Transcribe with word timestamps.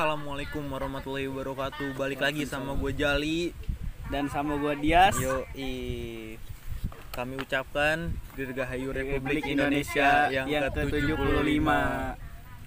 Assalamualaikum 0.00 0.64
warahmatullahi 0.72 1.28
wabarakatuh. 1.28 1.92
Balik 1.92 2.24
lagi 2.24 2.48
sama 2.48 2.72
gue 2.72 2.88
Jali. 2.96 3.52
dan 4.08 4.32
sama 4.32 4.56
gua 4.56 4.72
Dias 4.72 5.12
Yo, 5.20 5.44
kami 7.12 7.36
ucapkan 7.36 8.08
Dirgahayu 8.32 8.96
Republik 8.96 9.44
Republik 9.44 9.52
Indonesia, 9.52 10.32
Indonesia 10.32 10.32
yang, 10.32 10.46
yang 10.48 10.62
ke-75. 10.72 11.20
ke-75. 11.20 11.68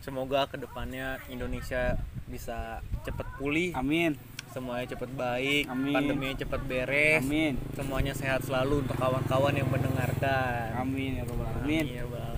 Semoga 0.05 0.45
ke 0.45 0.61
depannya 0.61 1.17
Indonesia 1.33 1.97
bisa 2.29 2.85
cepat 3.01 3.25
pulih, 3.41 3.73
amin 3.73 4.13
semuanya 4.53 4.93
cepat 4.93 5.09
baik, 5.17 5.73
Amin. 5.73 5.89
pandeminya 5.89 6.37
cepat 6.37 6.61
beres, 6.69 7.25
amin 7.25 7.57
semuanya 7.73 8.13
sehat 8.13 8.45
selalu 8.45 8.85
untuk 8.85 8.93
kawan-kawan 9.01 9.57
yang 9.57 9.73
mendengarkan. 9.73 10.85
amin 10.85 11.17
ya 11.17 11.23
robbal 11.25 11.49
alamin 11.49 11.97
ya 11.97 12.05
Rabbal. 12.05 12.37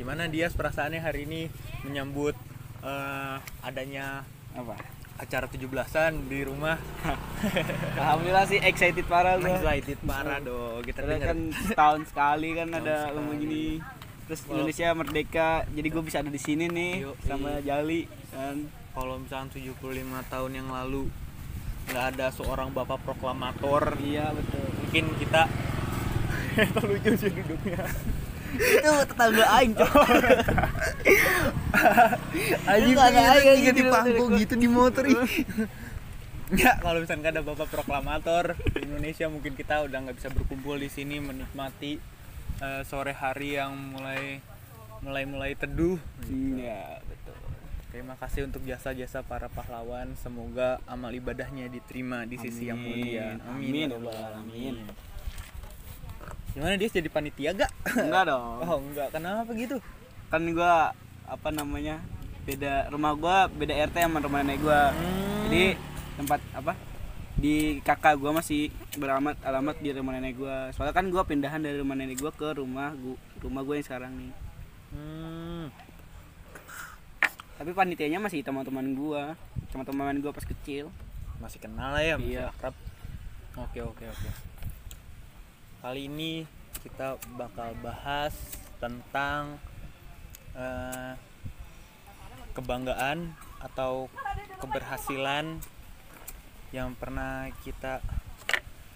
Gimana 0.00 0.32
Dias 0.32 0.56
perasaannya 0.56 1.04
hari 1.04 1.28
ini 1.28 1.52
menyambut 1.84 2.32
eh, 2.82 3.36
adanya 3.62 4.24
apa? 4.52 4.74
acara 5.20 5.44
17-an 5.52 6.32
di 6.32 6.40
rumah? 6.48 6.80
alhamdulillah 8.00 8.48
sih 8.48 8.56
excited 8.56 9.04
parah 9.04 9.36
gua. 9.36 9.52
Excited 9.60 10.00
parah 10.00 10.40
dong. 10.40 10.80
Kita 10.80 11.04
karena 11.04 11.16
kan 11.20 11.38
setahun 11.52 12.00
sekali 12.08 12.56
kan 12.56 12.68
ada 12.72 13.12
lomba 13.12 13.36
gini. 13.36 13.84
Terus 14.24 14.40
Walau- 14.46 14.64
Indonesia 14.64 14.88
merdeka 14.96 15.48
jadi 15.76 15.88
gue 15.90 16.02
bisa 16.06 16.22
ada 16.24 16.30
di 16.32 16.40
sini 16.40 16.70
nih 16.70 17.04
Yoi. 17.04 17.18
sama 17.26 17.50
Jali 17.60 18.06
dan 18.30 18.70
kalau 18.94 19.18
misalnya 19.18 19.50
75 19.50 20.30
tahun 20.30 20.52
yang 20.54 20.68
lalu 20.70 21.10
nggak 21.90 22.04
ada 22.14 22.26
seorang 22.30 22.70
bapak 22.70 23.02
proklamator 23.02 23.98
iya 23.98 24.30
betul. 24.30 24.62
mungkin 24.78 25.04
kita 25.18 25.42
itu 26.70 26.82
lucu 26.86 27.12
sih 27.18 27.30
duduknya 27.34 27.82
itu 28.56 28.90
tetangga 29.06 29.44
aing 29.58 29.72
cok 29.78 29.94
Itu 32.90 33.00
ada 33.00 33.20
aing 33.36 33.46
tiga 33.62 33.70
di 33.72 33.82
gitu, 33.82 33.90
pangku 33.92 34.24
gitu. 34.34 34.38
gitu 34.42 34.54
di 34.58 34.68
motor. 34.68 35.04
Ya 36.50 36.74
kalau 36.82 36.98
misalnya 36.98 37.30
ada 37.30 37.46
bapak 37.46 37.70
proklamator 37.70 38.58
di 38.74 38.82
Indonesia 38.82 39.30
mungkin 39.30 39.54
kita 39.54 39.86
udah 39.86 40.02
nggak 40.02 40.18
bisa 40.18 40.34
berkumpul 40.34 40.82
di 40.82 40.90
sini 40.90 41.22
menikmati 41.22 42.02
eh, 42.58 42.82
sore 42.82 43.14
hari 43.14 43.54
yang 43.54 43.70
mulai 43.70 44.42
mulai 44.98 45.30
mulai 45.30 45.54
teduh. 45.54 45.94
iya 46.26 46.98
betul 47.06 47.38
Terima 47.90 48.14
kasih 48.14 48.46
untuk 48.46 48.62
jasa-jasa 48.62 49.26
para 49.26 49.50
pahlawan. 49.50 50.14
Semoga 50.14 50.78
amal 50.86 51.10
ibadahnya 51.10 51.66
diterima 51.66 52.22
di 52.22 52.38
sisi 52.38 52.70
yang 52.70 52.78
mulia. 52.78 53.34
Amin. 53.50 53.90
ya 53.90 53.98
Rabbal 53.98 54.34
Amin. 54.46 54.74
Gimana 56.50 56.74
dia 56.74 56.88
jadi 56.88 57.06
panitia 57.06 57.50
gak? 57.52 57.70
enggak 57.94 58.24
dong 58.26 58.58
Oh 58.64 58.78
enggak, 58.80 59.08
kenapa 59.10 59.50
gitu? 59.52 59.78
kan 60.26 60.42
gua 60.48 60.94
apa 61.24 61.48
namanya 61.48 61.98
beda 62.40 62.86
rumah 62.88 63.12
gua 63.12 63.36
beda 63.46 63.74
RT 63.84 63.96
sama 63.98 64.18
rumah 64.18 64.40
nenek 64.40 64.58
gua 64.60 64.90
Hmm. 64.90 65.46
jadi 65.46 65.74
tempat 66.14 66.38
apa 66.52 66.72
di 67.34 67.54
kakak 67.80 68.14
gua 68.14 68.30
masih 68.32 68.68
beralamat 68.94 69.34
alamat 69.40 69.78
di 69.78 69.90
rumah 69.90 70.12
nenek 70.12 70.34
gua 70.36 70.70
soalnya 70.70 70.92
kan 70.92 71.06
gua 71.06 71.22
pindahan 71.22 71.58
dari 71.58 71.76
rumah 71.76 71.94
nenek 71.94 72.14
gua 72.16 72.30
ke 72.30 72.46
rumah 72.52 72.94
gua 72.94 73.14
rumah 73.38 73.62
gua 73.62 73.74
yang 73.74 73.86
sekarang 73.86 74.12
nih 74.12 74.30
Hmm. 74.90 75.66
tapi 77.56 77.70
panitianya 77.70 78.18
masih 78.18 78.40
teman-teman 78.40 78.86
gua 78.92 79.34
teman-teman 79.68 80.14
gua 80.16 80.30
pas 80.30 80.42
kecil 80.42 80.90
Masih 81.38 81.56
kenal 81.56 81.90
lah 81.90 82.04
ya, 82.04 82.14
masih 82.14 82.36
Iya. 82.36 82.52
akrab. 82.52 82.74
Oke, 83.56 83.80
oke, 83.80 84.04
oke. 84.04 84.28
Kali 85.80 86.06
ini 86.06 86.44
kita 86.78 87.08
bakal 87.34 87.72
bahas 87.80 88.36
tentang 88.76 89.56
eh, 90.52 91.12
kebanggaan 92.52 93.32
atau 93.60 94.08
keberhasilan 94.58 95.60
yang 96.70 96.92
pernah 96.94 97.48
kita 97.60 98.00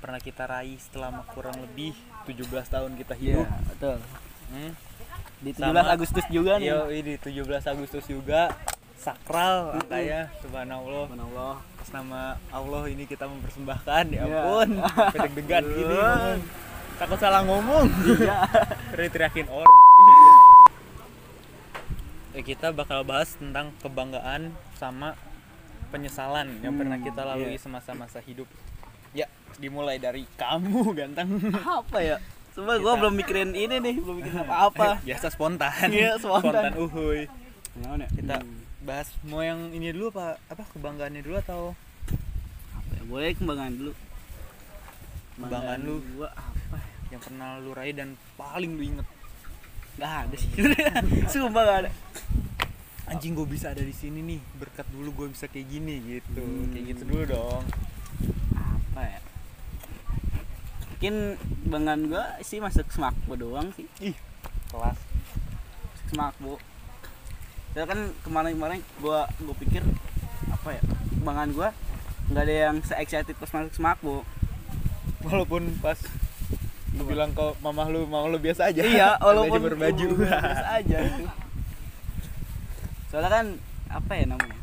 pernah 0.01 0.21
kita 0.21 0.45
raih 0.45 0.77
selama 0.83 1.25
kurang 1.27 1.57
lebih 1.59 1.97
17 2.29 2.45
tahun 2.67 2.93
kita 2.95 3.15
hidup. 3.17 3.49
betul 3.67 3.97
Hmm. 4.45 4.73
di 5.41 5.51
17 5.51 5.73
Sama- 5.73 5.89
Agustus 5.91 6.25
juga 6.29 6.61
nih 6.61 6.69
Yo, 6.69 6.81
ini 6.93 7.17
17 7.17 7.65
Agustus 7.65 8.05
juga 8.05 8.53
sakral 8.95 9.73
angkanya 9.75 10.29
subhanallah. 10.39 11.09
Subhanallah 11.09 11.55
Atas 11.75 11.91
nama 11.91 12.23
Allah 12.51 12.83
ini 12.87 13.05
kita 13.05 13.25
mempersembahkan 13.25 14.05
ya 14.07 14.21
Iya. 14.21 14.37
ampun 14.39 14.69
deg-degan 15.17 15.65
gini. 15.67 15.97
Takut 16.97 17.19
salah 17.19 17.43
ngomong 17.43 17.87
iya 18.17 18.47
teriakin 19.11 19.49
or 19.49 19.67
Eh, 22.35 22.43
kita 22.43 22.75
bakal 22.75 23.07
bahas 23.07 23.31
tentang 23.33 23.71
kebanggaan 23.79 24.51
sama 24.75 25.15
penyesalan 25.89 26.51
yang 26.59 26.75
pernah 26.75 26.99
kita 26.99 27.23
lalui 27.23 27.55
iya. 27.55 27.63
semasa-masa 27.63 28.19
hidup 28.19 28.51
ya 29.13 29.31
dimulai 29.55 30.03
dari 30.03 30.27
kamu 30.35 30.83
ganteng 30.99 31.31
apa 31.55 31.99
ya 32.01 32.19
Coba 32.51 32.75
gua 32.77 32.87
Kita- 32.89 33.01
belum 33.01 33.15
mikirin 33.17 33.51
ini 33.51 33.77
nih, 33.77 33.97
belum 33.99 34.15
mikirin 34.19 34.39
apa-apa. 34.43 34.99
biasa 35.07 35.27
spontan 35.29 35.91
Iya, 35.91 36.15
spontan. 36.17 36.71
uhuy 36.77 37.27
Gimana? 37.73 38.07
kita 38.09 38.39
Hmm. 38.39 38.63
bahas 38.81 39.11
mau 39.23 39.39
yang 39.41 39.71
ini 39.71 39.91
dulu 39.91 40.11
apa 40.11 40.39
apa 40.47 40.63
kebanggaannya 40.69 41.23
dulu 41.23 41.35
atau 41.37 41.63
apa 42.73 42.91
ya? 42.93 43.03
Boleh 43.05 43.31
kembangan 43.33 43.71
dulu. 43.73 43.93
Kebanggaan 45.35 45.81
lu. 45.83 45.95
gua? 46.15 46.31
Yang 47.15 47.23
pernah 47.23 47.57
lu 47.57 47.71
raih 47.71 47.93
dan 47.93 48.09
paling 48.35 48.75
lu 48.75 48.83
inget 48.85 49.07
Gak 49.95 50.27
ada 50.27 50.35
sih. 50.35 50.51
Sumpah 51.33 51.63
gak 51.63 51.79
ada. 51.81 51.91
anjing 53.05 53.33
gue 53.33 53.47
bisa 53.47 53.69
ada 53.69 53.79
di 53.79 53.93
sini 53.93 54.19
nih 54.21 54.41
berkat 54.57 54.89
dulu 54.89 55.13
gue 55.15 55.27
bisa 55.31 55.45
kayak 55.45 55.69
gini 55.69 55.95
gitu 56.11 56.41
Hmm. 56.41 56.73
kayak 56.73 56.85
gitu 56.91 57.03
dulu 57.05 57.23
dong 57.29 57.63
Apa 58.57 59.03
ya? 59.05 59.21
Mungkin 60.91 61.15
kebanggaan 61.63 62.03
gua 62.07 62.25
sih 62.41 62.59
masuk 62.59 62.89
Smakbo 62.89 63.35
doang 63.35 63.69
sih. 63.73 63.85
ih 64.01 64.17
kelas 64.69 64.97
Smakbo. 66.07 66.57
Ya 67.73 67.85
kan 67.85 67.99
kemarin-kemarin 68.23 68.81
gua 68.99 69.29
gua 69.37 69.55
pikir 69.55 69.85
apa 70.49 70.69
ya? 70.71 70.83
Kebanggaan 71.13 71.53
gua 71.53 71.69
nggak 72.25 72.41
ada 72.43 72.55
yang 72.67 72.77
se 72.81 72.95
excited 72.97 73.37
pas 73.37 73.53
masuk 73.53 73.75
Smakbo. 73.75 74.25
walaupun 75.23 75.77
pas 75.79 75.97
lu 76.95 77.03
bilang 77.11 77.31
kau 77.35 77.59
mamah 77.59 77.91
lu 77.91 78.07
mau 78.07 78.31
lu 78.31 78.39
biasa 78.39 78.71
aja. 78.71 78.83
Iya 78.87 79.19
walaupun 79.27 79.61
berbaju 79.61 80.07
biasa 80.15 80.67
aja 80.83 80.99
itu 81.03 81.25
soalnya 83.15 83.31
kan 83.31 83.47
apa 83.95 84.13
ya 84.19 84.27
namanya? 84.27 84.59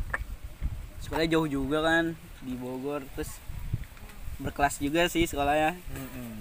Sekolahnya 1.00 1.32
jauh 1.32 1.48
juga 1.48 1.80
kan 1.80 2.12
di 2.44 2.52
Bogor 2.52 3.00
terus 3.16 3.40
berkelas 4.36 4.76
juga 4.76 5.08
sih 5.08 5.24
sekolahnya. 5.24 5.72
Mm-mm. 5.72 6.36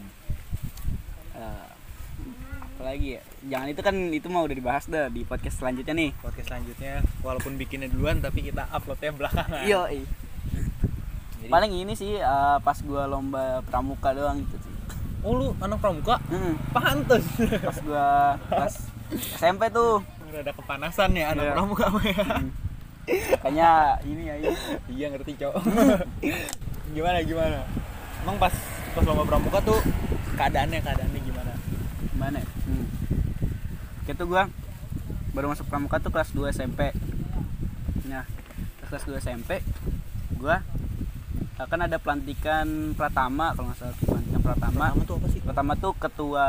Eh, 1.40 1.68
apalagi 2.76 3.08
ya? 3.16 3.22
Jangan 3.48 3.68
itu 3.72 3.82
kan 3.82 3.96
itu 4.12 4.28
mau 4.28 4.44
udah 4.44 4.58
dibahas 4.60 4.92
dah 4.92 5.08
di 5.08 5.24
podcast 5.24 5.64
selanjutnya 5.64 5.96
nih. 5.96 6.12
Podcast 6.20 6.52
selanjutnya 6.52 7.00
walaupun 7.24 7.56
bikinnya 7.56 7.88
duluan 7.88 8.20
tapi 8.20 8.44
kita 8.44 8.68
uploadnya 8.76 9.16
belakangan. 9.16 9.64
Iya 9.64 9.88
paling 11.52 11.72
ini 11.72 11.96
sih 11.96 12.20
eh, 12.20 12.58
pas 12.60 12.78
gua 12.84 13.08
lomba 13.08 13.64
pramuka 13.72 14.12
doang 14.12 14.44
gitu. 14.44 14.56
sih 14.61 14.61
oh 15.22 15.34
lu 15.34 15.48
anak 15.58 15.78
pramuka 15.78 16.16
Hmm, 16.26 16.54
pantes 16.72 17.26
pas 17.60 17.78
gua 17.82 18.08
pas 18.44 18.74
SMP 19.32 19.70
tuh 19.70 20.02
udah 20.26 20.40
ada 20.40 20.52
kepanasan 20.52 21.10
ya 21.12 21.26
anak 21.32 21.44
Iya. 21.44 21.54
pramuka 21.54 21.86
ya 22.02 22.24
Hmm. 22.24 22.50
kayaknya 23.42 23.70
ini 24.04 24.24
ya 24.24 24.36
ini 24.38 24.50
iya 24.90 25.08
ngerti 25.10 25.34
cowok 25.36 25.58
gimana 26.96 27.18
gimana 27.22 27.60
emang 28.22 28.38
pas 28.38 28.54
pas 28.92 29.04
lomba 29.04 29.26
pramuka 29.26 29.60
tuh 29.62 29.80
keadaannya 30.34 30.80
keadaannya 30.80 31.22
gimana 31.22 31.54
Gimana 32.12 32.38
ya? 32.38 32.48
Hmm. 32.66 32.86
Itu 34.06 34.24
gua 34.26 34.46
baru 35.32 35.50
masuk 35.50 35.66
pramuka 35.66 35.98
tuh 35.98 36.12
kelas 36.12 36.30
2 36.30 36.52
SMP. 36.52 36.92
Nah, 38.06 38.28
kelas 38.86 39.04
2 39.04 39.18
SMP 39.18 39.64
gua 40.36 40.62
eh, 41.56 41.66
kan 41.66 41.80
ada 41.80 41.98
pelantikan 41.98 42.68
Pratama 42.94 43.56
kalau 43.56 43.72
nggak 43.72 43.80
salah 43.80 43.96
Pratama. 44.52 44.86
Pertama 44.92 45.04
tuh 45.08 45.16
apa 45.16 45.28
sih? 45.32 45.42
Pertama 45.42 45.72
tuh 45.80 45.92
ketua 45.96 46.46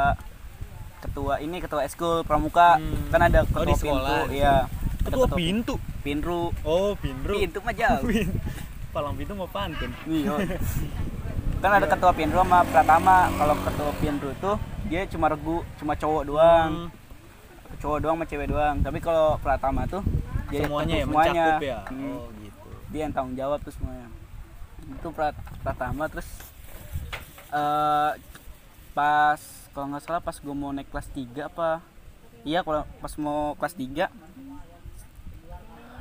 ketua 1.02 1.34
ini 1.42 1.56
ketua 1.58 1.80
eskul 1.86 2.22
pramuka. 2.26 2.78
Hmm. 2.78 3.10
kan 3.10 3.20
ada 3.26 3.42
Oh, 3.42 3.46
ketua 3.46 3.64
di 3.66 3.74
sekolah, 3.78 4.18
pintu 4.26 4.34
iya. 4.34 4.54
Ada 5.02 5.14
ketua 5.14 5.26
pintu? 5.34 5.74
Pinru. 6.02 6.42
Oh 6.66 6.94
pintu 6.98 7.34
pintu 7.38 7.58
mah 7.62 7.74
jauh. 7.74 8.02
Palang 8.94 9.14
pintu 9.14 9.32
mau 9.38 9.48
pantun. 9.50 9.90
Iya. 10.06 10.34
kan 11.62 11.70
ada 11.78 11.86
ketua 11.86 12.10
pinru 12.10 12.42
sama 12.42 12.66
Pratama. 12.66 13.30
Kalau 13.38 13.54
ketua 13.62 13.90
pinru 14.02 14.30
tuh 14.42 14.56
dia 14.90 15.06
cuma 15.06 15.30
regu 15.30 15.62
cuma 15.78 15.94
cowok 15.94 16.22
doang. 16.26 16.70
Hmm, 16.90 17.78
cowok 17.78 17.98
doang 18.02 18.16
sama 18.18 18.26
cewek 18.26 18.46
doang. 18.50 18.76
Tapi 18.82 18.98
kalau 18.98 19.38
Pratama 19.38 19.86
tuh 19.86 20.02
dia 20.50 20.66
semuanya 20.66 20.94
ya 20.94 21.04
ketua 21.06 21.10
semuanya. 21.10 21.44
mencakup 21.46 21.62
ya? 21.62 21.78
Hmm, 21.88 22.14
oh 22.18 22.26
gitu. 22.42 22.68
Dia 22.92 23.00
yang 23.08 23.12
tanggung 23.14 23.36
jawab 23.38 23.58
tuh 23.62 23.72
semuanya. 23.74 24.06
Itu 24.82 25.08
Prat 25.14 25.34
Pratama 25.62 26.04
terus 26.10 26.26
eh 27.52 28.10
pas 28.96 29.40
kalau 29.72 29.88
nggak 29.92 30.04
salah 30.04 30.20
pas 30.24 30.36
gue 30.36 30.54
mau 30.56 30.72
naik 30.72 30.88
kelas 30.88 31.08
3 31.12 31.48
apa? 31.48 31.80
Iya 32.44 32.64
kalau 32.64 32.84
pas 33.00 33.12
mau 33.20 33.54
kelas 33.60 33.76
3 33.76 34.08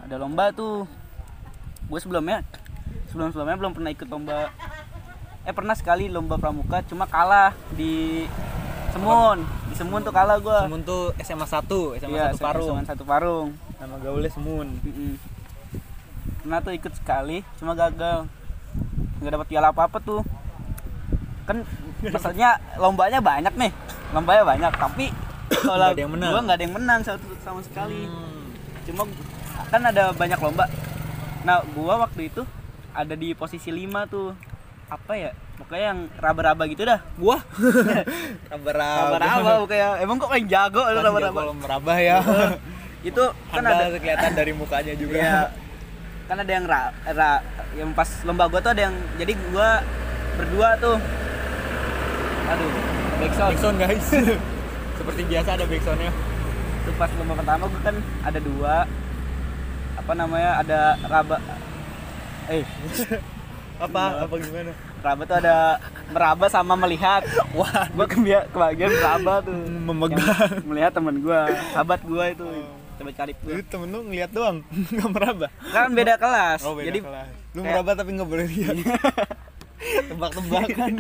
ada 0.08 0.16
lomba 0.18 0.52
tuh. 0.52 0.88
Gue 1.88 2.00
sebelumnya 2.00 2.44
sebelum 3.12 3.32
sebelumnya 3.36 3.60
belum 3.60 3.74
pernah 3.76 3.92
ikut 3.92 4.08
lomba. 4.08 4.52
Eh 5.48 5.54
pernah 5.56 5.76
sekali 5.76 6.08
lomba 6.08 6.40
pramuka 6.40 6.84
cuma 6.88 7.08
kalah 7.08 7.56
di 7.76 8.26
Semun. 8.92 9.44
Di 9.72 9.76
Semun 9.80 10.04
tuh 10.04 10.12
kalah 10.12 10.36
gue 10.40 10.58
Semun 10.68 10.84
tuh 10.84 11.16
SMA 11.24 11.48
1, 11.48 12.00
SMA 12.04 12.12
iya 12.12 12.36
1 12.36 12.44
Parung. 12.44 12.76
SMA 12.76 12.92
satu 12.92 13.04
Parung. 13.08 13.56
Nama 13.80 13.96
gaulnya 14.04 14.32
Semun. 14.32 14.68
Mm-mm. 14.84 15.16
pernah 16.42 16.58
tuh 16.58 16.74
ikut 16.74 16.94
sekali 16.98 17.46
cuma 17.62 17.72
gagal. 17.78 18.28
Nggak 19.22 19.32
dapat 19.38 19.48
piala 19.48 19.70
apa 19.72 19.88
apa 19.88 19.98
tuh 20.02 20.26
kan 21.44 21.58
maksudnya 22.04 22.50
lombanya 22.76 23.20
banyak 23.20 23.54
nih 23.56 23.72
lombanya 24.10 24.44
banyak 24.44 24.72
tapi 24.72 25.06
kalau 25.68 25.92
gua 25.94 26.42
nggak 26.42 26.56
ada 26.56 26.64
yang 26.64 26.76
menang 26.76 27.02
satu 27.02 27.26
sama 27.40 27.62
sekali 27.62 28.06
Hmm. 28.06 28.54
cuma 28.84 29.04
kan 29.68 29.82
ada 29.84 30.10
banyak 30.12 30.38
lomba 30.38 30.66
nah 31.42 31.62
gua 31.72 32.02
waktu 32.02 32.28
itu 32.28 32.42
ada 32.92 33.14
di 33.14 33.32
posisi 33.32 33.70
5 33.70 33.82
tuh 34.06 34.36
apa 34.88 35.14
ya 35.14 35.32
pokoknya 35.56 35.86
yang 35.88 36.00
raba-raba 36.16 36.64
gitu 36.66 36.84
dah 36.84 37.00
Wah. 37.18 37.40
Raba-raba. 38.52 39.16
raba-raba 39.16 39.52
kayak 39.66 39.92
emang 40.00 40.18
kok 40.18 40.28
paling 40.28 40.48
jago 40.48 40.82
lu 40.84 40.98
Kan 40.98 41.06
raba-raba 41.06 41.40
kalau 41.40 41.56
merabah 41.56 41.98
ya. 41.98 42.18
itu 43.08 43.24
kan 43.50 43.62
Anda 43.62 43.88
ada 43.88 43.98
kelihatan 43.98 44.32
dari 44.36 44.52
mukanya 44.52 44.94
juga. 44.94 45.18
Iya. 45.18 45.40
kan 46.28 46.38
ada 46.38 46.52
yang 46.54 46.64
ra, 46.64 46.82
ra- 47.06 47.44
yang 47.74 47.92
pas 47.92 48.08
lomba 48.22 48.46
gua 48.46 48.60
tuh 48.60 48.72
ada 48.72 48.82
yang 48.84 48.96
jadi 49.16 49.34
gua 49.48 49.84
berdua 50.34 50.70
tuh 50.76 50.96
aduh 52.52 52.70
backsound 53.18 53.50
Backsound 53.52 53.78
guys. 53.78 54.08
Seperti 54.98 55.22
biasa 55.26 55.50
ada 55.54 55.66
backsoundnya. 55.66 56.12
itu 56.82 56.92
pas 56.94 57.10
lomba 57.14 57.34
pertama 57.36 57.64
gua 57.68 57.82
kan 57.84 57.96
ada 58.22 58.40
dua 58.40 58.76
apa 59.94 60.12
namanya 60.12 60.52
ada 60.58 60.80
raba 61.04 61.38
eh 62.48 62.66
Apa? 63.82 64.26
Apa 64.26 64.36
gimana? 64.36 64.74
raba 65.00 65.22
tuh 65.24 65.38
ada 65.38 65.78
meraba 66.08 66.46
sama 66.48 66.74
melihat 66.76 67.22
Wah, 67.52 67.86
gua 67.88 68.06
kebia 68.06 68.46
kebagian 68.48 68.90
meraba 68.92 69.42
tuh 69.42 69.54
Memegang. 69.88 70.26
Yang 70.52 70.66
melihat 70.66 70.92
teman 70.92 71.16
gua 71.18 71.40
sahabat 71.72 72.02
gua 72.02 72.24
itu 72.28 72.46
sahabat 72.96 73.14
karib 73.16 73.38
gua 73.40 73.52
Lu 73.52 73.62
temen 73.64 73.88
lu 73.88 74.00
ngeliat 74.04 74.30
doang, 74.32 74.58
nggak 74.72 75.10
meraba. 75.12 75.48
kan 75.68 75.90
beda 75.92 76.14
kelas 76.16 76.60
Oh, 76.62 76.74
beda 76.74 76.88
jadi 76.88 77.00
kelas. 77.00 77.30
Lu 77.52 77.60
kayak- 77.60 77.70
meraba 77.72 77.92
tapi 77.94 78.10
nggak 78.12 78.26
boleh 78.28 78.46
lihat. 78.48 78.76
Tebak-tebakan. 80.08 80.94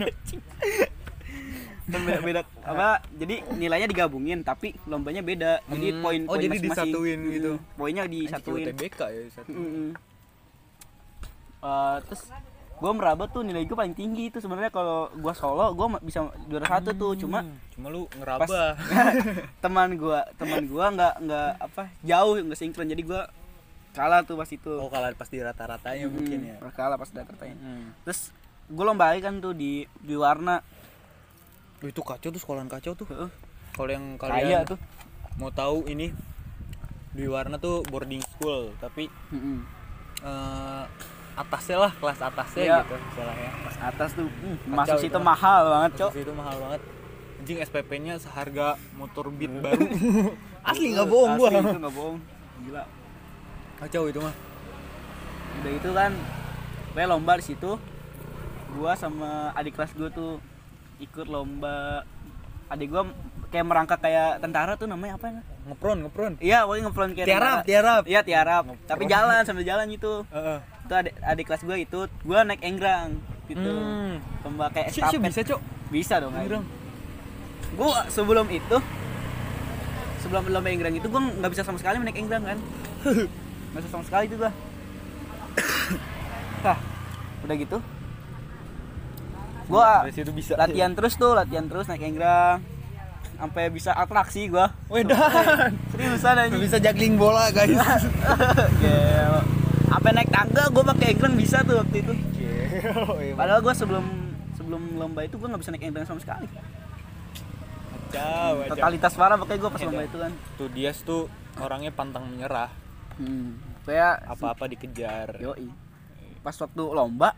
Kan 1.91 2.01
beda 2.01 2.19
beda 2.21 2.41
apa 2.63 2.87
jadi 3.11 3.35
nilainya 3.51 3.85
digabungin 3.85 4.39
tapi 4.41 4.73
lombanya 4.83 5.21
beda 5.21 5.59
jadi 5.65 5.87
Hmm. 5.89 5.99
poin 5.99 6.19
Oh, 6.23 6.27
poin 6.29 6.39
jadi 6.39 6.49
masing-masing. 6.53 6.87
disatuin 6.87 7.19
Mm-mm. 7.19 7.33
gitu. 7.33 7.51
poinnya 7.75 8.03
disatuin 8.05 8.65
TBK 8.67 8.99
ya 9.05 9.21
satu. 9.29 9.51
Mm-mm. 9.51 9.89
Eh, 11.61 11.97
terus 12.03 12.21
gue 12.75 12.91
meraba 12.91 13.27
tuh 13.27 13.41
nilai 13.41 13.61
gue 13.61 13.77
paling 13.77 13.93
tinggi 13.93 14.27
itu 14.27 14.41
sebenarnya 14.41 14.69
kalau 14.69 15.05
gue 15.11 15.33
solo 15.33 15.69
gue 15.69 15.85
bisa 16.01 16.19
juara 16.43 16.65
satu 16.67 16.89
tuh 16.91 17.13
cuma 17.15 17.45
Cuma 17.69 17.87
lu 17.87 18.09
ngeraba. 18.11 18.73
teman 19.63 19.93
gue 19.93 20.19
teman 20.35 20.63
gue 20.63 20.85
nggak 20.89 21.13
nggak 21.21 21.49
apa 21.61 21.83
jauh 22.01 22.41
nggak 22.41 22.57
sinkron 22.57 22.87
jadi 22.87 23.03
gue 23.03 23.21
kalah 23.91 24.23
tuh 24.23 24.33
pas 24.33 24.47
itu 24.47 24.71
Oh, 24.71 24.87
kalau 24.87 25.13
pas 25.13 25.27
di 25.27 25.37
rata-ratanya 25.37 26.01
Mm-mm. 26.01 26.15
mungkin 26.15 26.39
ya. 26.43 26.57
kalah 26.71 26.97
pas 26.97 27.05
data 27.07 27.29
tanya 27.35 27.53
Hmm. 27.55 27.93
terus 28.01 28.33
gue 28.65 28.81
lomba 28.81 29.11
lagi 29.11 29.21
kan 29.21 29.37
tuh 29.37 29.53
di 29.53 29.83
di 29.99 30.15
warna 30.15 30.65
Itu 31.83 32.01
kacau 32.01 32.29
tuh 32.29 32.37
sekolahan 32.37 32.67
kacau 32.67 32.93
tuh. 32.93 33.07
Heeh. 33.07 33.29
Kalau 33.71 33.89
yang 33.89 34.05
kaya 34.15 34.31
kalian 34.37 34.61
tuh 34.67 34.79
mau 35.33 35.49
tahu 35.49 35.87
ini 35.87 36.11
di 37.11 37.25
warna 37.25 37.55
tuh 37.55 37.83
boarding 37.83 38.21
school, 38.21 38.71
tapi 38.77 39.07
Mm-mm. 39.29 39.63
eh, 40.21 40.83
atasnya 41.33 41.77
lah 41.79 41.91
kelas 41.93 42.19
atasnya 42.19 42.63
Iya. 42.63 42.77
gitu 42.81 42.95
istilahnya. 43.01 43.49
pas 43.61 43.75
atas 43.85 44.09
tuh 44.13 44.27
mm, 44.27 44.55
Kacau 44.61 44.75
masuk 44.75 44.97
itu 44.97 45.03
situ 45.05 45.17
mah. 45.17 45.25
mahal 45.25 45.61
banget 45.65 45.91
cok 45.97 46.11
Terus 46.11 46.23
itu 46.23 46.33
mahal 46.33 46.55
banget. 46.57 46.81
Anjing 47.41 47.57
SPP-nya 47.59 48.13
seharga 48.15 48.67
motor 48.93 49.25
Beat 49.29 49.49
baru. 49.55 49.81
Asli 50.69 50.93
nggak 50.93 51.09
bohong 51.09 51.31
gua. 51.35 51.47
Asli, 51.49 51.57
itu 51.59 51.79
nggak 51.79 51.95
bohong 51.95 52.17
gila 52.61 52.83
Kacau 53.77 54.03
itu 54.05 54.19
mah. 54.19 54.35
udah 55.51 55.71
itu 55.73 55.89
kan 55.91 56.11
gue 56.91 57.03
lomba 57.03 57.33
di 57.35 57.45
situ 57.45 57.71
gua 58.71 58.93
sama 58.93 59.29
adik 59.51 59.73
kelas 59.73 59.93
gue 59.93 60.09
tuh 60.09 60.37
ikut 61.01 61.25
lomba 61.25 62.05
adik 62.67 62.87
gua 62.87 63.03
kayak 63.49 63.65
merangkak 63.65 63.99
kayak 63.99 64.39
tentara 64.39 64.73
tuh 64.73 64.85
namanya 64.85 65.17
apa 65.17 65.27
ya 65.27 65.41
Ngepron, 65.61 65.97
ngepron. 66.01 66.33
iya 66.39 66.63
pokoknya 66.63 66.83
ngefront 66.87 67.11
kayak 67.11 67.27
Tiarap, 67.27 67.43
tentara. 67.51 67.67
tiarap. 67.67 68.03
iya 68.05 68.21
tiarap 68.21 68.63
Ngepron. 68.63 68.87
tapi 68.87 69.03
jalan 69.05 69.41
sambil 69.43 69.61
jalan 69.61 69.85
gitu 69.89 70.23
Heeh. 70.29 70.57
itu 70.81 70.93
adik, 70.95 71.13
adik 71.21 71.45
kelas 71.45 71.61
gue 71.61 71.77
itu 71.79 71.99
gua 72.21 72.39
naik 72.41 72.61
enggrang 72.61 73.09
gitu 73.45 73.59
Hmm. 73.67 74.15
lomba 74.41 74.71
kayak 74.71 74.87
cuk, 74.89 75.03
estafet 75.03 75.19
bisa, 75.21 75.41
Cok. 75.43 75.61
bisa 75.91 76.15
dong 76.17 76.31
Enggrang. 76.33 76.63
gue 77.71 77.89
sebelum 78.07 78.47
itu 78.47 78.77
sebelum 80.19 80.41
lomba 80.47 80.69
enggrang 80.69 80.93
itu 80.93 81.05
gue 81.05 81.21
nggak 81.35 81.51
bisa 81.51 81.63
sama 81.63 81.75
sekali 81.75 81.99
naik 81.99 82.15
enggrang 82.15 82.45
kan 82.45 82.57
nggak 83.71 83.81
bisa 83.81 83.91
sama 83.91 84.05
sekali 84.05 84.23
itu 84.25 84.37
gue 84.37 84.51
nah 86.61 86.77
udah 87.41 87.55
gitu 87.57 87.77
gue 89.71 89.91
Dari 90.03 90.13
situ 90.13 90.31
bisa. 90.31 90.53
latihan 90.55 90.91
terus 90.91 91.15
tuh 91.15 91.31
latihan 91.31 91.65
terus 91.65 91.87
naik 91.87 92.03
enggrang 92.03 92.59
sampai 93.33 93.63
bisa 93.69 93.91
atraksi 93.93 94.45
gue 94.45 94.65
Wedan. 94.87 95.71
seriusan 95.89 96.35
aja 96.37 96.55
Bisa 96.55 96.77
juggling 96.77 97.15
bola, 97.15 97.49
guys. 97.49 97.73
Sampai 99.91 100.11
naik 100.13 100.29
tangga 100.29 100.63
gue 100.67 100.83
pakai 100.85 101.07
enggrang 101.11 101.35
bisa 101.35 101.57
tuh 101.61 101.75
waktu 101.77 101.95
itu 101.99 102.13
Gila. 102.33 103.35
padahal 103.35 103.59
gue 103.59 103.73
sebelum 103.73 104.05
sebelum 104.53 104.81
lomba 104.95 105.21
itu 105.21 105.35
gue 105.35 105.47
nggak 105.47 105.59
bisa 105.59 105.71
naik 105.71 105.83
enggrang 105.83 106.05
sama 106.05 106.19
sekali 106.19 106.47
kacau. 108.07 108.67
totalitas 108.67 109.13
parah 109.13 109.37
pakai 109.37 109.55
gue 109.57 109.69
pas 109.69 109.79
Iya, 109.79 109.87
lomba 109.87 110.03
itu 110.03 110.17
kan 110.17 110.31
Tuh 110.55 110.69
Dias 110.69 110.97
tuh 111.01 111.21
orangnya 111.57 111.91
pantang 111.91 112.23
menyerah. 112.25 112.71
hmm. 113.17 113.83
kayak 113.83 114.23
Apa-apa 114.27 114.63
dikejar. 114.67 115.35
Yoi. 115.37 115.67
Pas 116.39 116.55
waktu 116.55 116.83
lomba, 116.87 117.33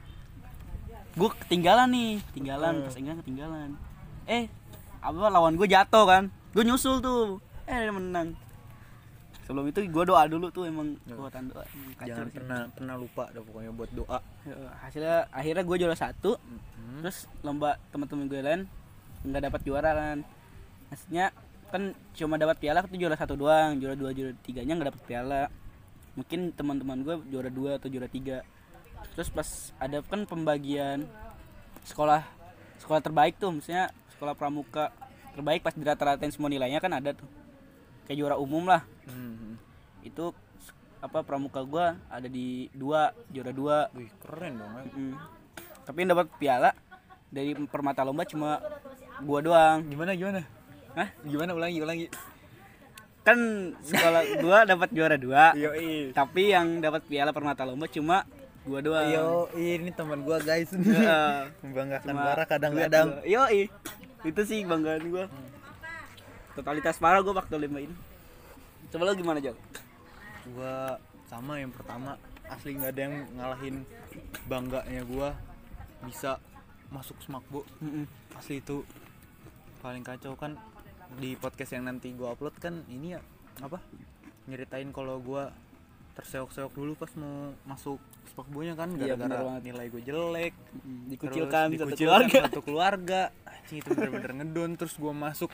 gue 1.13 1.29
ketinggalan 1.45 1.87
nih, 1.93 2.11
ketinggalan, 2.31 2.73
Hmm. 2.73 2.85
pas 2.89 2.95
ketinggalan. 2.95 3.69
Eh, 4.25 4.49
apa 4.97 5.29
lawan 5.29 5.53
gue 5.53 5.67
jatuh 5.67 6.05
kan? 6.09 6.23
Gue 6.53 6.63
nyusul 6.65 6.99
tuh, 6.99 7.37
eh 7.69 7.89
menang. 7.89 8.33
Sebelum 9.43 9.67
itu 9.67 9.83
gue 9.83 10.03
doa 10.07 10.23
dulu 10.25 10.47
tuh 10.49 10.65
emang 10.65 10.95
Ya. 11.03 11.13
kekuatan 11.13 11.51
doa. 11.51 11.63
Jangan 11.99 12.27
sih. 12.31 12.35
pernah 12.39 12.61
pernah 12.71 12.95
lupa 12.95 13.27
dah 13.29 13.43
pokoknya 13.43 13.71
buat 13.75 13.91
doa. 13.91 14.19
Ya, 14.47 14.55
Hasilnya 14.79 15.17
akhirnya 15.29 15.63
gue 15.67 15.77
juara 15.77 15.97
satu, 15.99 16.39
Hmm. 16.39 17.03
terus 17.03 17.27
lomba 17.43 17.75
teman-teman 17.91 18.25
gue 18.31 18.39
lain 18.39 18.61
nggak 19.27 19.43
dapat 19.51 19.61
juara 19.67 19.91
kan. 19.91 20.17
Maksudnya 20.89 21.25
kan 21.69 21.91
cuma 22.15 22.37
dapat 22.37 22.55
piala 22.61 22.85
itu 22.85 22.95
juara 22.95 23.17
satu 23.19 23.35
doang, 23.35 23.77
juara 23.77 23.99
dua 23.99 24.15
juara 24.15 24.31
tiganya 24.41 24.79
nggak 24.79 24.89
dapat 24.95 25.03
piala. 25.05 25.41
Mungkin 26.15 26.53
teman-teman 26.53 26.97
gue 27.03 27.15
juara 27.27 27.49
dua 27.51 27.75
atau 27.75 27.91
juara 27.91 28.07
tiga. 28.07 28.47
Terus 29.13 29.29
pas 29.29 29.49
ada 29.77 29.99
kan 30.01 30.23
pembagian 30.23 31.03
sekolah 31.83 32.23
sekolah 32.79 33.01
terbaik 33.03 33.35
tuh, 33.35 33.51
maksudnya 33.51 33.91
sekolah 34.15 34.33
pramuka 34.35 34.95
terbaik 35.35 35.65
pas 35.65 35.75
dirata-ratain 35.75 36.31
semua 36.31 36.47
nilainya 36.47 36.79
kan 36.79 36.95
ada 36.95 37.11
tuh. 37.11 37.27
Kayak 38.07 38.17
juara 38.19 38.35
umum 38.39 38.63
lah. 38.67 38.83
Hmm. 39.07 39.59
Itu 40.03 40.31
apa 41.03 41.19
pramuka 41.19 41.59
gue 41.67 41.85
ada 42.07 42.27
di 42.31 42.71
dua 42.71 43.11
juara 43.27 43.51
dua 43.51 43.77
Wih, 43.91 44.07
keren 44.23 44.55
dong. 44.55 44.71
ya. 44.71 44.83
Mm. 44.95 45.15
Tapi 45.83 45.97
yang 45.99 46.09
dapat 46.15 46.27
piala 46.39 46.71
dari 47.27 47.51
permata 47.67 48.07
lomba 48.07 48.23
cuma 48.23 48.63
gua 49.19 49.39
doang. 49.43 49.83
Gimana 49.83 50.15
gimana? 50.15 50.41
Hah? 50.95 51.09
Gimana 51.27 51.51
ulangi 51.51 51.79
ulangi. 51.83 52.07
Kan 53.27 53.39
sekolah 53.83 54.21
gua 54.39 54.63
dapat 54.63 54.89
juara 54.95 55.19
dua. 55.19 55.51
Yo, 55.59 55.75
i. 55.75 56.15
Tapi 56.15 56.55
yang 56.55 56.79
dapat 56.79 57.03
piala 57.03 57.35
permata 57.35 57.67
lomba 57.67 57.91
cuma 57.91 58.23
gua 58.63 58.79
doang. 58.79 59.07
Yo, 59.07 59.27
ini 59.55 59.91
teman 59.91 60.23
gua 60.23 60.39
guys. 60.39 60.71
Heeh. 60.75 61.51
Membanggakan 61.63 62.13
Bara 62.15 62.43
kadang-kadang. 62.47 63.21
Yoi. 63.27 63.67
Itu 64.23 64.41
sih 64.47 64.63
banggaan 64.63 65.03
gua. 65.11 65.25
Totalitas 66.55 66.99
parah 66.99 67.19
gua 67.19 67.43
waktu 67.43 67.55
lima 67.59 67.83
ini. 67.83 67.95
Coba 68.93 69.09
lo 69.09 69.17
gimana, 69.17 69.41
Jal? 69.43 69.57
Gua 70.53 70.97
sama 71.27 71.57
yang 71.57 71.73
pertama 71.73 72.19
asli 72.45 72.77
nggak 72.77 72.91
ada 72.93 73.01
yang 73.09 73.15
ngalahin 73.39 73.75
bangganya 74.45 75.01
gua 75.07 75.33
bisa 76.05 76.37
masuk 76.93 77.17
smakbo 77.23 77.65
Mm-mm. 77.81 78.05
asli 78.37 78.61
itu 78.61 78.85
paling 79.81 80.05
kacau 80.05 80.37
kan 80.37 80.59
di 81.17 81.33
podcast 81.39 81.73
yang 81.73 81.89
nanti 81.89 82.13
gua 82.13 82.37
upload 82.37 82.53
kan 82.61 82.85
ini 82.91 83.17
ya 83.17 83.19
apa 83.63 83.81
nyeritain 84.45 84.93
kalau 84.93 85.17
gua 85.23 85.49
terseok-seok 86.13 86.71
dulu 86.71 86.93
pas 86.93 87.09
mau 87.15 87.35
masuk 87.65 87.97
spakbonya 88.25 88.73
kan 88.73 88.89
Iya, 88.91 89.13
gara-gara 89.13 89.41
banget. 89.51 89.61
nilai 89.65 89.85
gue 89.89 90.01
jelek. 90.03 90.53
Mm, 90.53 90.77
Terus 90.77 91.09
Dikucilkan 91.09 91.65
satu 91.65 91.73
dikucilkan 91.73 92.21
keluarga. 92.21 92.39
satu 92.45 92.61
keluarga. 92.61 93.21
Anjing, 93.43 93.77
itu 93.79 93.89
bener-bener 93.89 94.31
ngedon. 94.35 94.71
Terus 94.75 94.93
gua 94.95 95.11
masuk 95.11 95.49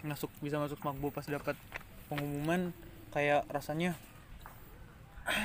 masuk 0.00 0.30
bisa 0.40 0.56
masuk 0.56 0.80
makbo 0.80 1.08
pas 1.08 1.24
dapat 1.24 1.56
pengumuman. 2.06 2.72
Kayak 3.10 3.44
rasanya 3.48 3.92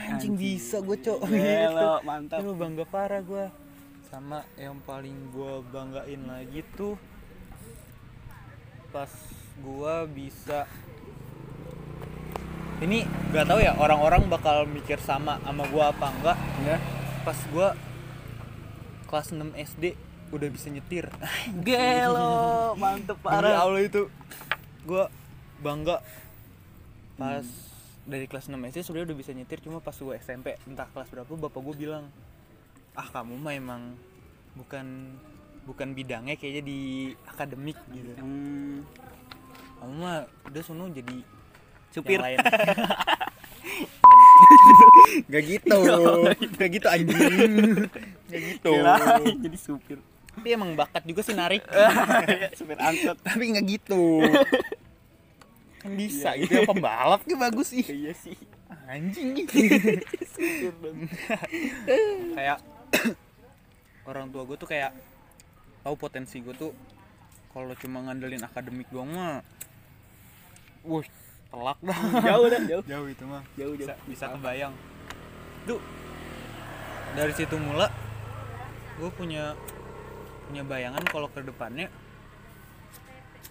anjing 0.08 0.34
bisa 0.34 0.80
gue 0.80 0.98
cok. 0.98 1.20
Gitu. 1.30 1.90
mantap. 2.04 2.40
Itu 2.40 2.56
bangga 2.56 2.86
parah 2.86 3.20
gue 3.20 3.46
sama 4.06 4.48
yang 4.56 4.80
paling 4.82 5.14
gue 5.30 5.54
banggain 5.66 6.24
lagi 6.24 6.64
tuh 6.74 6.96
pas 8.90 9.12
gue 9.58 9.96
bisa 10.10 10.64
ini 12.84 13.08
gak 13.32 13.48
tahu 13.48 13.60
ya 13.64 13.72
orang-orang 13.80 14.28
bakal 14.28 14.68
mikir 14.68 15.00
sama 15.00 15.40
sama 15.44 15.64
gue 15.68 15.84
apa 15.84 16.08
enggak. 16.12 16.38
Ya. 16.68 16.78
pas 17.26 17.40
gue 17.42 17.68
kelas 19.10 19.28
6 19.34 19.56
SD 19.56 19.84
udah 20.34 20.50
bisa 20.52 20.68
nyetir. 20.70 21.08
Gelo, 21.66 22.76
mantep 22.76 23.18
Demi 23.18 23.26
parah. 23.32 23.64
Allah 23.64 23.82
itu. 23.82 24.12
Gue 24.84 25.08
bangga. 25.64 26.04
Pas 27.16 27.46
dari 28.06 28.30
kelas 28.30 28.52
6 28.52 28.60
SD 28.60 28.78
sebenarnya 28.86 29.08
udah 29.14 29.18
bisa 29.18 29.32
nyetir 29.34 29.60
cuma 29.66 29.82
pas 29.82 29.98
gue 29.98 30.14
SMP 30.22 30.62
entah 30.70 30.86
kelas 30.94 31.10
berapa 31.10 31.26
bapak 31.26 31.58
gue 31.58 31.76
bilang 31.90 32.06
ah 32.94 33.08
kamu 33.10 33.34
mah 33.42 33.54
emang 33.58 33.82
bukan 34.54 35.18
bukan 35.66 35.98
bidangnya 35.98 36.38
kayaknya 36.38 36.64
di 36.70 36.80
akademik 37.26 37.76
gitu. 37.90 38.14
Hmm, 38.22 38.86
kamu 39.82 39.94
mah 39.98 40.18
udah 40.46 40.62
sono 40.62 40.86
jadi 40.94 41.18
supir. 41.92 42.18
yang 42.18 42.26
lain 42.26 42.38
gak 45.32 45.44
gitu 45.46 45.78
gak 46.58 46.70
gitu 46.70 46.88
anjing 46.88 47.34
gak 48.32 48.42
gitu 48.42 48.72
Kirain 48.74 49.36
jadi 49.42 49.58
supir. 49.60 50.00
tapi 50.36 50.48
emang 50.52 50.76
bakat 50.76 51.04
juga 51.08 51.22
sih 51.24 51.36
narik 51.36 51.64
supir 52.60 52.78
angkot. 52.78 53.18
tapi 53.24 53.44
nggak 53.56 53.66
gitu 53.66 54.22
kan 55.80 55.92
bisa 55.96 56.34
gitu 56.36 56.52
ya 56.52 56.62
pembalap 56.66 57.22
gitu 57.24 57.38
bagus 57.38 57.72
sih 57.72 57.86
Iya 57.86 58.14
sih. 58.18 58.36
anjing 58.86 59.34
dong. 60.82 60.98
kayak 62.36 62.58
orang 64.10 64.30
tua 64.30 64.44
gue 64.46 64.58
tuh 64.58 64.70
kayak 64.70 64.92
tahu 65.82 65.96
potensi 65.96 66.42
gue 66.42 66.54
tuh 66.54 66.74
kalau 67.50 67.72
cuma 67.80 68.04
ngandelin 68.04 68.44
akademik 68.44 68.90
doang 68.92 69.10
mah 69.16 69.40
wah 70.84 71.06
telak 71.48 71.78
dah 71.80 72.00
Jauh 72.28 72.46
dah, 72.48 72.62
jauh. 72.64 72.84
jauh 72.84 73.08
itu 73.08 73.24
mah 73.24 73.44
Jauh, 73.54 73.74
bisa, 73.74 73.92
jauh. 73.92 74.06
bisa 74.06 74.26
kebayang 74.32 74.74
tuh 75.64 75.80
dari 77.12 77.32
situ 77.32 77.56
mula 77.56 77.88
gue 78.96 79.10
punya 79.12 79.56
punya 80.46 80.64
bayangan 80.64 81.04
kalau 81.06 81.28
ke 81.28 81.42
depannya 81.42 81.88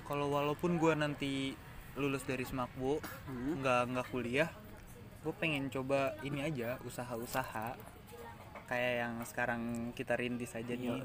kalau 0.05 0.29
walaupun 0.29 0.77
gue 0.77 0.93
nanti 0.95 1.33
lulus 1.95 2.23
dari 2.23 2.43
Smakbo 2.43 2.99
Hmm. 3.25 3.59
nggak 3.59 3.83
nggak 3.89 4.07
kuliah 4.09 4.51
gue 5.21 5.33
pengen 5.33 5.69
coba 5.69 6.13
ini 6.21 6.43
aja 6.43 6.77
usaha-usaha 6.83 7.73
kayak 8.65 8.93
yang 8.99 9.15
sekarang 9.23 9.61
kita 9.93 10.15
rintis 10.15 10.53
aja 10.53 10.73
nih 10.73 11.01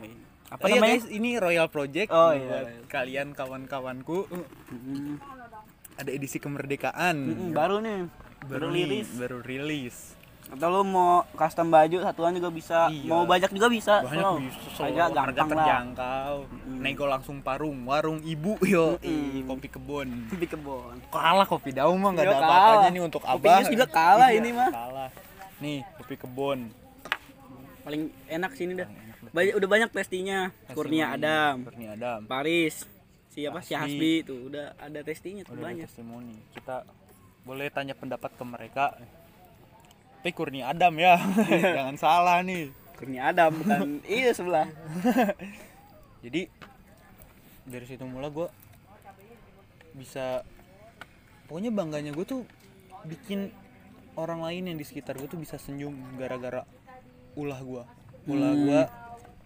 apa 0.49 0.65
ya 0.65 0.77
namanya? 0.77 0.83
guys 0.89 1.05
ini 1.07 1.29
Royal 1.35 1.67
Project 1.67 2.09
Oh, 2.09 2.31
buat 2.31 2.41
iya. 2.65 2.83
kalian 2.85 3.31
kawan-kawanku 3.31 4.27
Hmm. 4.27 5.15
Ada 5.99 6.09
edisi 6.09 6.37
kemerdekaan 6.37 7.15
Hmm, 7.19 7.51
baru 7.51 7.77
nih. 7.77 8.07
Baru 8.41 8.71
nih, 8.71 8.87
liris. 8.87 9.09
baru 9.13 9.37
rilis 9.41 9.97
Atau 10.49 10.65
lu 10.71 10.81
mau 10.83 11.27
custom 11.31 11.67
baju 11.67 12.01
satuan 12.01 12.33
juga 12.33 12.49
bisa. 12.49 12.89
Iya. 12.89 13.05
Mau 13.05 13.21
bajak 13.23 13.51
juga 13.51 13.67
bisa. 13.67 14.01
banyak 14.01 14.49
bisa 14.49 14.81
Harga 14.81 15.03
harga 15.05 15.21
gampang 15.35 15.49
terjangkau 15.53 16.35
Mm. 16.65 16.79
nego 16.79 17.05
langsung 17.05 17.37
parung 17.39 17.83
warung 17.83 18.17
ibu 18.23 18.55
yo 18.63 18.97
Mm-mm. 18.97 19.45
kopi 19.45 19.67
kebon 19.67 20.09
Di 20.31 20.47
kebon. 20.47 20.95
kalah 21.07 21.43
kopi 21.43 21.69
daun 21.69 21.97
mah 21.97 22.09
nggak 22.11 22.23
Iya, 22.23 22.31
ada 22.31 22.41
apa-apanya 22.41 22.89
nih 22.89 23.03
untuk 23.03 23.21
Kopi 23.21 23.35
abah 23.37 23.57
Yus 23.59 23.69
juga 23.69 23.85
kalah 23.85 24.29
Iya, 24.29 24.39
ini 24.39 24.49
mah. 24.51 24.69
kalah 24.71 25.09
nih 25.59 25.77
kopi 25.95 26.15
kebon 26.15 26.59
Paling 27.79 28.01
enak 28.27 28.51
sini 28.53 28.73
dah. 28.75 28.87
Banyak 29.29 29.53
udah 29.55 29.69
banyak 29.69 29.89
testinya. 29.91 30.49
Kurnia. 30.71 31.11
Adam, 31.11 31.61
Kurnia 31.63 31.93
Adam 31.93 32.19
Paris, 32.23 32.85
siapa 33.41 33.59
si 33.61 33.73
Hasbi. 33.73 34.13
Tuh 34.21 34.39
udah 34.47 34.75
ada 34.75 34.99
testinya 35.01 35.41
tuh 35.41 35.53
udah 35.53 35.61
ada 35.61 35.67
banyak. 35.71 35.85
testimoni 35.85 36.35
kita 36.51 36.75
boleh 37.41 37.67
tanya 37.69 37.93
pendapat 37.93 38.31
ke 38.31 38.43
mereka 38.43 38.85
tapi 40.19 40.31
Kurnia 40.31 40.67
Adam 40.67 40.93
ya 40.95 41.15
jangan 41.75 41.95
salah 41.95 42.39
nih 42.41 42.67
Kurnia 42.93 43.31
Adam 43.31 43.55
bukan 43.55 44.03
iya 44.11 44.29
sebelah. 44.29 44.67
jadi 46.23 46.51
dari 47.63 47.85
situ 47.85 48.03
mula 48.03 48.27
gue 48.27 48.47
bisa 49.91 50.43
pokoknya 51.45 51.71
bangganya 51.71 52.11
gue 52.11 52.25
tuh 52.25 52.41
bikin 53.03 53.49
orang 54.15 54.41
lain 54.41 54.63
yang 54.65 54.77
di 54.77 54.83
sekitar 54.83 55.15
gue 55.15 55.25
tuh 55.25 55.37
bisa 55.37 55.55
senyum 55.55 55.91
gara-gara 56.15 56.67
ulah 57.33 57.59
gue 57.59 57.83
ulah 58.27 58.51
Hmm. 58.51 58.61
gue 58.61 58.81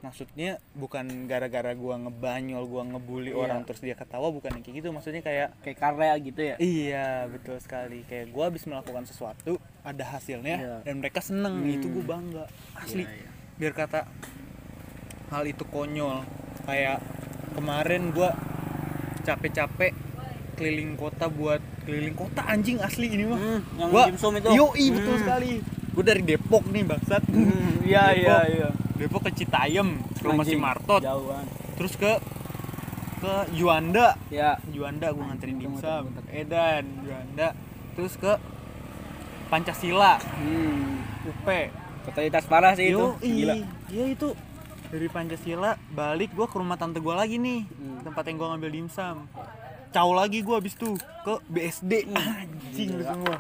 maksudnya 0.04 0.52
bukan 0.74 1.08
gara-gara 1.26 1.72
gue 1.74 1.96
ngebanyol 1.98 2.64
gue 2.64 2.84
ngebully 2.86 3.32
Iya. 3.32 3.40
orang 3.40 3.64
terus 3.64 3.80
dia 3.80 3.96
ketawa 3.96 4.28
bukan 4.30 4.52
yang 4.52 4.62
kayak 4.62 4.76
gitu 4.78 4.88
maksudnya 4.90 5.22
kayak 5.22 5.56
Kayak 5.62 5.78
karya 5.80 6.12
gitu 6.22 6.42
ya. 6.44 6.56
Iya 6.58 7.08
betul 7.26 7.56
sekali 7.58 8.04
kayak 8.04 8.30
gue 8.30 8.44
habis 8.44 8.64
melakukan 8.64 9.04
sesuatu 9.04 9.56
ada 9.82 10.04
hasilnya 10.06 10.56
Iya. 10.58 10.76
dan 10.84 11.00
mereka 11.00 11.20
seneng 11.20 11.56
Hmm. 11.58 11.72
itu 11.72 11.88
gue 11.88 12.04
bangga 12.04 12.46
asli 12.76 13.02
Iya, 13.02 13.16
iya. 13.18 13.30
biar 13.58 13.74
kata 13.74 14.00
hal 15.30 15.44
itu 15.46 15.64
konyol 15.66 16.28
kayak 16.64 17.00
kemarin 17.54 18.12
gue 18.12 18.30
capek-capek 19.22 19.94
keliling 20.54 20.94
kota 20.94 21.26
buat 21.28 21.58
keliling 21.82 22.14
kota 22.14 22.44
anjing 22.44 22.78
asli 22.78 23.08
ini 23.10 23.26
mah 23.26 23.40
Hmm, 23.40 23.60
yang 23.78 23.90
Gua- 23.90 24.08
itu. 24.08 24.52
yoi 24.54 24.86
betul 24.92 25.16
Hmm. 25.16 25.24
sekali 25.24 25.52
gue 25.94 26.04
dari 26.04 26.22
Depok 26.22 26.66
nih 26.66 26.84
bangsat 26.84 27.24
Hmm, 27.26 27.82
iya 27.84 28.10
iya 28.12 28.38
iya. 28.48 28.70
Depok 28.96 29.24
ke 29.24 29.32
Citayam 29.36 29.94
ke 30.12 30.24
rumah 30.24 30.42
si 30.42 30.56
Martot 30.56 31.00
Jauhan. 31.00 31.46
terus 31.76 31.94
ke 31.94 32.12
ke 33.20 33.34
Juanda 33.52 34.18
Ya. 34.28 34.58
Juanda 34.68 35.10
gue 35.10 35.22
nganterin 35.22 35.58
dimsum 35.58 36.04
Edan 36.28 36.84
Juanda 37.00 37.54
terus 37.94 38.14
ke 38.16 38.34
Pancasila 39.48 40.18
Hmm. 40.20 41.02
UP 41.24 41.48
Totalitas 42.04 42.44
parah 42.46 42.74
sih 42.74 42.90
itu. 42.90 43.00
Yoi, 43.16 43.32
Gila. 43.40 43.56
iya 43.88 44.06
itu 44.10 44.36
dari 44.90 45.08
Pancasila 45.08 45.72
balik 45.90 46.32
gue 46.32 46.44
ke 46.44 46.56
rumah 46.56 46.76
tante 46.76 46.98
gue 46.98 47.14
lagi 47.14 47.38
nih 47.38 47.64
Hmm. 47.66 48.02
tempat 48.04 48.24
yang 48.26 48.38
gue 48.38 48.48
ngambil 48.50 48.72
dimsum 48.72 49.16
Caw 49.90 50.10
lagi 50.12 50.42
gue 50.42 50.56
abis 50.56 50.74
tuh 50.74 50.94
ke 50.98 51.34
BSD 51.48 51.92
Hmm. 52.04 52.18
anjing 52.18 52.90
semua 52.98 53.36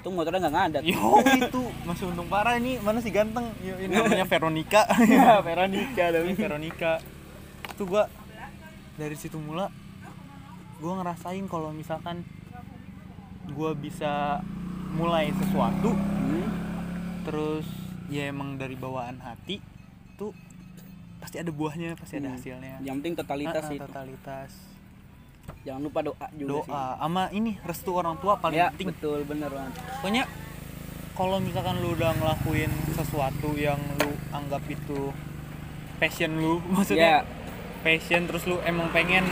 Itu 0.00 0.08
motornya 0.08 0.40
nggak 0.40 0.54
ngadat. 0.54 0.82
yo 0.82 0.96
itu 1.20 1.60
masih 1.84 2.04
untung 2.06 2.24
parah 2.26 2.56
ini 2.56 2.76
mana 2.78 2.98
sih 2.98 3.10
ganteng 3.10 3.52
Yo, 3.60 3.76
ini 3.76 3.92
namanya 3.92 4.24
Veronica 4.24 4.88
Ya, 5.06 5.38
Veronica 5.46 6.04
ini 6.10 6.32
Veronica 6.32 6.92
itu 7.66 7.82
gue 7.86 8.04
dari 8.94 9.12
situ 9.14 9.36
mula 9.36 9.68
gue 10.76 10.88
ngerasain 10.90 11.44
kalau 11.46 11.68
misalkan 11.70 12.24
gue 13.46 13.70
bisa 13.76 14.40
mulai 14.90 15.32
sesuatu 15.34 15.92
Hmm. 15.92 16.48
terus 17.22 17.66
ya 18.06 18.26
emang 18.26 18.54
dari 18.54 18.74
bawaan 18.74 19.18
hati 19.18 19.60
tuh 20.14 20.32
pasti 21.18 21.36
ada 21.36 21.50
buahnya 21.50 21.92
pasti 21.94 22.16
ada 22.16 22.26
Hmm. 22.26 22.36
hasilnya 22.36 22.80
Yang 22.80 22.96
penting 22.98 23.14
totalitas 23.16 23.64
itu. 23.66 23.80
totalitas 23.82 24.50
Jangan 25.60 25.80
lupa 25.80 26.00
doa 26.00 26.26
juga 26.32 26.64
sih. 26.64 26.70
doa 26.70 26.84
sama 26.96 27.22
ini 27.30 27.52
restu 27.60 27.90
orang 27.92 28.16
tua 28.18 28.34
paling 28.36 28.56
ya, 28.56 28.68
penting 28.72 28.88
betul 28.92 29.18
bener 29.24 29.50
banget. 29.50 29.72
pokoknya 29.98 30.24
kalau 31.12 31.36
misalkan 31.36 31.74
lu 31.78 31.92
udah 31.92 32.10
ngelakuin 32.16 32.70
sesuatu 32.94 33.52
yang 33.54 33.76
lu 33.98 34.10
anggap 34.30 34.62
itu 34.66 35.12
passion 35.96 36.32
lu 36.34 36.62
maksudnya 36.72 37.20
Ya, 37.20 37.28
passion 37.80 38.24
terus 38.24 38.44
lu 38.44 38.56
emang 38.62 38.88
pengen 38.90 39.24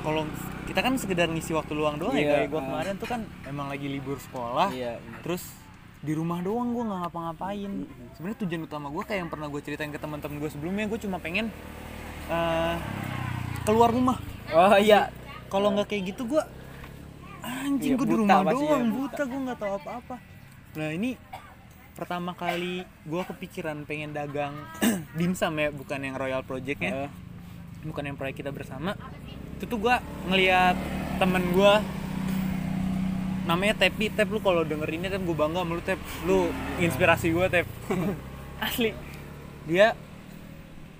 kalau 0.00 0.28
kita 0.64 0.80
kan 0.80 0.96
sekedar 0.96 1.28
ngisi 1.28 1.52
waktu 1.52 1.72
luang 1.72 1.96
doang 1.96 2.12
Iya, 2.12 2.24
ya 2.24 2.32
kayak 2.36 2.48
gue 2.48 2.60
ah. 2.60 2.64
kemarin 2.68 2.94
tuh 2.96 3.08
kan 3.08 3.20
emang 3.44 3.68
lagi 3.68 3.84
libur 3.84 4.16
sekolah 4.16 4.68
iya. 4.72 4.96
bener. 4.96 5.20
terus 5.20 5.44
di 6.00 6.12
rumah 6.12 6.40
doang 6.40 6.72
gue 6.72 6.84
nggak 6.84 7.00
ngapa-ngapain 7.00 7.70
Mm-mm. 7.80 8.12
sebenarnya 8.12 8.38
tujuan 8.44 8.62
utama 8.64 8.92
gue 8.92 9.02
kayak 9.02 9.20
yang 9.24 9.30
pernah 9.32 9.48
gue 9.48 9.60
ceritain 9.60 9.88
ke 9.88 9.96
teman-teman 9.96 10.36
gue 10.36 10.50
sebelumnya 10.52 10.84
gue 10.84 11.00
cuma 11.00 11.16
pengen 11.16 11.48
eh, 12.28 12.76
keluar 13.64 13.90
rumah. 13.90 14.18
Oh 14.52 14.76
iya. 14.76 15.08
kalau 15.48 15.70
nggak 15.70 15.86
kayak 15.86 16.14
gitu 16.14 16.26
gue 16.26 16.42
anjing 17.40 17.94
Iya, 17.94 18.00
gue 18.00 18.06
di 18.08 18.16
rumah 18.16 18.42
pasti 18.42 18.64
ya, 18.64 18.68
doang 18.68 18.86
buta. 18.88 18.98
buta 18.98 19.22
gue 19.24 19.40
nggak 19.46 19.58
tahu 19.60 19.72
apa-apa. 19.78 20.16
Nah 20.74 20.88
ini 20.90 21.10
pertama 21.94 22.34
kali 22.34 22.82
gue 22.82 23.22
kepikiran 23.22 23.86
pengen 23.86 24.10
dagang 24.10 24.54
dimsum 25.18 25.54
ya 25.54 25.68
bukan 25.70 25.98
yang 26.02 26.16
royal 26.18 26.42
project 26.42 26.80
ya. 26.82 27.06
Eh, 27.06 27.10
bukan 27.84 28.02
yang 28.02 28.16
proyek 28.18 28.42
kita 28.42 28.50
bersama. 28.50 28.98
Itu 29.56 29.70
tuh 29.70 29.78
gue 29.78 29.94
ngeliat 30.26 30.74
temen 31.22 31.44
gue 31.54 31.72
namanya 33.44 33.76
Tepi 33.76 34.08
Tep 34.08 34.32
lu 34.32 34.40
kalau 34.40 34.64
denger 34.64 34.88
ini 34.88 35.06
Tep 35.06 35.20
gue 35.22 35.36
bangga 35.36 35.62
sama 35.62 35.72
lu 35.76 35.82
Tep. 35.84 36.00
Lu 36.26 36.50
inspirasi 36.80 37.30
gue 37.30 37.46
Tep. 37.46 37.66
Asli. 38.64 38.90
Dia 39.68 39.92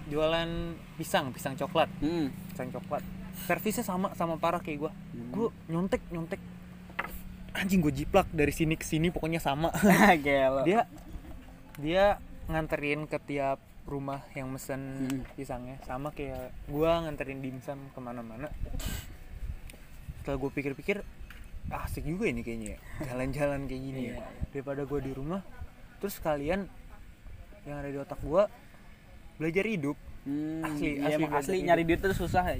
jualan 0.06 0.48
pisang 0.94 1.30
pisang 1.30 1.54
coklat. 1.54 1.90
Hmm. 1.98 2.30
pisang 2.48 2.70
coklat. 2.70 3.02
Servisnya 3.46 3.82
sama 3.82 4.14
sama 4.14 4.36
parah 4.36 4.58
kayak 4.58 4.78
gue 4.80 4.92
Hmm. 5.14 5.30
gue 5.30 5.48
nyontek 5.68 6.02
nyontek. 6.08 6.40
Anjing 7.54 7.78
gue 7.78 7.94
jiplak 7.94 8.26
dari 8.30 8.50
sini 8.50 8.74
ke 8.74 8.82
sini 8.82 9.10
pokoknya 9.10 9.38
sama. 9.38 9.70
Gelo. 10.24 10.62
dia 10.62 10.86
dia 11.74 12.04
nganterin 12.46 13.06
ke 13.06 13.18
tiap 13.20 13.58
rumah 13.84 14.22
yang 14.32 14.48
mesen 14.48 14.80
Hmm. 15.06 15.22
pisangnya. 15.34 15.76
Sama 15.82 16.10
kayak 16.10 16.54
gua 16.66 17.04
nganterin 17.04 17.42
dimsum 17.42 17.78
ke 17.90 18.00
mana-mana. 18.00 18.48
Setelah 20.20 20.38
gue 20.40 20.50
pikir-pikir 20.50 21.04
ah, 21.68 21.84
asik 21.84 22.04
juga 22.04 22.28
ini 22.28 22.40
kayaknya 22.40 22.76
ya, 22.76 22.78
jalan-jalan 23.08 23.64
kayak 23.64 23.82
gini 23.82 24.00
ya. 24.04 24.14
Iya, 24.16 24.24
daripada 24.52 24.82
gue 24.84 25.00
di 25.00 25.12
rumah 25.12 25.40
terus 25.96 26.16
kalian 26.18 26.68
yang 27.64 27.76
ada 27.80 27.88
di 27.88 27.96
otak 27.96 28.20
gua 28.20 28.48
belajar 29.36 29.64
hidup 29.64 29.96
Hmm, 30.24 30.64
Asli, 30.64 30.96
iya, 30.96 31.04
asli 31.06 31.14
emang 31.18 31.32
asli 31.36 31.56
nyari 31.60 31.82
duit 31.84 32.00
itu 32.00 32.16
susah 32.16 32.44
ya. 32.48 32.58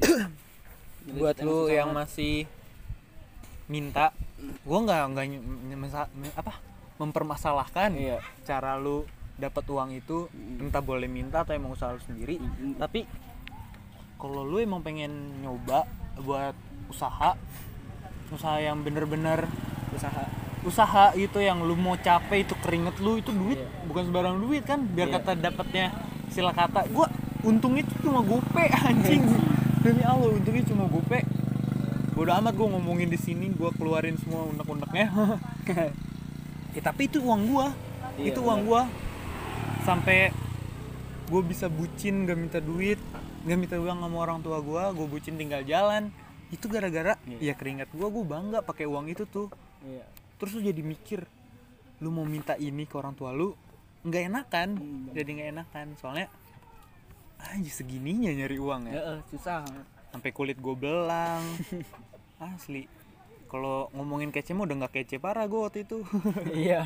Buat 1.17 1.41
lu 1.41 1.69
yang 1.69 1.91
banget. 1.91 2.01
masih 2.05 2.35
minta 3.65 4.13
gua 4.63 4.79
nggak 4.81 5.03
nggak 5.11 5.27
apa 6.35 6.53
mempermasalahkan 6.99 7.91
Iya. 7.93 8.21
cara 8.45 8.77
lu 8.77 9.09
dapat 9.35 9.65
uang 9.65 9.91
itu 9.93 10.29
entah 10.59 10.79
boleh 10.79 11.09
minta 11.09 11.41
atau 11.41 11.53
emang 11.53 11.73
usaha 11.73 11.91
lu 11.91 11.99
sendiri 11.99 12.37
tapi 12.77 13.09
kalau 14.15 14.45
lu 14.45 14.61
emang 14.61 14.79
pengen 14.79 15.11
nyoba 15.41 15.89
buat 16.19 16.53
usaha 16.87 17.33
usaha 18.31 18.57
yang 18.59 18.81
bener-bener 18.81 19.49
usaha. 19.91 20.25
usaha 20.63 21.13
itu 21.15 21.39
yang 21.39 21.61
lu 21.61 21.75
mau 21.75 21.93
capek 21.95 22.41
itu 22.43 22.55
keringet 22.59 22.97
lu 22.99 23.17
itu 23.17 23.29
duit 23.31 23.57
Iya. 23.59 23.69
bukan 23.85 24.03
sembarang 24.07 24.37
duit 24.39 24.63
kan 24.63 24.81
biar 24.87 25.09
Iya. 25.09 25.15
kata 25.19 25.33
dapatnya 25.35 25.87
sila 26.29 26.53
kata 26.53 26.85
gua 26.89 27.09
untungnya 27.45 27.85
itu 27.85 27.95
cuma 28.03 28.25
gope 28.25 28.65
anjing. 28.89 29.23
Demi 29.85 30.03
Allah 30.03 30.33
untungnya 30.33 30.65
cuma 30.65 30.89
gope. 30.89 31.21
Bodo 32.15 32.31
amat 32.31 32.55
gua 32.55 32.69
ngomongin 32.79 33.11
di 33.11 33.19
sini 33.19 33.51
gua 33.53 33.75
keluarin 33.75 34.15
semua 34.17 34.47
unek-uneknya 34.47 35.11
ya 36.75 36.81
tapi 36.89 37.11
itu 37.11 37.19
uang 37.23 37.43
gua. 37.51 37.75
Iya, 38.17 38.33
itu 38.33 38.41
uang 38.43 38.61
gua. 38.67 38.87
Sampai 39.83 40.31
gue 41.25 41.41
bisa 41.41 41.73
bucin 41.73 42.29
gak 42.29 42.37
minta 42.37 42.61
duit 42.61 43.01
gak 43.49 43.57
minta 43.57 43.81
uang 43.81 43.97
sama 43.97 44.17
orang 44.21 44.45
tua 44.45 44.61
gua 44.61 44.93
gue 44.93 45.05
bucin 45.05 45.35
tinggal 45.37 45.61
jalan. 45.67 46.09
Itu 46.55 46.71
gara-gara 46.71 47.19
Iya. 47.27 47.51
ya 47.51 47.55
keringat 47.59 47.91
gua 47.93 48.09
gue 48.09 48.25
bangga 48.25 48.59
pakai 48.63 48.87
uang 48.87 49.11
itu 49.11 49.27
tuh. 49.29 49.51
Iya. 49.85 50.07
terus 50.35 50.57
lu 50.57 50.65
jadi 50.65 50.81
mikir 50.83 51.21
lu 52.03 52.09
mau 52.11 52.25
minta 52.25 52.57
ini 52.57 52.89
ke 52.89 52.95
orang 52.97 53.13
tua 53.13 53.35
lu 53.35 53.53
nggak 54.07 54.23
enakan. 54.33 54.69
Hmm. 54.79 55.05
jadi 55.13 55.29
nggak 55.35 55.49
enakan. 55.61 55.87
Soalnya 55.99 56.27
aja 57.51 57.71
segininya 57.71 58.31
nyari 58.33 58.57
uang 58.57 58.83
ya? 58.89 58.93
Ya, 58.95 59.05
susah. 59.29 59.65
sampai 60.15 60.31
kulit 60.31 60.63
gue 60.63 60.77
belang. 60.79 61.43
Asli. 62.55 62.87
Kalau 63.51 63.91
ngomongin 63.91 64.31
kece 64.31 64.55
mah 64.55 64.67
udah 64.67 64.87
nggak 64.87 64.95
kece 65.03 65.19
parah 65.19 65.47
gue 65.51 65.61
waktu 65.61 65.83
itu. 65.83 66.07
Iya. 66.65 66.81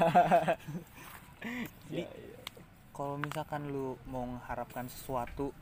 jadi 1.86 2.08
kalau 2.90 3.14
misalkan 3.14 3.70
lu 3.70 3.94
mau 4.10 4.26
mengharapkan 4.26 4.90
sesuatu 4.90 5.54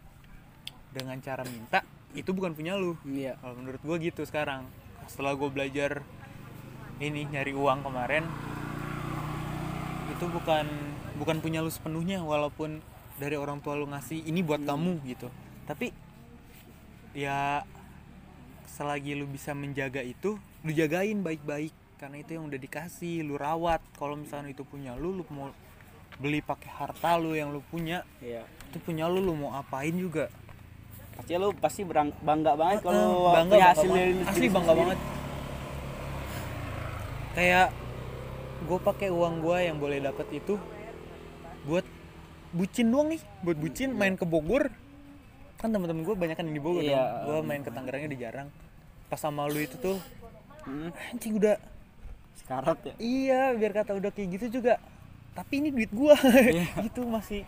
dengan 0.94 1.20
cara 1.20 1.44
minta 1.44 1.84
itu 2.16 2.30
bukan 2.32 2.54
punya 2.54 2.78
lu. 2.78 2.94
Iya. 3.02 3.36
kalau 3.42 3.54
menurut 3.58 3.82
gue 3.82 3.96
gitu 4.08 4.22
sekarang. 4.22 4.64
Setelah 5.10 5.34
gue 5.34 5.50
belajar 5.50 6.06
ini 7.02 7.28
nyari 7.28 7.52
uang 7.52 7.84
kemarin 7.84 8.24
itu 10.16 10.24
bukan 10.32 10.64
bukan 11.20 11.36
punya 11.44 11.60
lu 11.60 11.68
sepenuhnya 11.68 12.24
walaupun 12.24 12.80
dari 13.16 13.34
orang 13.34 13.58
tua 13.58 13.74
lu 13.74 13.86
ngasih 13.86 14.22
ini 14.22 14.40
buat 14.40 14.60
kamu 14.60 15.00
gitu 15.06 15.28
tapi 15.64 15.90
ya 17.12 17.64
selagi 18.68 19.14
lu 19.14 19.24
bisa 19.26 19.52
menjaga 19.52 20.00
itu 20.00 20.36
lu 20.60 20.70
jagain 20.70 21.20
baik-baik 21.20 21.70
karena 21.96 22.16
itu 22.18 22.36
yang 22.36 22.44
udah 22.44 22.58
dikasih 22.58 23.22
lu 23.22 23.34
rawat 23.34 23.80
kalau 23.94 24.14
misalnya 24.14 24.50
itu 24.50 24.62
punya 24.62 24.92
lu 24.92 25.12
lu 25.12 25.24
mau 25.30 25.48
beli 26.16 26.40
pakai 26.40 26.68
harta 26.70 27.16
lu 27.16 27.32
yang 27.32 27.48
lu 27.50 27.60
punya 27.62 28.04
Iya. 28.18 28.44
itu 28.66 28.78
punya 28.78 29.04
lu 29.06 29.18
lu 29.18 29.32
mau 29.34 29.52
apain 29.54 29.92
juga 29.92 30.28
Pasti 31.12 31.32
lu 31.34 31.48
pasti 31.54 31.80
berang- 31.80 32.12
bangga 32.20 32.52
banget 32.52 32.84
kalau 32.84 33.32
bangga, 33.32 33.48
punya 33.48 33.56
bangga 33.56 33.72
hasil 33.72 33.88
banget. 33.88 33.96
dari 33.96 34.12
asli 34.22 34.46
bangga 34.46 34.60
sendiri. 34.66 34.80
banget 34.82 34.98
kayak 37.34 37.66
gue 38.58 38.78
pakai 38.78 39.08
uang 39.10 39.34
gue 39.38 39.58
yang 39.62 39.76
boleh 39.76 39.98
dapat 39.98 40.26
itu 40.34 40.54
buat 41.64 41.84
bucin 42.56 42.88
doang 42.88 43.08
nih 43.08 43.20
buat 43.42 43.54
bucin 43.54 43.92
main 43.92 44.14
ke 44.14 44.24
Bogor. 44.24 44.72
Kan 45.56 45.70
teman-teman 45.70 46.02
gue 46.02 46.14
banyak 46.14 46.34
kan 46.34 46.44
yang 46.44 46.56
di 46.56 46.62
Bogor 46.62 46.80
Iya. 46.80 46.96
dong 46.96 47.08
gue 47.22 47.36
main 47.44 47.60
ke 47.60 47.70
Tangerangnya 47.70 48.08
di 48.08 48.18
jarang. 48.18 48.48
Pas 49.06 49.16
sama 49.16 49.44
lu 49.44 49.60
itu 49.60 49.76
tuh 49.76 50.00
Hmm, 50.62 50.90
anjing 51.08 51.36
udah 51.36 51.62
sekarat 52.34 52.74
ya. 52.82 52.94
iya 52.98 53.42
biar 53.52 53.70
kata 53.72 53.94
udah 53.94 54.10
kayak 54.10 54.28
gitu 54.34 54.58
juga. 54.58 54.82
Tapi 55.30 55.60
ini 55.60 55.68
duit 55.70 55.92
gua. 55.92 56.18
Iya. 56.18 56.66
gitu 56.86 57.04
masih 57.04 57.46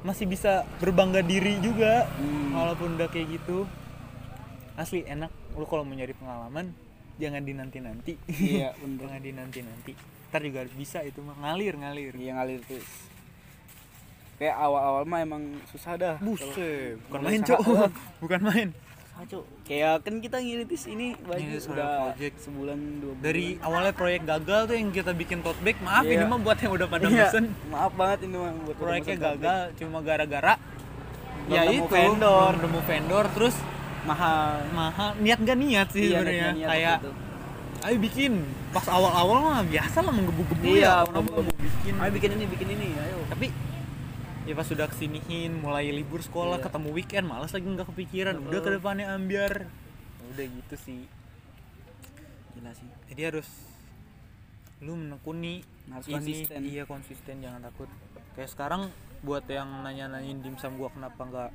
masih 0.00 0.26
bisa 0.26 0.66
berbangga 0.76 1.20
diri 1.20 1.60
juga. 1.60 2.10
Hmm. 2.10 2.50
walaupun 2.52 2.96
udah 2.96 3.06
kayak 3.06 3.38
gitu. 3.38 3.68
Asli 4.74 5.04
enak. 5.04 5.30
Lu 5.54 5.62
kalau 5.64 5.86
mau 5.86 5.94
nyari 5.94 6.10
pengalaman 6.12 6.74
jangan 7.14 7.38
dinanti 7.40 7.78
nanti 7.78 8.12
Iya, 8.26 8.74
bener. 8.82 9.06
jangan 9.06 9.20
dinanti 9.22 9.60
nanti 9.62 9.92
ntar 10.26 10.42
juga 10.42 10.66
bisa 10.68 10.98
itu 11.00 11.22
mah. 11.22 11.38
Ngalir 11.38 11.78
ngalir. 11.78 12.12
Iya 12.12 12.30
ngalir 12.34 12.60
terus. 12.60 12.88
Kayak 14.34 14.56
awal-awal 14.58 15.02
mah 15.04 15.20
emang 15.20 15.42
susah 15.64 15.94
dah. 15.94 16.16
buset 16.18 16.98
bukan 17.06 17.20
main 17.22 17.40
cok 17.40 17.60
bukan 18.18 18.40
main 18.42 18.70
Cuk. 19.24 19.46
Kayak 19.62 20.02
kan 20.02 20.18
kita 20.18 20.36
ngiritis 20.36 20.84
ini 20.84 21.14
baju 21.16 21.38
Ngiritis 21.38 21.70
udah 21.70 22.10
project. 22.10 22.34
sebulan 22.40 22.78
dua 22.98 23.12
bulan. 23.12 23.22
dari 23.22 23.46
awalnya 23.62 23.92
proyek 23.94 24.22
gagal 24.26 24.60
tuh 24.66 24.74
yang 24.74 24.90
kita 24.90 25.12
bikin 25.14 25.38
tote 25.38 25.62
bag 25.62 25.78
maaf 25.80 26.02
Iya. 26.02 26.12
ini 26.12 26.24
mah 26.26 26.38
buat 26.40 26.58
yang 26.58 26.72
udah 26.74 26.88
pada 26.88 27.06
Iya, 27.06 27.24
mesen 27.24 27.44
Maaf 27.64 27.92
banget 27.94 28.18
ini 28.20 28.34
mah 28.34 28.50
buat 28.60 28.74
proyeknya 28.76 29.16
gagal 29.16 29.60
cuma 29.76 29.98
gara-gara 30.00 30.54
Belum 31.40 31.46
ya 31.46 31.60
nemu 31.62 31.74
itu 31.78 31.94
vendor. 31.94 32.50
belum 32.50 32.62
nemu 32.66 32.80
vendor 32.82 33.24
terus 33.30 33.56
mahal. 34.02 34.50
mahal 34.72 35.10
niat 35.16 35.38
gak 35.40 35.58
niat 35.58 35.88
sih 35.88 36.02
Iya, 36.04 36.18
sebenarnya 36.18 36.48
kayak 36.66 36.98
ayo 37.84 37.96
bikin 38.02 38.32
pas 38.68 38.86
awal-awal 38.88 39.36
mah 39.46 39.62
biasa 39.62 39.98
lah 40.00 40.10
menggebu-gebu 40.10 40.64
Iya, 40.66 40.82
ya 40.82 40.94
mau 41.06 41.22
menggebu-gebu. 41.22 41.62
bikin 41.62 41.92
Ayo 41.96 42.10
bikin 42.10 42.30
ini, 42.34 42.44
bikin 42.50 42.68
ini, 42.68 42.88
ayo. 42.98 43.18
tapi 43.30 43.46
ya 44.44 44.52
pas 44.52 44.64
sudah 44.64 44.86
kesinihin 44.86 45.56
mulai 45.56 45.88
libur 45.88 46.20
sekolah 46.20 46.58
Iya. 46.58 46.64
ketemu 46.66 46.88
weekend 46.90 47.24
malas 47.24 47.50
lagi 47.50 47.64
nggak 47.64 47.88
kepikiran 47.88 48.34
udah 48.38 48.60
ke 48.60 48.70
depannya 48.72 49.06
ambiar 49.10 49.68
udah 50.26 50.44
gitu 50.46 50.74
sih 50.78 51.00
Gila 52.52 52.70
sih. 52.70 52.88
jadi 53.08 53.32
harus 53.32 53.48
lu 54.78 54.94
menekuni 54.94 55.64
Harus 55.86 56.06
ini 56.06 56.14
konsisten. 56.14 56.58
iya 56.62 56.82
konsisten 56.84 57.34
jangan 57.38 57.60
takut 57.62 57.88
kayak 58.34 58.48
sekarang 58.48 58.92
buat 59.20 59.44
yang 59.46 59.80
nanya-nanyain 59.80 60.38
dimsum 60.38 60.76
gua 60.76 60.88
kenapa 60.88 61.20
nggak 61.20 61.50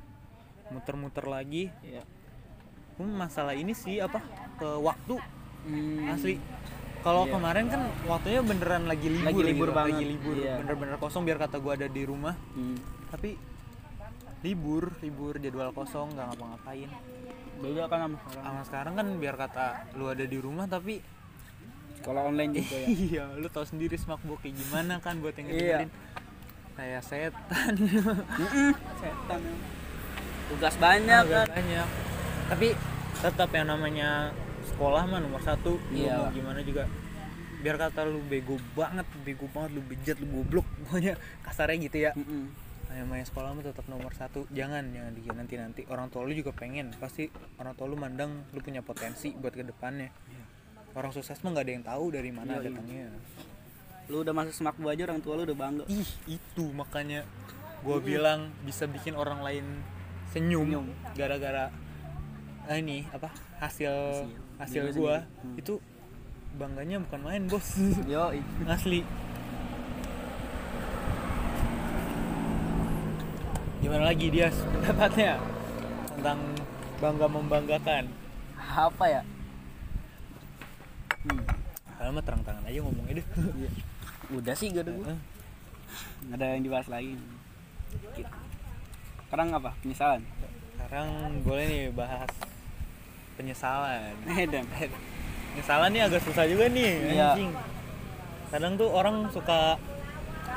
muter-muter 0.70 1.24
lagi 1.24 1.70
Iya. 1.80 2.02
gua 2.94 3.06
masalah 3.06 3.54
ini 3.54 3.70
sih 3.72 3.98
apa 3.98 4.18
ke 4.56 4.68
waktu 4.76 5.14
Hmm. 5.60 6.08
asli 6.08 6.40
kalau 7.00 7.22
Iya. 7.22 7.32
kemarin 7.32 7.64
kan 7.66 7.80
waktunya 8.04 8.40
beneran 8.40 8.84
lagi 8.84 9.08
libur 9.08 9.26
Lagi 9.26 9.42
libur 9.42 9.66
gitu, 9.66 9.74
banget. 9.74 9.90
lagi 9.90 10.04
libur 10.06 10.36
Iya. 10.36 10.54
bener-bener 10.58 10.96
kosong 10.96 11.22
biar 11.22 11.38
kata 11.38 11.56
gua 11.56 11.72
ada 11.74 11.86
di 11.86 12.02
rumah 12.02 12.34
Hmm. 12.50 12.76
tapi 13.08 13.30
libur 14.40 14.92
libur 14.98 15.36
jadwal 15.36 15.70
kosong 15.70 16.10
nggak 16.10 16.26
ngapa-ngapain 16.28 16.90
Beda 17.58 17.84
kan 17.84 17.98
sama 18.00 18.16
sekarang. 18.18 18.42
sama 18.42 18.62
sekarang 18.64 18.92
kan 18.94 19.06
biar 19.16 19.36
kata 19.36 19.66
lu 19.92 20.04
ada 20.06 20.24
di 20.24 20.38
rumah 20.38 20.64
tapi 20.66 21.04
Sekolah 21.92 22.22
online 22.24 22.52
juga 22.56 22.72
ya. 22.74 22.86
iya 23.04 23.24
lu 23.34 23.46
tahu 23.46 23.64
sendiri 23.66 23.92
smakbook 23.94 24.40
kayak 24.40 24.56
gimana 24.56 24.96
kan 24.98 25.20
buat 25.20 25.34
yang 25.34 25.48
Iya. 25.48 25.78
kayak 26.72 27.02
setan 27.02 27.74
Setan. 28.96 29.40
Tugas 30.48 30.74
banyak 30.76 31.22
Agak 31.22 31.44
kan. 31.46 31.48
banyak 31.54 31.88
tapi 32.48 32.68
tetap 33.16 33.50
yang 33.52 33.68
namanya 33.68 34.32
sekolah 34.80 35.04
mah 35.04 35.20
nomor 35.20 35.44
satu. 35.44 35.76
Lu 35.76 35.92
Iya. 35.92 36.16
mau 36.16 36.32
gimana 36.32 36.64
juga? 36.64 36.88
Biar 37.60 37.76
kata 37.76 38.08
lu 38.08 38.24
bego 38.24 38.56
banget 38.72 39.04
bego 39.20 39.44
banget 39.52 39.76
lu 39.76 39.84
bejat 39.84 40.16
lu 40.16 40.26
goblok 40.32 40.64
pokoknya 40.88 41.20
kasarnya 41.44 41.76
gitu 41.84 41.96
ya. 42.00 42.16
Mm-mm. 42.16 42.48
Nah, 42.88 43.04
namanya 43.04 43.28
sekolah 43.28 43.52
mah 43.52 43.60
tetap 43.60 43.84
nomor 43.92 44.08
satu. 44.16 44.48
Jangan 44.48 44.88
jangan 44.88 45.12
di 45.12 45.20
nanti 45.28 45.54
nanti. 45.60 45.80
Orang 45.92 46.08
tua 46.08 46.24
lu 46.24 46.32
juga 46.32 46.56
pengen. 46.56 46.96
Pasti 46.96 47.28
orang 47.60 47.76
tua 47.76 47.92
lu 47.92 48.00
mandang 48.00 48.48
lu 48.56 48.64
punya 48.64 48.80
potensi 48.80 49.36
buat 49.36 49.52
ke 49.52 49.68
depannya 49.68 50.08
orang 50.90 51.14
sukses 51.14 51.38
mah 51.46 51.54
nggak 51.54 51.64
ada 51.66 51.72
yang 51.72 51.86
tahu 51.86 52.04
dari 52.10 52.30
mana 52.34 52.58
Iya, 52.58 52.58
iya. 52.58 52.66
datangnya. 52.66 53.06
Lu 54.10 54.26
udah 54.26 54.34
masuk 54.34 54.54
semak 54.58 54.74
aja 54.74 55.02
orang 55.06 55.20
tua 55.22 55.38
lu 55.38 55.46
udah 55.46 55.58
bangga. 55.60 55.84
ih 55.86 56.10
itu 56.26 56.64
makanya 56.74 57.22
gua 57.86 58.02
bilang 58.02 58.50
bisa 58.66 58.90
bikin 58.90 59.14
orang 59.14 59.38
lain 59.38 59.62
senyum, 60.34 60.90
gara-gara 61.14 61.70
ah, 62.66 62.74
ini 62.74 63.02
apa 63.10 63.30
hasil 63.58 63.90
hasil 64.26 64.49
Diri 64.68 64.92
gua. 64.92 65.24
Hmm. 65.24 65.56
itu 65.56 65.80
bangganya 66.60 67.00
bukan 67.08 67.20
main 67.24 67.42
bos. 67.48 67.80
Yo, 68.12 68.34
asli. 68.68 69.00
Gimana 73.80 74.12
lagi 74.12 74.26
dia 74.28 74.52
pendapatnya 74.52 75.40
tentang 76.18 76.40
bangga 77.00 77.26
membanggakan? 77.32 78.04
Apa 78.60 79.04
ya? 79.08 79.22
Hmm. 81.20 81.44
kalau 82.00 82.16
mah 82.16 82.24
terang-terangan 82.24 82.64
aja 82.64 82.80
ngomongnya 82.80 83.20
deh. 83.20 83.26
Udah 84.40 84.54
sih 84.56 84.72
gak 84.72 84.88
ada 84.88 84.92
gue 84.96 85.14
ada 86.30 86.44
yang 86.54 86.62
dibahas 86.62 86.86
lagi. 86.86 87.18
Sekarang 89.26 89.48
apa? 89.54 89.74
Penyesalan? 89.82 90.22
Sekarang 90.78 91.08
boleh 91.42 91.64
nih 91.66 91.84
bahas 91.94 92.30
penyesalan. 93.40 94.12
Edan 94.38 94.64
penyesalan 95.50 95.88
nih 95.90 96.02
agak 96.04 96.20
susah 96.22 96.44
juga 96.44 96.68
nih 96.68 96.92
Iya. 97.10 97.28
anjing. 97.32 97.50
Kadang 98.50 98.72
tuh 98.76 98.88
orang 98.88 99.16
suka 99.30 99.80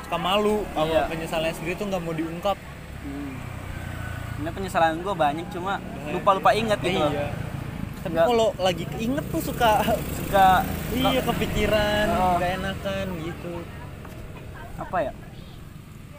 suka 0.00 0.16
malu 0.16 0.62
sama 0.70 0.86
Iya. 0.86 1.02
penyesalannya 1.08 1.54
sendiri 1.54 1.74
tuh 1.74 1.86
nggak 1.88 2.02
mau 2.02 2.12
diungkap. 2.12 2.58
Hmm. 3.04 3.32
ini 4.34 4.50
penyesalan 4.50 4.98
gue 4.98 5.14
banyak 5.14 5.46
cuma 5.48 5.78
lupa 6.10 6.30
lupa 6.34 6.50
ingat 6.52 6.76
gitu 6.80 6.98
loh. 6.98 7.06
iya. 7.08 7.30
Tapi 8.02 8.18
kalau 8.18 8.48
lagi 8.58 8.84
keinget 8.90 9.24
tuh 9.30 9.40
suka 9.40 9.80
suka 10.18 10.66
iya 10.92 11.20
kepikiran 11.22 12.06
Oh. 12.12 12.36
gak 12.36 12.50
enakan 12.58 13.06
gitu. 13.22 13.52
Apa 14.76 14.98
ya? 15.00 15.12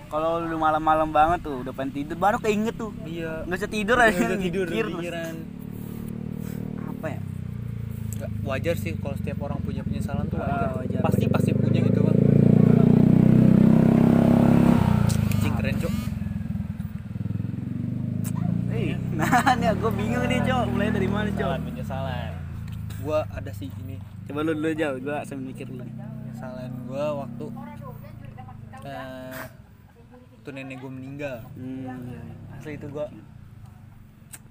Kalau 0.05 0.39
lu 0.39 0.55
malam-malam 0.55 1.11
banget 1.11 1.43
tuh 1.43 1.59
udah 1.59 1.73
pengen 1.75 1.91
tidur 1.91 2.15
baru 2.15 2.37
keinget 2.39 2.73
tuh. 2.73 2.95
Iya. 3.03 3.43
Nggak 3.43 3.57
bisa 3.59 3.69
tidur 3.69 3.97
aja 3.99 4.15
udah 4.15 4.39
tidur 4.39 4.65
pikiran 4.69 5.33
wajar 8.45 8.75
sih 8.77 8.93
kalau 8.95 9.15
setiap 9.15 9.41
orang 9.41 9.57
punya 9.59 9.81
penyesalan 9.81 10.29
tuh 10.29 10.37
Ah, 10.37 10.45
wajar. 10.45 10.71
wajar, 10.79 11.01
pasti 11.01 11.25
wajar. 11.25 11.33
pasti 11.33 11.49
punya 11.51 11.79
gitu 11.81 11.99
kan. 11.99 12.15
Cing 15.41 15.53
keren 15.55 15.75
cok. 15.75 15.93
Eh, 18.69 18.93
nah 19.17 19.27
nih 19.55 19.71
gue 19.73 19.91
bingung 19.91 20.25
nih 20.25 20.39
cok. 20.41 20.63
Mulai 20.69 20.89
dari 20.89 21.07
mana 21.07 21.27
cok? 21.27 21.37
Penyesalan 21.37 21.61
penyesalan. 21.63 22.31
Gua 23.01 23.19
ada 23.29 23.51
sih 23.51 23.69
ini. 23.81 23.97
Coba 24.25 24.41
lu 24.41 24.53
dulu 24.53 24.69
jauh 24.71 24.97
gue 24.97 25.17
sambil 25.23 25.45
mikir 25.47 25.65
dulu. 25.65 25.85
Penyesalan 25.85 26.71
gua 26.85 27.05
waktu 27.21 27.45
eh 28.85 29.33
waktu 30.35 30.49
nenek 30.51 30.77
gua 30.77 30.91
meninggal. 30.91 31.37
Hmm, 31.53 31.85
iya, 32.05 32.21
asli 32.53 32.77
itu 32.77 32.87
gua 32.87 33.09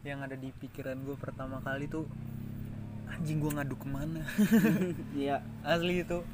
yang 0.03 0.21
ada 0.21 0.35
di 0.35 0.51
pikiran 0.53 0.99
gua 1.01 1.15
pertama 1.15 1.59
kali 1.61 1.87
tuh 1.87 2.07
anjing 3.07 3.39
gua 3.39 3.53
ngadu 3.55 3.75
ke 3.75 3.87
mana? 3.87 4.23
Iya. 5.15 5.43
Asli 5.61 6.01
itu. 6.01 6.25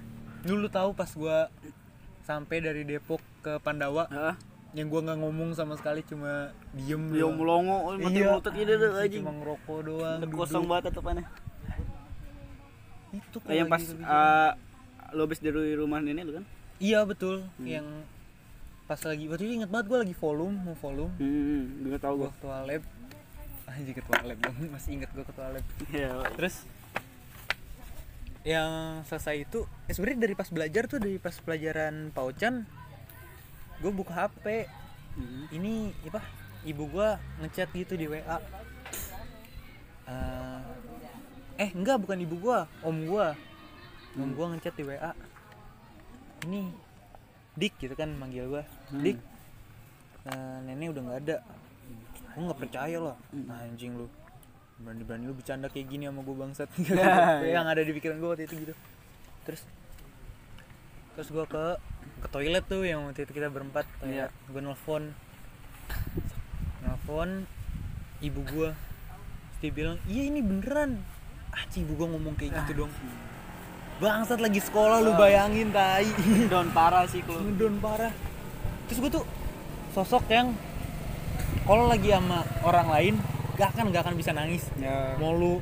Dulu 0.40 0.66
tahu 0.66 0.90
pas 0.92 1.11
gua 1.12 1.50
sampai 2.20 2.59
dari 2.59 2.83
Depok 2.83 3.18
ke 3.40 3.59
Pandawa 3.59 4.06
Heeh. 4.06 4.35
yang 4.72 4.87
gua 4.87 5.02
nggak 5.02 5.18
ngomong 5.18 5.50
sama 5.52 5.74
sekali 5.74 6.00
cuma 6.02 6.54
diem 6.72 7.11
dia 7.11 7.26
doang. 7.26 7.35
melongo 7.35 7.76
mati 7.92 8.16
Iya, 8.16 8.30
lutut 8.33 8.52
gitu 8.52 8.70
deh 8.70 8.87
anjing, 8.87 8.94
anjing. 8.94 9.20
cuma 9.20 9.33
ngerokok 9.35 9.78
doang 9.83 10.18
kosong 10.30 10.64
banget 10.64 10.85
tetepannya 10.88 11.24
itu 13.11 13.37
Eh, 13.42 13.56
yang 13.56 13.66
kalau 13.66 13.74
pas 13.74 13.85
uh, 14.06 14.50
lo 15.11 15.26
habis 15.26 15.42
dari 15.42 15.74
rumah 15.74 15.98
nenek 15.98 16.22
lu 16.22 16.33
kan? 16.33 16.44
Iya 16.78 17.02
betul. 17.02 17.42
Hmm. 17.59 17.66
yang 17.66 17.87
pas 18.87 18.98
lagi 19.00 19.26
waktu 19.26 19.42
itu 19.44 19.54
inget 19.56 19.70
banget 19.70 19.87
gua 19.87 19.98
lagi 20.00 20.14
volume 20.14 20.56
mau 20.61 20.74
volume. 20.76 21.14
Hmm, 21.16 21.62
gue 21.85 21.98
tau 21.98 22.14
gua. 22.16 22.26
Gue 22.26 22.35
ketua 22.37 22.56
lab 22.64 22.83
anjing 23.70 23.96
ketua 23.96 24.18
lab 24.26 24.38
dong 24.42 24.56
masih 24.74 24.90
inget 25.00 25.11
gua 25.14 25.24
ketua 25.24 25.46
lab. 25.54 25.64
Iya. 25.90 26.12
Terus 26.37 26.56
yang 28.40 29.04
selesai 29.04 29.44
itu 29.44 29.68
eh 29.85 29.92
sebenarnya 29.92 30.20
dari 30.24 30.35
pas 30.35 30.48
belajar 30.48 30.88
tuh 30.88 30.96
dari 30.96 31.20
pas 31.20 31.37
pelajaran 31.37 32.09
paucan 32.09 32.64
gue 33.85 33.92
buka 33.92 34.16
HP 34.16 34.64
Hmm. 35.11 35.50
ini 35.50 35.90
apa 36.06 36.22
ibu 36.62 36.87
gua 36.87 37.18
ngechat 37.42 37.74
gitu 37.74 37.98
di 37.98 38.06
WA 38.06 38.38
Eh, 40.11 40.61
eh 41.66 41.70
enggak 41.70 42.02
bukan 42.02 42.18
ibu 42.18 42.38
gua 42.38 42.66
om 42.83 43.06
gua. 43.06 43.35
Om 44.18 44.30
gua 44.35 44.46
ngechat 44.54 44.74
di 44.74 44.83
WA 44.87 45.12
ini 46.46 46.70
dik 47.59 47.74
gitu 47.78 47.94
kan 47.98 48.11
manggil 48.14 48.46
gua. 48.50 48.62
Hmm. 48.90 49.02
dik 49.02 49.18
eh, 50.30 50.59
nenek 50.66 50.94
udah 50.94 51.02
nggak 51.06 51.20
ada 51.26 51.37
aku 52.31 52.38
nggak 52.40 52.61
percaya 52.61 52.97
loh 52.97 53.16
Hmm. 53.31 53.51
anjing 53.51 53.95
lu. 53.95 54.07
Berani 54.81 55.03
berani 55.05 55.25
lu 55.27 55.35
bercanda 55.35 55.69
kayak 55.69 55.87
gini 55.87 56.09
sama 56.09 56.23
gua 56.23 56.37
bangsat. 56.40 56.69
Ya, 56.88 57.61
yang 57.61 57.66
ada 57.66 57.81
di 57.81 57.90
pikiran 57.90 58.16
gua 58.16 58.33
waktu 58.33 58.49
itu 58.49 58.55
gitu. 58.62 58.75
Terus 59.45 59.62
terus 61.12 61.29
gua 61.29 61.45
ke 61.45 61.64
ke 62.21 62.29
toilet 62.29 62.64
tuh 62.64 62.83
yang 62.83 63.05
waktu 63.05 63.25
itu 63.25 63.33
kita 63.33 63.49
berempat. 63.49 63.85
Iya. 64.01 64.29
kayak 64.29 64.53
gue 64.53 64.62
nelfon. 64.62 65.05
Nelfon 66.81 67.45
ibu 68.21 68.40
gua. 68.47 68.71
Terus 68.73 69.59
dia 69.61 69.73
bilang 69.73 69.99
iya 70.07 70.23
ini 70.29 70.40
beneran. 70.40 71.01
Anjing 71.51 71.85
ibu 71.85 71.95
gua 71.97 72.09
ngomong 72.16 72.35
kayak 72.37 72.57
gitu 72.64 72.85
dong. 72.85 72.93
Bangsat 74.01 74.40
lagi 74.40 74.64
sekolah 74.64 75.05
lu 75.05 75.12
bayangin 75.12 75.69
tai. 75.73 76.09
Down 76.49 76.73
parah 76.73 77.05
sih 77.05 77.21
kalau 77.21 77.45
ngedon 77.45 77.77
parah. 77.85 78.12
Terus 78.88 78.99
gue 78.99 79.11
tuh 79.12 79.25
sosok 79.93 80.25
yang 80.33 80.57
kalau 81.67 81.87
lagi 81.87 82.11
sama 82.11 82.43
orang 82.67 82.89
lain 82.91 83.15
gak 83.61 83.77
akan 83.77 83.93
gak 83.93 84.03
akan 84.09 84.15
bisa 84.17 84.33
nangis. 84.33 84.65
Ya. 84.81 85.15
Mau 85.21 85.37
lu 85.37 85.61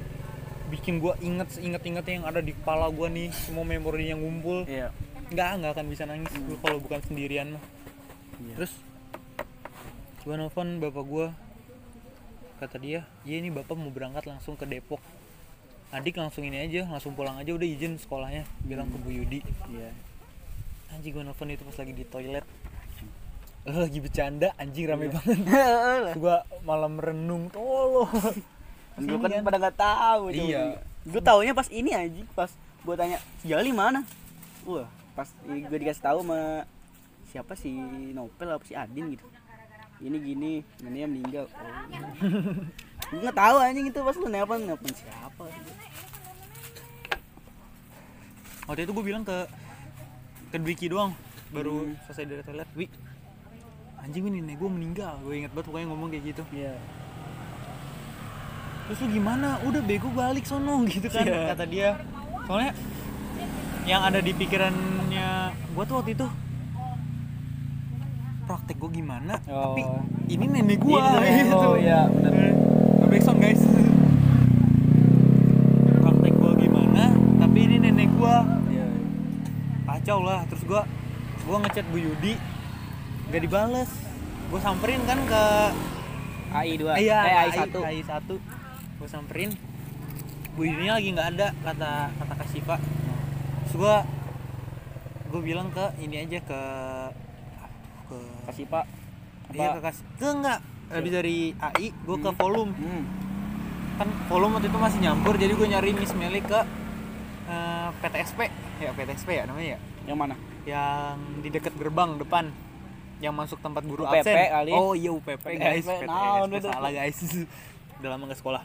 bikin 0.69 1.01
gua 1.01 1.17
inget 1.25 1.49
inget 1.59 1.83
inget 1.83 2.05
yang 2.07 2.25
ada 2.29 2.45
di 2.45 2.53
kepala 2.53 2.93
gua 2.93 3.09
nih 3.09 3.33
semua 3.33 3.65
memori 3.65 4.13
yang 4.13 4.21
ngumpul. 4.21 4.69
Iya. 4.69 4.93
Nggak 5.29 5.49
nggak 5.61 5.73
akan 5.77 5.87
bisa 5.89 6.05
nangis 6.05 6.33
gua 6.45 6.57
kalau 6.61 6.79
bukan 6.81 7.01
sendirian 7.05 7.57
mah. 7.57 7.65
Iya. 8.39 8.55
terus 8.55 8.73
gua 10.23 10.37
nelfon 10.37 10.79
bapak 10.79 11.05
gua. 11.09 11.27
Kata 12.61 12.77
dia 12.79 13.07
iya 13.25 13.37
ini 13.41 13.49
bapak 13.49 13.75
mau 13.75 13.91
berangkat 13.91 14.29
langsung 14.29 14.55
ke 14.55 14.69
Depok. 14.69 15.01
Adik 15.89 16.21
langsung 16.21 16.45
ini 16.45 16.61
aja 16.61 16.85
langsung 16.85 17.17
pulang 17.17 17.41
aja 17.41 17.49
udah 17.49 17.65
izin 17.65 17.97
sekolahnya. 17.97 18.45
Bilang 18.63 18.93
ke 18.93 18.99
Bu 19.01 19.09
Yudi. 19.09 19.41
Iya. 19.73 19.91
Anjing 20.93 21.17
gua 21.17 21.25
nelfon 21.25 21.49
itu 21.49 21.65
pas 21.65 21.77
lagi 21.81 21.93
di 21.97 22.05
toilet 22.05 22.45
Lu 23.69 23.79
lagi 23.79 23.99
bercanda 23.99 24.49
anjing 24.57 24.89
rame 24.89 25.07
banget 25.09 25.39
Iya. 25.45 25.69
Terus 26.09 26.17
gua 26.23 26.37
malam 26.63 26.97
merenung 26.97 27.47
tolong 27.49 28.09
Gue 28.97 29.17
kan 29.17 29.45
pada 29.45 29.59
nggak 29.59 29.77
tahu 29.77 30.23
Iya. 30.33 30.81
Gue 31.05 31.21
taunya 31.21 31.53
pas 31.53 31.69
ini 31.69 31.93
aja, 31.93 32.23
pas 32.33 32.51
gue 32.79 32.95
tanya 32.95 33.19
Jali 33.41 33.71
mana? 33.71 34.03
Wah, 34.65 34.85
pas 35.13 35.29
gue 35.41 35.79
dikasih 35.79 36.03
tahu 36.03 36.21
sama 36.21 36.65
siapa 37.29 37.53
si 37.55 37.71
Nopel 38.11 38.49
apa 38.49 38.65
si 38.65 38.73
Adin 38.73 39.13
gitu. 39.13 39.25
Ini 39.99 40.17
gini, 40.17 40.53
ini 40.81 40.99
yang 40.99 41.11
meninggal. 41.11 41.45
Oh. 41.49 41.65
gue 43.09 43.21
nggak 43.21 43.37
tahu 43.37 43.57
anjing 43.59 43.87
itu 43.87 43.99
pas 43.99 44.15
lu 44.15 44.27
nelpon 44.27 44.61
nelpon 44.61 44.91
siapa? 44.91 45.45
waktu 48.65 48.85
itu 48.85 48.93
gue 48.93 49.05
bilang 49.07 49.25
ke 49.25 49.49
ke 50.49 50.57
Dwiki 50.59 50.87
doang 50.87 51.17
baru 51.49 51.89
Hmm. 51.89 51.97
selesai 52.05 52.25
dari 52.27 52.43
toilet 52.45 52.69
Wi 52.77 52.85
anjing 53.99 54.25
ini 54.25 54.39
nenek 54.41 54.57
gue 54.57 54.71
meninggal. 54.71 55.15
Gue 55.21 55.35
inget 55.39 55.53
banget 55.53 55.67
pokoknya 55.69 55.87
ngomong 55.89 56.09
kayak 56.09 56.25
gitu. 56.27 56.43
Iya. 56.53 56.75
terus 58.89 59.05
lu 59.05 59.09
gimana? 59.13 59.61
Udah 59.69 59.85
bego 59.85 60.09
balik 60.09 60.49
sono 60.49 60.81
gitu 60.89 61.09
kan. 61.09 61.25
Iya. 61.25 61.53
kata 61.53 61.65
dia. 61.65 61.91
Soalnya 62.49 62.73
yang 63.85 64.01
ada 64.01 64.21
di 64.21 64.33
pikirannya 64.33 65.29
gue 65.53 65.85
tuh 65.85 65.97
waktu 65.97 66.13
itu 66.13 66.27
praktek 68.45 68.77
gue 68.77 68.91
gimana? 68.95 69.37
Oh. 69.45 69.77
tapi 69.77 69.83
ini 70.27 70.45
nenek 70.49 70.81
gue 70.81 70.97
gitu. 70.97 71.57
oh 71.57 71.77
iya, 71.77 72.09
bener. 72.09 72.33
Nggak 72.97 73.09
backsound 73.13 73.39
guys. 73.39 73.61
Praktek 76.01 76.33
gue 76.33 76.53
gimana? 76.59 77.05
Tapi 77.39 77.59
ini 77.61 77.77
nenek 77.79 78.09
gue 78.09 78.35
Iya. 78.73 78.87
kacau 79.85 80.19
lah. 80.25 80.49
Terus 80.49 80.65
gua 80.65 80.83
gua 81.45 81.57
ngechat 81.61 81.85
Bu 81.89 81.97
Yudi 81.97 82.37
nggak 83.29 83.41
dibales 83.41 83.91
gua 84.49 84.61
samperin 84.61 85.03
kan 85.05 85.21
ke 85.23 85.43
AI 86.49 86.81
2. 86.81 86.97
iya 86.99 87.19
eh 87.23 87.37
AI 87.39 87.51
1. 87.69 87.77
AI 87.79 88.01
satu 88.01 88.37
gua 88.97 89.09
samperin 89.09 89.53
Bu 90.53 90.65
Yudinya 90.65 90.97
lagi 90.97 91.09
nggak 91.13 91.29
ada 91.37 91.49
kata 91.63 91.91
kata 92.11 92.33
Kak 92.35 92.49
Siva 92.49 92.77
terus 93.63 93.75
gua 93.77 93.97
gua 95.29 95.41
bilang 95.41 95.69
ke 95.69 95.85
ini 95.99 96.25
aja 96.25 96.41
ke 96.41 96.61
ke 98.09 98.17
Kasih 98.49 98.67
Pak. 98.67 98.85
iya 99.51 99.77
ke 99.77 99.81
Kas 99.83 100.01
ke 100.01 100.27
enggak 100.27 100.61
habis 100.89 101.13
dari 101.13 101.53
AI 101.55 101.93
gua 102.03 102.17
ke 102.17 102.29
Hmm. 102.29 102.39
volume 102.39 102.73
Hmm. 102.75 103.05
kan 103.99 104.09
volume 104.27 104.53
waktu 104.57 104.67
itu 104.67 104.79
masih 104.79 104.99
nyampur 105.01 105.35
jadi 105.35 105.53
gue 105.53 105.67
nyari 105.67 105.91
Miss 105.91 106.15
Meli 106.15 106.41
ke 106.41 106.61
eh, 107.47 107.89
PTSP 107.99 108.41
ya 108.79 108.91
PTSP 108.91 109.29
ya 109.33 109.45
namanya 109.45 109.75
ya 109.75 109.79
Yang 110.07 110.17
mana? 110.17 110.35
yang 110.65 111.17
di 111.41 111.51
dekat 111.51 111.75
gerbang 111.75 112.17
depan 112.17 112.49
yang 113.19 113.35
masuk 113.35 113.59
tempat 113.59 113.83
guru 113.83 114.07
UPP 114.07 114.23
absen. 114.23 114.37
kali. 114.51 114.73
Oh 114.75 114.95
iya 114.95 115.11
UPP 115.11 115.45
guys, 115.59 115.83
PTSP, 115.83 115.91
PTSP, 115.91 116.07
naon 116.07 116.49
itu? 116.55 116.69
salah 116.71 116.93
guys. 116.95 117.19
Udah 117.99 118.09
lama 118.15 118.23
gak 118.31 118.39
sekolah. 118.39 118.63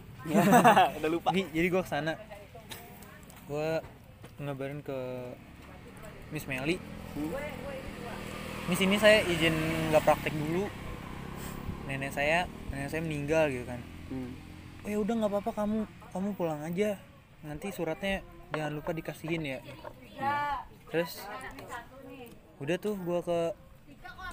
Udah 1.01 1.09
lupa. 1.09 1.29
Jadi, 1.33 1.43
jadi 1.51 1.67
gue 1.73 1.81
ke 1.81 1.89
sana, 1.89 2.13
gue 3.49 3.69
ngabarin 4.37 4.79
ke 4.85 4.97
Miss 6.29 6.45
Meli. 6.45 6.77
Miss 8.69 8.79
ini 8.79 8.95
saya 9.01 9.25
izin 9.25 9.55
nggak 9.89 10.03
praktek 10.05 10.33
dulu. 10.37 10.69
Nenek 11.89 12.13
saya, 12.13 12.45
nenek 12.69 12.89
saya 12.93 13.01
meninggal 13.01 13.49
gitu 13.49 13.65
kan. 13.67 13.81
Hmm. 14.13 14.31
Oh 14.85 14.89
ya 14.89 14.97
udah 15.01 15.13
nggak 15.17 15.31
apa-apa 15.33 15.51
kamu, 15.65 15.77
kamu 16.13 16.29
pulang 16.37 16.61
aja. 16.61 17.01
Nanti 17.43 17.73
suratnya 17.73 18.23
jangan 18.53 18.71
lupa 18.77 18.93
dikasihin 18.93 19.43
ya 19.43 19.59
terus 20.93 21.25
udah 22.61 22.77
tuh 22.77 22.93
gua 23.01 23.19
ke 23.25 23.39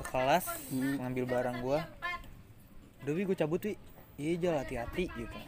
ke 0.01 0.09
kelas 0.09 0.45
Hmm. 0.69 0.97
ngambil 0.99 1.25
barang 1.27 1.57
gua. 1.61 1.85
Udah 3.01 3.13
wi 3.13 3.23
gue 3.23 3.35
cabut 3.35 3.61
wi. 3.61 3.75
Iya 4.17 4.33
jal 4.39 4.55
hati-hati 4.57 5.09
gitu. 5.09 5.39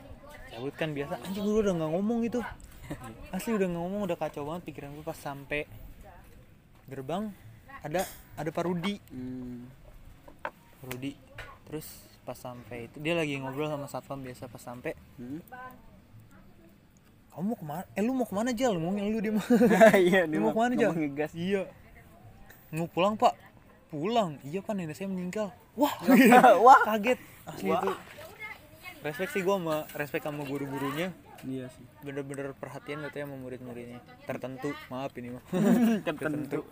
Cabut 0.49 0.73
kan 0.73 0.93
biasa. 0.93 1.17
Anjing 1.19 1.43
gue 1.43 1.59
udah 1.59 1.75
nggak 1.75 1.91
ngomong 1.91 2.19
gitu 2.23 2.41
asli 3.35 3.51
udah 3.51 3.67
nggak 3.67 3.83
ngomong 3.83 4.01
udah 4.05 4.17
kacau 4.17 4.45
banget 4.45 4.63
pikiran 4.67 4.93
gue 4.93 5.03
pas 5.03 5.17
sampai 5.17 5.65
gerbang. 6.85 7.33
Ada 7.81 8.05
ada 8.35 8.49
Pak 8.49 8.65
Rudi. 8.65 9.01
Hmm. 9.09 9.69
Pak 10.45 10.87
Rudi. 10.87 11.13
Terus 11.65 11.89
pas 12.23 12.37
sampai 12.37 12.87
itu 12.87 12.97
dia 12.99 13.13
lagi 13.13 13.35
ngobrol 13.35 13.67
sama 13.67 13.87
satpam 13.87 14.21
biasa 14.21 14.47
pas 14.47 14.61
sampai. 14.61 14.93
Hmm. 15.17 15.41
kamu 17.33 17.45
mau 17.47 17.57
ke 17.57 17.65
mana? 17.65 17.83
Eh 17.91 18.03
lu 18.03 18.13
mau 18.13 18.29
ke 18.29 18.35
mana 18.35 18.53
jal? 18.53 18.77
Ngomongin 18.77 19.09
lu 19.09 19.19
dia 19.19 19.33
mah 19.33 19.47
Iya, 19.97 20.29
Lu 20.29 20.37
mau 20.39 20.53
ke 20.53 20.61
mana 20.61 20.73
jal? 20.77 20.93
ngomong 20.93 21.01
ngegas. 21.03 21.33
iya. 21.33 21.65
Mau 22.71 22.85
pulang 22.85 23.17
pak 23.17 23.33
pulang 23.93 24.41
iya 24.43 24.59
pak 24.59 24.73
nenek 24.73 24.97
saya 24.97 25.07
meninggal 25.07 25.53
wah 25.75 25.93
Wah. 26.67 26.81
kaget 26.89 27.21
asli 27.45 27.69
Wah. 27.69 27.79
itu 27.79 27.91
respect 29.03 29.31
sih 29.31 29.41
gue 29.41 29.53
sama 29.53 29.85
respect 29.93 30.25
sama 30.25 30.43
guru-gurunya 30.43 31.13
Iya 31.43 31.67
sih. 31.69 31.83
bener-bener 32.01 32.55
perhatian 32.55 33.03
gitu 33.03 33.17
ya 33.17 33.27
sama 33.27 33.35
murid-muridnya 33.37 33.99
tertentu 34.25 34.71
maaf 34.87 35.11
ini 35.13 35.35
mah 35.35 35.43
Tertentu. 36.07 36.63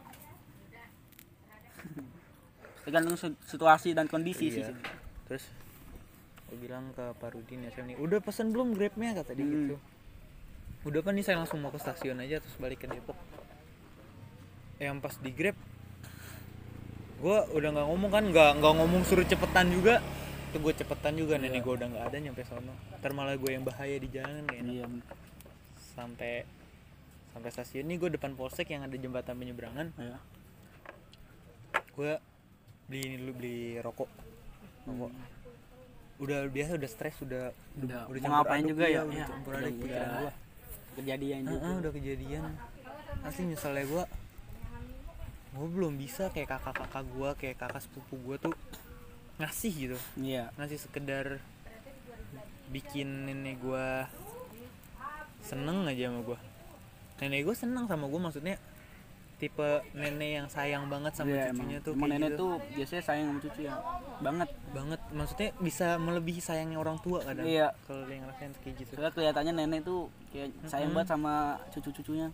Tergantung 2.80 3.14
si- 3.14 3.40
situasi 3.44 3.92
dan 3.92 4.06
kondisi 4.06 4.46
sih. 4.48 4.62
Iya. 4.62 4.74
terus 5.26 5.46
gue 6.46 6.58
bilang 6.58 6.90
ke 6.90 7.14
Pak 7.14 7.30
Rudin 7.30 7.62
ya 7.62 7.70
saya 7.70 7.82
nih 7.84 7.94
udah 7.96 8.18
pesen 8.18 8.50
belum 8.50 8.72
grabnya 8.72 9.10
kata 9.12 9.30
dia 9.32 9.42
Hmm. 9.42 9.54
gitu 9.54 9.76
udah 10.82 10.98
apa 10.98 11.10
nih 11.12 11.22
saya 11.22 11.36
langsung 11.36 11.58
mau 11.58 11.68
ke 11.68 11.78
stasiun 11.78 12.18
aja 12.18 12.38
terus 12.38 12.56
balik 12.56 12.78
ke 12.78 12.86
Depok 12.86 13.14
yang 14.78 14.98
pas 14.98 15.14
di 15.14 15.30
grab 15.30 15.54
gue 17.20 17.36
udah 17.52 17.68
nggak 17.70 17.86
ngomong 17.86 18.10
kan 18.10 18.24
nggak 18.26 18.50
nggak 18.58 18.72
ngomong 18.74 19.02
suruh 19.04 19.24
cepetan 19.24 19.68
juga. 19.68 20.00
Itu 20.50 20.58
gue 20.58 20.72
cepetan 20.74 21.14
juga 21.14 21.36
Iya. 21.36 21.46
nenek 21.46 21.60
gue 21.60 21.74
udah 21.74 21.88
nggak 21.88 22.04
ada 22.06 22.16
nyampe 22.18 22.42
sono. 22.42 22.72
Ntar 22.96 23.12
malah 23.12 23.36
gue 23.36 23.50
yang 23.50 23.62
bahaya 23.62 23.96
di 23.96 24.08
jalan 24.08 24.42
kan 24.42 24.64
Iya. 24.64 24.86
sampai 25.92 26.42
sampai 27.30 27.50
stasiun 27.50 27.84
ini 27.84 27.94
gue 27.96 28.10
depan 28.10 28.32
polsek 28.32 28.68
yang 28.68 28.82
ada 28.82 28.94
jembatan 28.94 29.36
penyeberangan. 29.36 29.92
Iya. 29.96 30.18
gue 31.90 32.16
beli 32.86 33.00
ini 33.04 33.16
dulu 33.18 33.32
beli 33.36 33.58
rokok. 33.78 34.08
Rokok. 34.82 35.12
Udah 36.18 36.48
biasa 36.48 36.74
udah 36.74 36.88
stres 36.88 37.16
udah 37.20 37.52
Udah, 37.76 38.08
udah 38.08 38.20
ngapain 38.22 38.60
aduk, 38.60 38.70
juga 38.70 38.84
iya, 38.86 38.96
ya? 38.96 39.02
udah 39.02 39.14
Iya. 39.14 39.26
campur 39.26 39.52
aduk 39.52 39.68
pikiran 39.74 40.00
udah 40.00 40.16
gue 40.16 40.32
Kejadian 40.90 41.40
juga. 41.44 41.68
udah 41.76 41.92
kejadian. 41.92 42.42
Asli 43.20 43.42
nyeselnya 43.46 43.84
gue 43.84 44.04
gue 45.50 45.66
belum 45.68 45.94
bisa 45.94 46.28
kayak 46.28 46.46
kakak-kakak 46.52 47.04
gue 47.06 47.30
kayak 47.36 47.56
kakak 47.58 47.82
sepupu 47.82 48.14
gue 48.18 48.36
tuh 48.40 48.54
ngasih 49.36 49.72
gitu 49.74 49.98
Iya. 50.16 50.52
ngasih 50.54 50.78
sekedar 50.78 51.42
bikin 52.68 53.26
nenek 53.26 53.58
gue 53.58 53.86
seneng 55.40 55.82
aja 55.84 56.06
sama 56.06 56.20
gue 56.22 56.38
nenek 57.20 57.40
gue 57.42 57.54
seneng 57.54 57.84
sama 57.84 58.06
gue 58.06 58.20
maksudnya 58.20 58.56
tipe 59.36 59.64
nenek 59.92 60.30
yang 60.36 60.46
sayang 60.46 60.84
banget 60.86 61.16
sama 61.16 61.32
Iya, 61.32 61.48
cucunya 61.48 61.64
emang. 61.72 61.82
tuh 61.82 61.92
Emang 61.94 62.08
nenek 62.10 62.30
gitu. 62.30 62.38
tuh 62.38 62.52
biasanya 62.70 63.02
sayang 63.02 63.26
sama 63.26 63.40
cucu 63.40 63.60
ya. 63.64 63.74
Banget. 64.20 64.48
banget 64.70 65.00
maksudnya 65.10 65.48
bisa 65.58 65.86
melebihi 65.96 66.40
sayangnya 66.40 66.76
orang 66.76 67.00
tua 67.00 67.24
kadang 67.24 67.48
Iya. 67.48 67.72
kalau 67.82 68.04
yang 68.04 68.22
ngerasain 68.22 68.52
kayak 68.60 68.74
gitu 68.78 68.92
Soalnya 68.94 69.12
kelihatannya 69.12 69.52
nenek 69.56 69.80
tuh 69.82 70.00
kayak 70.28 70.52
sayang 70.62 70.92
Mm-mm. 70.92 70.96
banget 71.00 71.08
sama 71.10 71.34
cucu-cucunya. 71.72 72.28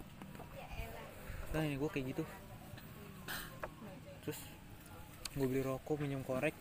nah 1.47 1.63
ini 1.63 1.79
gue 1.79 1.89
kayak 1.89 2.07
gitu 2.13 2.25
gue 5.37 5.47
beli 5.47 5.61
rokok 5.61 5.97
minum 5.99 6.21
korek 6.23 6.57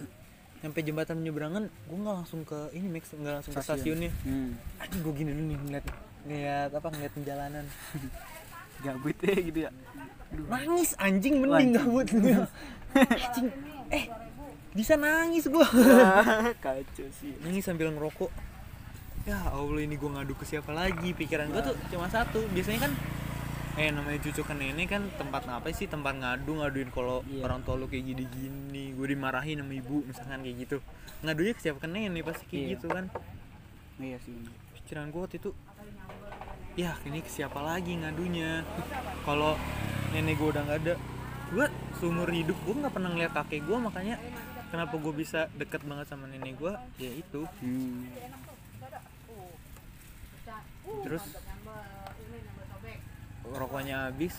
sampai 0.59 0.81
jembatan 0.81 1.15
penyeberangan 1.17 1.63
gue 1.67 1.97
nggak 1.97 2.15
langsung 2.17 2.41
ke 2.41 2.57
ini 2.71 2.87
Max 2.89 3.09
nggak 3.09 3.33
langsung 3.33 3.53
ke 3.53 3.59
Stasiun. 3.59 3.95
stasiunnya. 3.97 4.11
Hmm. 4.23 4.51
aduh 4.77 4.99
gue 5.01 5.13
gini 5.15 5.31
dulu 5.31 5.43
nih 5.45 5.57
ngeliat 5.59 5.85
ngeliat 6.23 6.69
apa 6.71 6.87
ngeliat 6.89 7.13
penjalanan 7.13 7.65
Gabut 8.83 9.17
ya 9.17 9.35
gitu 9.37 9.59
ya. 9.61 9.71
nangis 10.45 10.91
anjing 10.97 11.39
mending 11.39 11.71
gabut. 11.73 12.05
Anjing 12.93 13.47
eh 13.87 14.05
bisa 14.71 14.93
nangis 14.95 15.47
gue 15.47 15.67
Kacau 16.63 17.07
sih. 17.13 17.31
nangis 17.39 17.63
sambil 17.63 17.87
ngerokok. 17.89 18.27
Ya 19.23 19.39
allah 19.47 19.79
ini 19.79 19.95
gue 19.95 20.05
ngadu 20.05 20.35
ke 20.35 20.43
siapa 20.43 20.69
lagi? 20.69 21.11
Pikiran 21.11 21.49
gue 21.49 21.61
tuh 21.63 21.75
cuma 21.89 22.05
satu. 22.07 22.43
Biasanya 22.51 22.85
kan 22.85 22.91
eh 23.75 23.91
namanya 23.91 24.19
cucu 24.21 24.39
ke 24.39 24.53
nenek 24.53 24.87
kan 24.87 25.03
tempat 25.13 25.43
ngapain 25.43 25.71
sih 25.71 25.83
tempat 25.85 26.15
ngadu 26.15 26.51
ngaduin 26.55 26.87
kalau 26.89 27.19
Iya. 27.21 27.43
orang 27.43 27.59
tua 27.61 27.75
lu 27.75 27.85
kayak 27.85 28.07
gini 28.07 28.23
gini 28.25 28.83
gue 28.89 29.07
dimarahin 29.09 29.59
sama 29.59 29.73
ibu 29.73 29.99
misalkan 30.01 30.39
kayak 30.39 30.57
gitu 30.63 30.77
ngadunya 31.21 31.51
ke 31.51 31.61
siapa 31.61 31.77
ke 31.77 31.87
nenek 31.87 32.23
pasti 32.23 32.43
kayak 32.45 32.55
Iya. 32.57 32.71
gitu 32.73 32.87
kan 32.87 33.05
Iya 33.97 34.17
sih. 34.21 34.35
pikiran 34.75 35.05
gue 35.09 35.19
waktu 35.19 35.37
itu 35.37 35.51
ya 36.75 36.91
ini 37.03 37.19
ke 37.19 37.27
siapa 37.27 37.59
lagi 37.59 37.91
ngadunya 37.95 38.63
kalau 39.23 39.59
nenek 40.11 40.35
gue 40.37 40.49
udah 40.49 40.63
nggak 40.63 40.79
ada 40.81 40.95
gue 41.45 41.65
seumur 41.95 42.29
hidup 42.29 42.55
gue 42.57 42.73
nggak 42.77 42.93
pernah 42.93 43.09
ngeliat 43.09 43.33
kakek 43.33 43.59
gue 43.61 43.77
makanya 43.77 44.15
kenapa 44.65 44.95
gue 44.95 45.13
bisa 45.13 45.51
deket 45.53 45.83
banget 45.83 46.07
sama 46.07 46.25
nenek 46.25 46.55
gue 46.55 46.71
ya 46.95 47.11
itu 47.11 47.43
Hmm. 47.59 48.07
terus 51.01 51.25
rokoknya 53.55 54.11
habis 54.11 54.35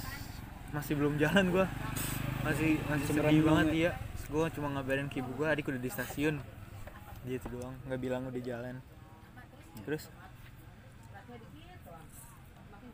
masih 0.70 0.94
belum 0.98 1.16
jalan 1.16 1.48
gua. 1.52 1.66
Masih 2.44 2.78
masih 2.86 3.06
Masih 3.10 3.22
sedih 3.24 3.42
banget 3.42 3.66
belum 3.72 3.80
iya. 3.80 3.92
Gua 4.26 4.46
cuma 4.50 4.68
ngabarin 4.74 5.08
ke 5.08 5.22
ibu 5.24 5.30
gua 5.34 5.56
adik 5.56 5.68
udah 5.72 5.80
di 5.80 5.90
stasiun. 5.90 6.36
Gitu 7.26 7.46
doang 7.50 7.74
nggak 7.88 8.00
bilang 8.00 8.22
udah 8.28 8.42
jalan. 8.44 8.76
Terus? 9.82 10.08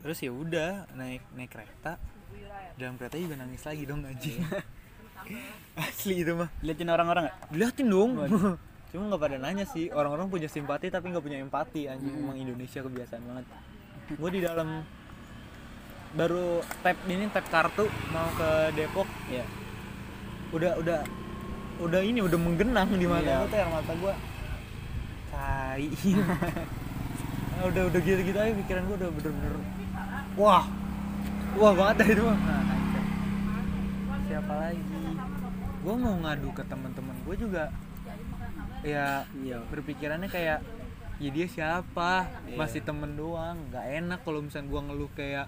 Terus 0.03 0.17
ya 0.19 0.31
udah 0.35 0.87
naik 0.95 1.23
naik 1.35 1.51
kereta. 1.51 1.95
Dalam 2.75 2.97
kereta 2.97 3.15
juga 3.15 3.37
nangis 3.37 3.63
lagi 3.63 3.83
dong 3.85 4.03
anjing. 4.03 4.41
Asli 5.79 6.25
itu 6.25 6.33
mah. 6.35 6.49
Liatin 6.59 6.89
orang-orang 6.91 7.29
nggak? 7.29 7.37
diliatin 7.53 7.87
dong. 7.87 8.11
Cuma 8.91 9.09
nggak 9.09 9.21
pada 9.21 9.37
nanya 9.39 9.65
sih. 9.69 9.87
Orang-orang 9.89 10.27
punya 10.27 10.49
simpati 10.51 10.91
tapi 10.91 11.09
nggak 11.13 11.23
punya 11.23 11.39
empati 11.39 11.87
anjing. 11.87 12.13
Emang 12.13 12.37
Indonesia 12.37 12.83
kebiasaan 12.83 13.23
banget. 13.23 13.45
Gue 14.19 14.29
di 14.33 14.41
dalam 14.43 14.83
baru 16.13 16.61
tap 16.81 16.97
ini 17.09 17.25
tap 17.29 17.45
kartu 17.49 17.85
mau 18.09 18.29
ke 18.33 18.49
Depok. 18.73 19.09
Iya. 19.27 19.45
udah 20.53 20.77
udah 20.77 20.99
udah 21.81 22.01
ini 22.05 22.21
udah 22.21 22.37
menggenang 22.37 22.93
di 22.93 23.09
mata 23.09 23.25
Iya. 23.25 23.41
gue 23.41 23.49
tuh 23.49 23.57
air 23.57 23.69
mata 23.69 23.93
gue 23.93 24.13
tai. 25.29 25.87
Ah, 27.53 27.69
udah 27.69 27.85
udah 27.85 28.01
gitu 28.01 28.21
gitu 28.25 28.33
aja 28.33 28.49
pikiran 28.49 28.81
gue 28.89 28.97
udah 28.97 29.09
bener-bener 29.13 29.53
wah. 30.33 30.65
Wah 31.53 31.73
banget 31.77 31.95
dah 32.01 32.07
itu 32.09 32.23
mah. 32.25 32.33
Nah, 32.33 32.61
siapa 34.25 34.53
lagi? 34.57 34.81
Gue 35.85 35.95
mau 35.95 36.17
ngadu 36.17 36.49
ke 36.49 36.65
teman-teman 36.65 37.13
gue 37.21 37.35
juga. 37.37 37.69
Ya 38.81 39.21
Iya. 39.37 39.61
berpikirannya 39.69 40.33
kayak 40.33 40.65
ya 41.21 41.29
dia 41.29 41.45
siapa? 41.45 42.25
Iya. 42.49 42.57
masih 42.57 42.81
temen 42.81 43.13
doang. 43.13 43.69
Nggak 43.69 43.85
enak 44.01 44.19
kalau 44.25 44.41
misalnya 44.41 44.67
gua 44.67 44.81
ngeluh 44.89 45.11
kayak 45.13 45.45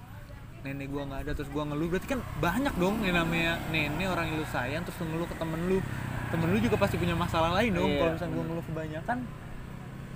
nenek 0.66 0.90
gua 0.90 1.06
nggak 1.06 1.22
ada 1.24 1.32
terus 1.32 1.50
gua 1.54 1.64
ngeluh. 1.64 1.88
Berarti 1.88 2.08
kan 2.10 2.20
banyak 2.42 2.74
dong 2.76 3.06
yang 3.06 3.16
namanya 3.16 3.62
nenek 3.70 4.10
orang 4.10 4.26
yang 4.28 4.42
lu 4.42 4.48
sayang 4.50 4.82
terus 4.82 4.98
lu 4.98 5.14
ngeluh 5.14 5.30
ke 5.30 5.38
temen 5.38 5.62
lu. 5.70 5.78
Temen 6.34 6.48
lu 6.50 6.58
juga 6.58 6.76
pasti 6.76 6.98
punya 6.98 7.14
masalah 7.14 7.54
lain 7.54 7.72
dong 7.72 7.86
Iya, 7.88 8.00
kalau 8.02 8.12
misalnya 8.18 8.34
gua 8.34 8.46
ngeluh 8.50 8.66
kebanyakan. 8.66 9.18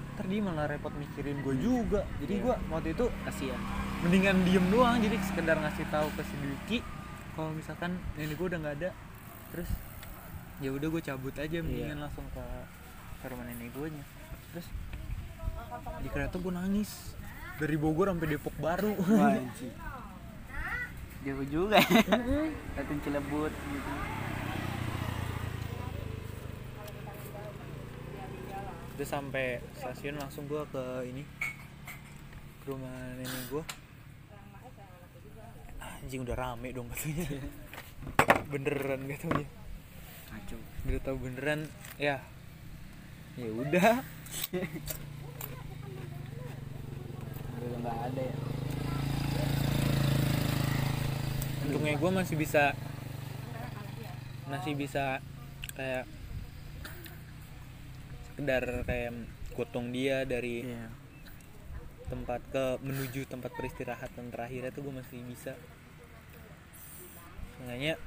Ntar 0.09 0.25
dia 0.27 0.41
malah 0.41 0.65
repot 0.67 0.91
mikirin 0.91 1.38
gue 1.39 1.55
juga. 1.55 2.01
Jadi 2.19 2.33
Iya. 2.33 2.43
gua 2.43 2.55
waktu 2.69 2.89
itu 2.91 3.05
Kasihan. 3.23 3.62
mendingan 4.01 4.35
diem 4.43 4.65
doang. 4.67 4.97
Jadi 4.97 5.15
sekedar 5.23 5.55
ngasih 5.55 5.85
tahu 5.88 6.07
ke 6.12 6.21
si 6.23 6.35
Dwiki 6.35 6.77
kalau 7.38 7.53
misalkan 7.53 7.95
nenek 8.17 8.35
gue 8.35 8.47
udah 8.49 8.59
nggak 8.59 8.75
ada 8.83 8.89
terus 9.49 9.69
ya 10.59 10.69
udah 10.69 10.88
gue 10.91 11.01
cabut 11.01 11.31
aja 11.33 11.57
mendingan 11.63 12.03
langsung 12.03 12.27
ke 12.35 12.43
ke 13.15 13.25
rumah 13.31 13.45
nenek 13.45 13.71
gue 13.71 13.88
nya. 13.88 14.03
Terus 14.51 14.67
di 15.99 16.09
kereta 16.09 16.35
gue 16.35 16.51
nangis. 16.51 17.15
Dari 17.55 17.75
Bogor 17.75 18.07
sampai 18.07 18.27
Depok 18.29 18.55
baru. 18.55 18.95
Jauh 21.19 21.45
juga 21.51 21.77
ya. 21.84 21.99
Liatin 22.79 22.99
Cilebut 23.03 23.51
gitu. 23.51 23.91
terus 28.99 29.15
sampai 29.15 29.63
stasiun 29.79 30.19
langsung 30.19 30.43
gue 30.43 30.60
ke 30.75 30.84
ini 31.08 31.23
ke 32.60 32.67
rumah 32.67 32.91
nenek 33.15 33.47
gue 33.47 33.63
anjing 35.79 36.27
udah 36.27 36.36
rame 36.36 36.75
dong 36.75 36.91
katanya 36.91 37.32
beneran 38.51 39.08
katanya 39.08 39.47
Kacau. 40.27 40.60
udah 40.84 40.99
tahu 40.99 41.15
beneran 41.15 41.71
ya 41.95 42.19
ya 43.39 43.49
udah 43.55 44.03
Udah 47.60 47.77
nggak 47.79 47.97
ada 48.12 48.21
ya. 48.23 48.59
Untungnya 51.69 52.01
gue 52.01 52.12
masih 52.12 52.34
bisa 52.34 52.73
masih 54.49 54.73
bisa 54.73 55.21
kayak 55.77 56.10
sekedar 58.25 58.82
kayak 58.89 59.13
gotong 59.53 59.93
dia 59.93 60.25
dari 60.25 60.65
iya. 60.65 60.89
tempat 62.10 62.41
ke 62.49 62.82
menuju 62.82 63.29
tempat 63.29 63.53
peristirahatan 63.53 64.34
terakhir 64.34 64.73
itu 64.73 64.82
gue 64.82 64.95
masih 64.97 65.19
bisa. 65.29 65.53
Seenggaknya 67.53 68.01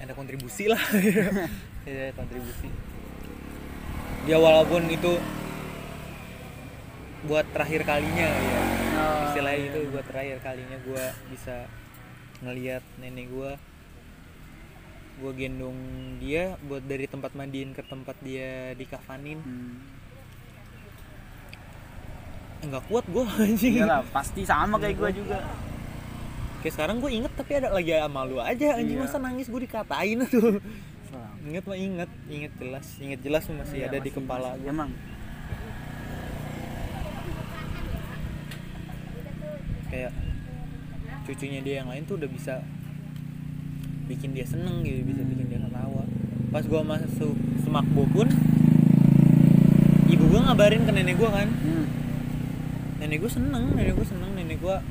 ada 0.00 0.12
kontribusi 0.16 0.64
lah. 0.72 0.80
Ya 1.88 2.12
kontribusi. 2.12 2.68
Dia 4.28 4.36
walaupun 4.36 4.84
itu 4.92 5.16
buat 7.24 7.48
terakhir 7.56 7.88
kalinya 7.88 8.28
ya. 8.28 8.62
Oh, 9.00 9.24
istilahnya 9.32 9.64
iya. 9.64 9.70
itu 9.72 9.80
buat 9.88 10.04
terakhir 10.04 10.38
kalinya 10.44 10.76
gue 10.84 11.04
bisa 11.32 11.64
ngelihat 12.40 12.80
nenek 12.96 13.28
gue 13.28 13.52
gue 15.20 15.32
gendong 15.34 15.76
dia 16.16 16.56
buat 16.62 16.80
dari 16.80 17.04
tempat 17.04 17.32
mandiin 17.32 17.70
ke 17.70 17.82
tempat 17.82 18.16
dia 18.20 18.72
dikafanin. 18.72 19.38
Hmm. 19.38 19.76
nggak 22.62 22.84
kuat 22.86 23.04
gue 23.06 23.24
anjing. 23.40 23.74
Iyalah 23.78 24.04
pasti 24.06 24.42
sama 24.42 24.76
kayak 24.76 24.96
gue 24.96 25.10
juga. 25.18 25.38
kayak 26.60 26.72
sekarang 26.74 27.00
gue 27.00 27.08
inget 27.10 27.32
tapi 27.34 27.52
ada 27.54 27.68
lagi 27.70 27.88
sama 27.90 28.20
lu 28.22 28.36
aja 28.36 28.76
anjing. 28.76 28.96
Iya. 28.96 29.04
masa 29.04 29.16
nangis 29.18 29.46
gue 29.46 29.60
dikatain 29.60 30.20
tuh 30.26 30.60
inget 31.40 31.64
mah 31.64 31.72
inget 31.74 32.10
inget 32.28 32.52
jelas 32.54 32.86
inget 32.98 33.20
jelas 33.20 33.44
masih 33.46 33.80
Iya, 33.80 33.86
ada 33.86 33.96
di 33.96 34.04
masih- 34.04 34.16
kepala 34.18 34.48
masih. 34.50 34.60
gue 34.60 34.68
emang. 34.70 34.90
Kayak 39.90 40.12
cucunya 41.30 41.62
dia 41.62 41.74
yang 41.82 41.88
lain 41.88 42.02
tuh 42.02 42.18
udah 42.18 42.26
bisa 42.26 42.58
bikin 44.10 44.34
dia 44.34 44.42
seneng 44.42 44.82
gitu 44.82 45.06
bisa 45.06 45.22
bikin 45.22 45.46
dia 45.46 45.62
ketawa 45.62 46.02
pas 46.50 46.66
gua 46.66 46.82
masuk 46.82 47.38
semakbo 47.62 48.02
pun 48.10 48.26
ibu 50.10 50.24
gua 50.26 50.50
ngabarin 50.50 50.82
ke 50.82 50.90
nenek 50.90 51.14
gua 51.14 51.30
kan 51.30 51.46
hmm. 51.46 51.86
nenek 52.98 53.22
gua 53.22 53.30
seneng 53.30 53.64
nenek 53.78 53.94
gua 53.94 54.06
seneng 54.10 54.30
nenek 54.34 54.58
gua 54.58 54.82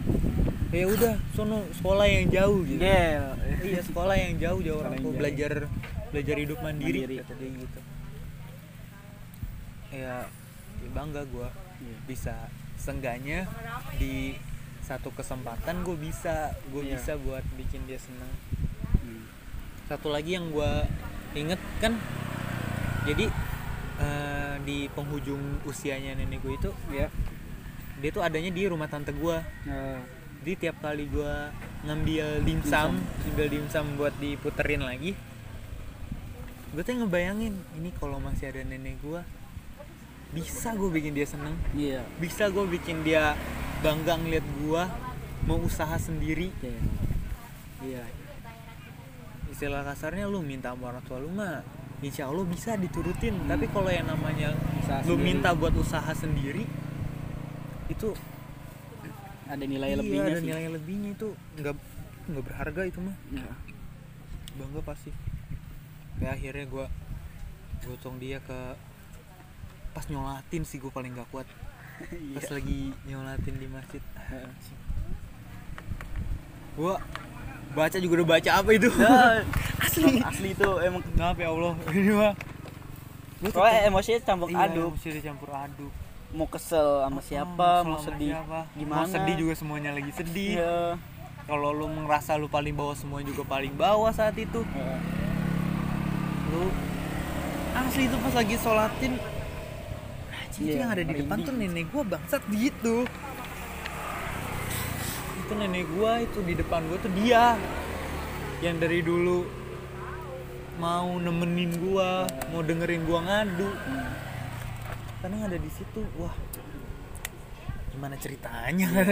ya 0.71 0.85
udah 0.87 1.19
sono 1.35 1.67
sekolah 1.75 2.05
yang 2.07 2.31
jauh 2.31 2.61
gitu 2.63 2.79
Gel. 2.79 3.25
iya 3.65 3.81
sekolah 3.83 4.15
yang 4.15 4.39
jauh 4.39 4.61
jauh 4.63 4.79
orang 4.79 4.95
tua 5.01 5.11
belajar 5.17 5.65
belajar 6.13 6.35
hidup 6.39 6.57
mandiri, 6.61 7.05
Mandiri. 7.05 7.15
kata 7.21 7.33
dia 7.35 7.49
gitu 7.57 7.79
ya, 9.91 10.15
ya 10.79 10.89
bangga 10.95 11.25
gua 11.27 11.49
Iya. 11.79 11.97
bisa 12.05 12.35
sengganya 12.75 13.47
di 13.95 14.35
satu 14.89 15.13
kesempatan 15.13 15.85
gue 15.85 15.93
bisa 15.95 16.49
gue 16.67 16.81
Iya. 16.81 16.97
bisa 16.97 17.13
buat 17.15 17.45
bikin 17.55 17.85
dia 17.85 17.95
seneng. 17.95 18.31
Hmm. 18.97 19.23
satu 19.85 20.09
lagi 20.09 20.33
yang 20.33 20.49
gue 20.49 20.71
inget 21.31 21.61
kan 21.77 21.93
jadi 23.05 23.29
eh, 23.99 24.55
di 24.59 24.89
penghujung 24.89 25.39
usianya 25.63 26.13
nenek 26.13 26.41
gue 26.41 26.53
itu 26.55 26.69
ya 26.89 27.07
dia 27.95 28.09
tuh 28.09 28.19
adanya 28.19 28.49
di 28.49 28.65
rumah 28.65 28.85
tante 28.85 29.11
gue 29.11 29.37
Eh, 29.63 29.99
jadi 30.41 30.53
tiap 30.57 30.81
kali 30.81 31.05
gue 31.05 31.33
ngambil 31.81 32.41
dimsum 32.41 32.97
ngambil 32.97 33.47
dimsum 33.47 33.85
buat 33.95 34.15
diputerin 34.17 34.81
lagi 34.81 35.13
gue 36.69 36.81
tuh 36.81 36.95
ngebayangin 36.95 37.53
ini 37.75 37.89
kalau 37.93 38.17
masih 38.17 38.49
ada 38.49 38.61
nenek 38.63 38.97
gue 38.99 39.21
bisa 40.29 40.77
gue 40.77 40.89
bikin 40.93 41.17
dia 41.17 41.25
seneng. 41.25 41.57
Iya. 41.73 42.05
Bisa 42.21 42.53
gue 42.53 42.65
bikin 42.69 43.01
dia 43.01 43.33
bangga 43.81 44.19
ngeliat 44.21 44.45
gue 44.45 44.83
mau 45.49 45.57
usaha 45.57 45.97
sendiri. 45.97 46.53
Iya. 46.61 46.81
iya. 47.81 48.03
Istilah 49.49 49.81
kasarnya 49.81 50.29
lu 50.29 50.45
minta 50.45 50.71
sama 50.71 50.93
orang 50.93 51.03
tua 51.03 51.17
lu 51.17 51.33
mah 51.33 51.65
insya 52.05 52.29
Allah 52.29 52.45
bisa 52.45 52.77
diturutin. 52.77 53.35
Hmm. 53.35 53.49
tapi 53.49 53.65
kalau 53.73 53.89
yang 53.89 54.07
namanya 54.07 54.53
Usaha 54.85 55.01
lu 55.03 55.17
sendiri. 55.17 55.25
minta 55.25 55.49
buat 55.57 55.73
usaha 55.75 56.11
sendiri 56.15 56.63
itu 57.89 58.13
ada 59.49 59.65
nilai 59.65 59.91
iya, 59.91 59.97
lebihnya 59.97 60.29
ada 60.29 60.39
sih. 60.39 60.45
nilai 60.45 60.65
lebihnya 60.69 61.09
itu. 61.17 61.29
Nggak 61.57 61.75
nggak 62.29 62.43
berharga 62.45 62.81
itu 62.85 62.99
mah. 63.01 63.17
Iya. 63.33 63.53
bangga 64.61 64.81
pasti. 64.85 65.11
Kayak 66.21 66.33
akhirnya 66.37 66.65
gue 66.69 66.85
gotong 67.89 68.15
dia 68.21 68.37
ke 68.43 68.59
pas 69.91 70.05
nyolatin 70.05 70.63
sih 70.63 70.77
gue 70.77 70.89
paling 70.89 71.13
gak 71.13 71.29
kuat. 71.29 71.47
Pas 72.35 72.41
Iya. 72.41 72.53
lagi 72.53 72.79
nyolatin 73.03 73.55
di 73.55 73.67
masjid. 73.67 73.99
Gue 76.73 76.95
baca 77.69 77.97
juga 77.97 78.13
udah 78.15 78.29
baca 78.29 78.51
apa 78.55 78.69
itu? 78.71 78.89
Ya, 78.93 79.43
asli. 79.83 80.13
Asli. 80.21 80.49
Itu 80.53 80.79
emang 80.79 81.03
maaf 81.13 81.35
ya 81.35 81.49
Allah? 81.49 81.73
Ini 81.91 82.11
mah. 82.13 82.33
Soalnya 83.45 83.71
tetep- 83.77 83.89
emosinya 83.89 84.19
campur 84.21 84.47
iya, 84.49 84.59
aduk. 84.65 84.89
mesti 84.93 85.09
dicampur 85.13 85.49
aduk. 85.49 85.91
Mau 86.29 86.45
kesel 86.45 86.87
sama 87.01 87.19
siapa 87.19 87.69
Oh, 87.81 87.87
mau 87.87 87.97
sama 87.97 88.05
sedih 88.05 88.31
siapa. 88.31 88.59
gimana? 88.73 88.97
Mau 88.97 89.07
sedih 89.07 89.35
juga 89.37 89.53
semuanya 89.53 89.91
lagi 89.91 90.11
sedih. 90.13 90.51
Iya. 90.55 90.77
Kalau 91.43 91.69
lu 91.71 91.87
ngerasa 91.89 92.37
lu 92.37 92.45
paling 92.45 92.71
bawah 92.71 92.93
semua 92.93 93.19
juga 93.21 93.41
paling 93.43 93.73
bawah 93.73 94.11
saat 94.11 94.35
itu. 94.35 94.61
Iya. 94.63 94.95
lu 96.49 96.65
asli 97.71 98.03
itu 98.03 98.17
pas 98.19 98.33
lagi 98.33 98.55
sholatin 98.55 99.13
itu 100.59 100.69
Iya, 100.69 100.83
yang 100.83 100.91
ada 100.91 101.01
di 101.01 101.13
depan 101.15 101.37
tuh 101.41 101.53
nenek 101.55 101.87
gua 101.89 102.03
bangsat 102.05 102.43
gitu 102.51 103.07
itu 105.39 105.53
nenek 105.55 105.85
gua 105.89 106.11
itu 106.19 106.39
di 106.43 106.53
depan 106.53 106.83
gua 106.85 106.97
tuh 106.99 107.11
dia 107.15 107.55
yang 108.59 108.75
dari 108.77 108.99
dulu 108.99 109.47
mau 110.77 111.15
nemenin 111.15 111.79
gua 111.79 112.27
mau 112.51 112.61
dengerin 112.61 113.03
gua 113.03 113.19
ngadu 113.23 113.69
Hmm. 113.69 114.11
karena 115.19 115.47
ada 115.47 115.57
di 115.57 115.67
situ 115.67 115.99
wah 116.15 116.31
gimana 117.89 118.15
ceritanya 118.15 118.87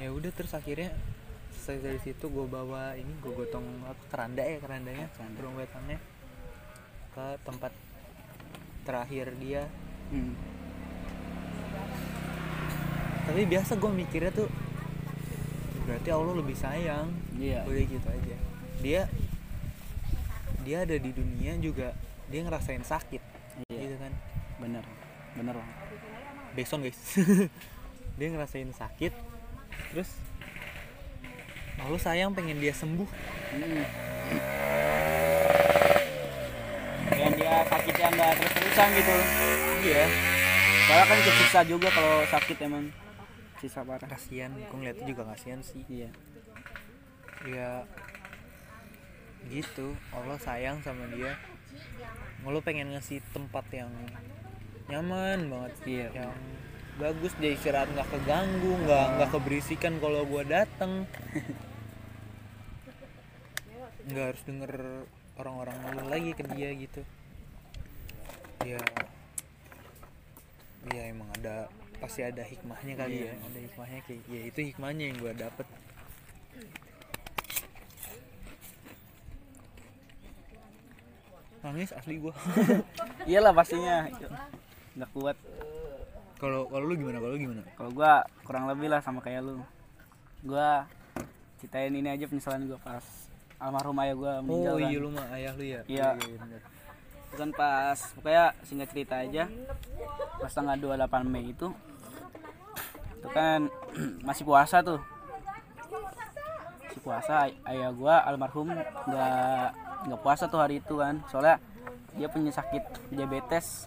ya 0.00 0.08
udah 0.08 0.30
terus 0.32 0.52
akhirnya 0.52 0.92
selesai 1.52 1.82
dari 1.82 1.98
situ 1.98 2.28
gue 2.28 2.46
bawa 2.46 2.94
ini 2.94 3.10
gue 3.18 3.32
gotong 3.34 3.64
apa 3.84 4.00
keranda 4.08 4.40
ya 4.40 4.56
kerandanya 4.60 5.06
Keranda. 5.12 5.34
burung 5.34 5.54
wetangnya 5.58 5.98
ke 7.10 7.26
tempat 7.42 7.72
terakhir 8.86 9.34
dia. 9.42 9.66
Hmm. 10.06 10.38
tapi 13.26 13.42
biasa 13.42 13.74
gue 13.74 13.90
mikirnya 13.90 14.30
tuh 14.30 14.46
berarti 15.82 16.08
Allah 16.14 16.34
lebih 16.38 16.54
sayang. 16.54 17.10
Iya. 17.34 17.66
Udah 17.66 17.82
gitu 17.82 18.06
aja. 18.06 18.36
Dia 18.78 19.02
dia 20.62 20.86
ada 20.86 20.94
di 20.94 21.10
dunia 21.10 21.58
juga 21.58 21.90
dia 22.30 22.46
ngerasain 22.46 22.86
sakit. 22.86 23.22
Iya. 23.66 23.78
gitu 23.82 23.96
kan. 23.98 24.12
Bener 24.62 24.86
bener 25.34 25.58
bang 25.58 25.70
backsound 26.56 26.88
guys. 26.88 26.96
Dia 28.16 28.32
ngerasain 28.32 28.72
sakit 28.72 29.12
terus 29.92 30.08
Allah 31.76 32.00
sayang 32.00 32.32
pengen 32.32 32.56
dia 32.56 32.72
sembuh. 32.72 33.04
Hmm. 33.04 33.84
Nggak 38.16 38.32
terus 38.40 38.52
terusan 38.56 38.88
gitu. 38.96 39.16
Iya. 39.84 40.04
Soalnya 40.88 41.04
kan 41.04 41.18
kesiksa 41.20 41.60
juga 41.68 41.88
kalau 41.92 42.16
sakit 42.32 42.56
emang. 42.64 42.84
Sisa 43.60 43.80
parah. 43.84 44.08
Kasihan 44.08 44.52
gue 44.56 44.72
ngeliatnya 44.72 45.04
juga 45.04 45.22
kasihan 45.28 45.60
sih. 45.60 45.84
Iya. 45.84 46.08
Ya 47.44 47.70
gitu. 49.52 49.92
Allah 50.16 50.40
sayang 50.40 50.80
sama 50.80 51.04
dia. 51.12 51.36
Allah 52.40 52.62
pengen 52.64 52.96
ngasih 52.96 53.20
tempat 53.36 53.68
yang 53.68 53.92
nyaman 54.88 55.52
banget. 55.52 55.72
Iya. 55.84 56.08
yang 56.24 56.32
bagus 56.96 57.36
dia 57.36 57.52
istirahat 57.52 57.92
nggak 57.92 58.08
keganggu 58.08 58.72
nggak 58.88 59.06
nggak 59.20 59.28
keberisikan 59.28 60.00
kalau 60.00 60.24
gua 60.24 60.42
dateng. 60.48 61.04
Nggak 64.06 64.22
harus 64.22 64.42
denger 64.46 64.72
orang-orang 65.34 65.76
ngeluh 65.82 66.06
lagi 66.06 66.30
ke 66.30 66.46
dia 66.54 66.70
gitu 66.78 67.02
ya 68.64 68.80
ya 70.86 71.02
emang 71.10 71.28
ada 71.36 71.66
pasti 71.98 72.22
ada 72.22 72.46
hikmahnya 72.46 72.94
kali 72.94 73.14
Iya. 73.26 73.32
ya 73.32 73.34
ada 73.42 73.58
hikmahnya 73.60 74.00
kayak 74.06 74.22
ya 74.30 74.40
itu 74.46 74.60
hikmahnya 74.70 75.04
yang 75.10 75.16
gua 75.18 75.32
dapet. 75.34 75.66
Nangis 81.64 81.90
asli 81.90 82.22
gua. 82.22 82.34
Iyalah 83.30 83.52
pastinya. 83.52 84.06
Nggak 84.94 85.10
kuat. 85.12 85.36
Kalau 86.36 86.68
kalau 86.68 86.84
lu 86.84 86.94
gimana? 86.94 87.18
Kalau 87.18 87.34
gimana? 87.34 87.62
Kalau 87.74 87.90
gua 87.90 88.12
kurang 88.46 88.70
lebih 88.70 88.86
lah 88.92 89.00
sama 89.02 89.18
kayak 89.24 89.42
lu. 89.42 89.58
Gua 90.46 90.86
ceritain 91.58 91.90
ini 91.90 92.06
aja 92.06 92.28
penyesalan 92.28 92.68
gua 92.70 92.78
pas 92.78 93.02
almarhum 93.56 93.96
ayah 94.04 94.14
gua 94.14 94.32
meninggal 94.44 94.76
oh 94.76 94.78
kan. 94.78 94.90
iya 94.92 94.98
lu 95.00 95.08
mah 95.10 95.26
ayah 95.32 95.52
lu 95.56 95.64
ya? 95.64 95.80
Iya. 95.88 96.08
bener. 96.14 96.60
Itu 96.62 96.75
kan 97.36 97.50
pas 97.52 97.98
pokoknya 98.12 98.44
singkat 98.62 98.88
cerita 98.90 99.14
aja. 99.20 99.44
Pas 100.36 100.50
tanggal 100.50 100.76
28 100.76 101.24
Mei 101.24 101.52
itu 101.52 101.68
itu 103.16 103.28
kan 103.30 103.68
masih 104.26 104.44
puasa 104.44 104.80
tuh. 104.80 105.00
Puasa 107.00 107.46
ay- 107.46 107.54
ayah 107.70 107.94
gua 107.94 108.18
almarhum 108.18 108.66
nggak 109.06 109.68
nggak 110.10 110.20
puasa 110.20 110.50
tuh 110.50 110.58
hari 110.58 110.82
itu 110.82 110.98
kan. 110.98 111.22
Soalnya 111.30 111.62
dia 112.18 112.26
punya 112.26 112.50
sakit 112.50 112.82
diabetes. 113.14 113.86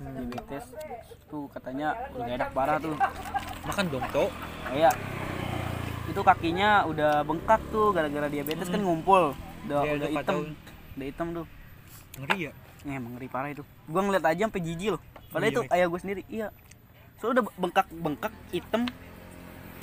Diabetes 0.00 0.64
tuh 1.28 1.50
katanya 1.52 1.92
udah 2.14 2.24
gak 2.24 2.36
enak 2.40 2.50
parah 2.56 2.78
tuh. 2.80 2.96
Makan 3.68 3.84
dong 3.92 4.06
cok. 4.08 4.30
Kayak 4.64 4.94
itu 6.08 6.20
kakinya 6.24 6.88
udah 6.88 7.20
bengkak 7.20 7.60
tuh 7.68 7.92
gara-gara 7.92 8.32
diabetes 8.32 8.64
kan 8.64 8.80
ngumpul. 8.80 9.36
Udah 9.68 9.84
Iya, 9.84 9.92
udah 9.92 10.08
udah 10.08 10.08
hitam. 10.24 10.36
udah 10.96 11.06
hitam 11.06 11.26
tuh. 11.36 11.46
Ngeri 12.16 12.38
ya 12.48 12.52
Eh, 12.88 12.96
emang 12.96 13.20
ngeri 13.20 13.28
parah 13.28 13.52
itu. 13.52 13.60
Gua 13.84 14.00
ngeliat 14.00 14.24
aja 14.24 14.48
sampai 14.48 14.64
jijik 14.64 14.96
loh. 14.96 15.02
Padahal 15.28 15.44
Iya, 15.44 15.52
itu 15.52 15.60
ayah 15.76 15.86
gue 15.92 16.00
sendiri. 16.00 16.22
Iya. 16.32 16.48
So 17.20 17.34
udah 17.36 17.44
bengkak 17.60 17.86
bengkak 17.92 18.32
hitam. 18.48 18.88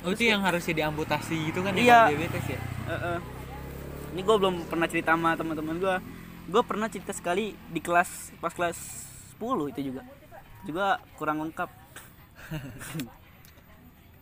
Oh 0.02 0.10
itu 0.10 0.26
yang 0.26 0.42
harusnya 0.42 0.74
diamputasi 0.74 1.50
gitu 1.50 1.62
kan 1.62 1.72
Iya. 1.74 2.10
ya 2.10 2.14
diabetes 2.14 2.44
ya? 2.46 2.60
Heeh. 2.90 3.18
ini 4.16 4.24
gue 4.24 4.36
belum 4.40 4.64
pernah 4.72 4.88
cerita 4.88 5.12
sama 5.12 5.36
teman-teman 5.36 5.76
gue 5.76 5.94
gue 6.48 6.62
pernah 6.64 6.88
cerita 6.88 7.12
sekali 7.12 7.52
di 7.68 7.84
kelas 7.84 8.32
pas 8.40 8.48
kelas 8.48 8.78
10 9.36 9.68
itu 9.76 9.92
juga. 9.92 10.02
Juga 10.64 10.86
kurang 11.20 11.44
lengkap. 11.44 11.68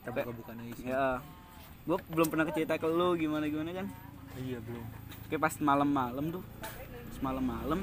Lagi 0.04 0.72
sih. 0.76 0.90
Ya 0.90 1.22
gue 1.84 1.96
belum 2.10 2.26
pernah 2.26 2.48
cerita 2.50 2.74
ke 2.74 2.86
lu 2.90 3.14
gimana 3.14 3.46
gimana 3.46 3.70
kan? 3.70 3.86
Iya 4.34 4.58
belum. 4.66 4.84
Oke 5.30 5.36
pas 5.38 5.54
malam-malam 5.62 6.40
tuh. 6.40 6.42
Pas 7.14 7.18
malam-malam 7.30 7.78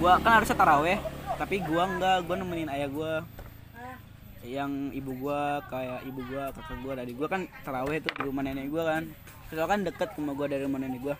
gua 0.00 0.18
kan 0.20 0.32
harusnya 0.40 0.56
taraweh 0.56 0.98
tapi 1.34 1.58
gua 1.62 1.82
enggak 1.88 2.16
gua 2.26 2.36
nemenin 2.38 2.70
ayah 2.70 2.88
gua. 2.90 3.12
Yang 4.44 4.72
ibu 4.92 5.12
gua 5.18 5.64
kayak 5.66 6.04
ibu 6.04 6.20
gua 6.28 6.52
kakak 6.52 6.78
gua 6.84 6.92
dari 6.94 7.12
gua 7.16 7.26
kan 7.26 7.42
taraweh 7.64 7.96
tuh 7.98 8.12
di 8.12 8.22
rumah 8.22 8.42
nenek 8.44 8.68
gua 8.68 8.82
kan. 8.86 9.02
Soalnya 9.48 9.66
kan 9.66 9.80
deket 9.82 10.08
rumah 10.20 10.34
gua 10.36 10.46
dari 10.46 10.62
rumah 10.62 10.80
nenek 10.80 11.00
gua. 11.00 11.16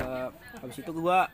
Eh, 0.00 0.28
habis 0.60 0.76
itu 0.78 0.90
gua 0.92 1.26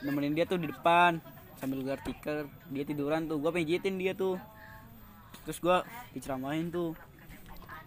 nemenin 0.00 0.32
dia 0.38 0.46
tuh 0.46 0.58
di 0.58 0.70
depan 0.70 1.18
sambil 1.58 1.82
gelar 1.82 1.98
tikar 2.06 2.46
dia 2.70 2.84
tiduran 2.86 3.26
tuh 3.26 3.42
gua 3.42 3.50
pijitin 3.50 3.98
dia 3.98 4.14
tuh. 4.14 4.38
Terus 5.44 5.58
gua 5.58 5.82
diceramahin 6.14 6.70
tuh. 6.70 6.94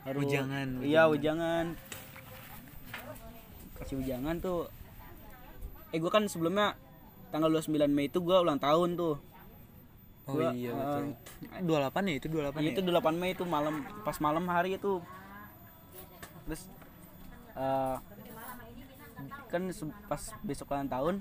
Harus- 0.01 0.25
Ujangan, 0.25 0.81
iya 0.81 1.05
ujangan. 1.05 1.77
Kasih 3.77 4.01
ujangan 4.01 4.35
tuh 4.41 4.65
eh 5.91 5.99
gua 5.99 6.11
kan 6.11 6.23
sebelumnya 6.27 6.75
tanggal 7.31 7.51
29 7.51 7.87
Mei 7.91 8.07
itu 8.07 8.19
gua 8.23 8.43
ulang 8.43 8.59
tahun 8.59 8.95
tuh. 8.95 9.15
Oh 10.29 10.33
Gua, 10.37 10.53
iya 10.53 10.71
eh, 10.71 10.75
betul. 10.77 11.03
28 11.65 12.11
ya 12.11 12.15
itu 12.21 12.27
28 12.29 12.61
Iya, 12.61 12.69
ya? 12.69 12.71
itu 12.77 12.81
8 12.85 13.19
Mei 13.19 13.31
itu 13.33 13.43
malam 13.43 13.83
pas 14.07 14.17
malam 14.23 14.45
hari 14.47 14.77
itu. 14.79 15.03
Terus 16.47 16.61
eh, 17.57 17.97
kan 19.51 19.61
pas 20.07 20.21
besok 20.41 20.71
ulang 20.71 20.87
tahun 20.87 21.15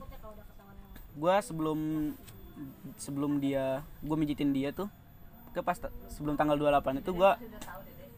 gua 1.18 1.42
sebelum 1.42 2.12
sebelum 2.94 3.42
dia 3.42 3.82
gua 4.04 4.14
mijitin 4.14 4.54
dia 4.54 4.70
tuh 4.70 4.86
ke 5.50 5.58
pas 5.66 5.74
sebelum 6.14 6.38
tanggal 6.38 6.54
28 6.54 7.02
itu 7.02 7.10
gua 7.10 7.34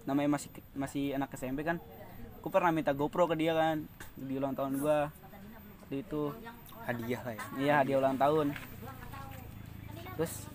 namanya 0.05 0.37
masih 0.37 0.51
masih 0.77 1.05
anak 1.17 1.33
SMP 1.33 1.65
kan 1.65 1.81
gua 2.45 2.51
pernah 2.53 2.75
minta 2.75 2.93
GoPro 2.93 3.25
ke 3.31 3.41
dia 3.41 3.57
kan 3.57 3.89
di 4.21 4.37
ulang 4.37 4.53
tahun 4.53 4.77
gua 4.83 5.09
Waktu 5.93 6.09
itu 6.09 6.25
hadiah 6.89 7.21
lah 7.21 7.33
ya. 7.37 7.45
Iya 7.61 7.75
hadiah 7.85 7.99
ulang 8.01 8.17
tahun. 8.17 8.57
Terus 10.17 10.49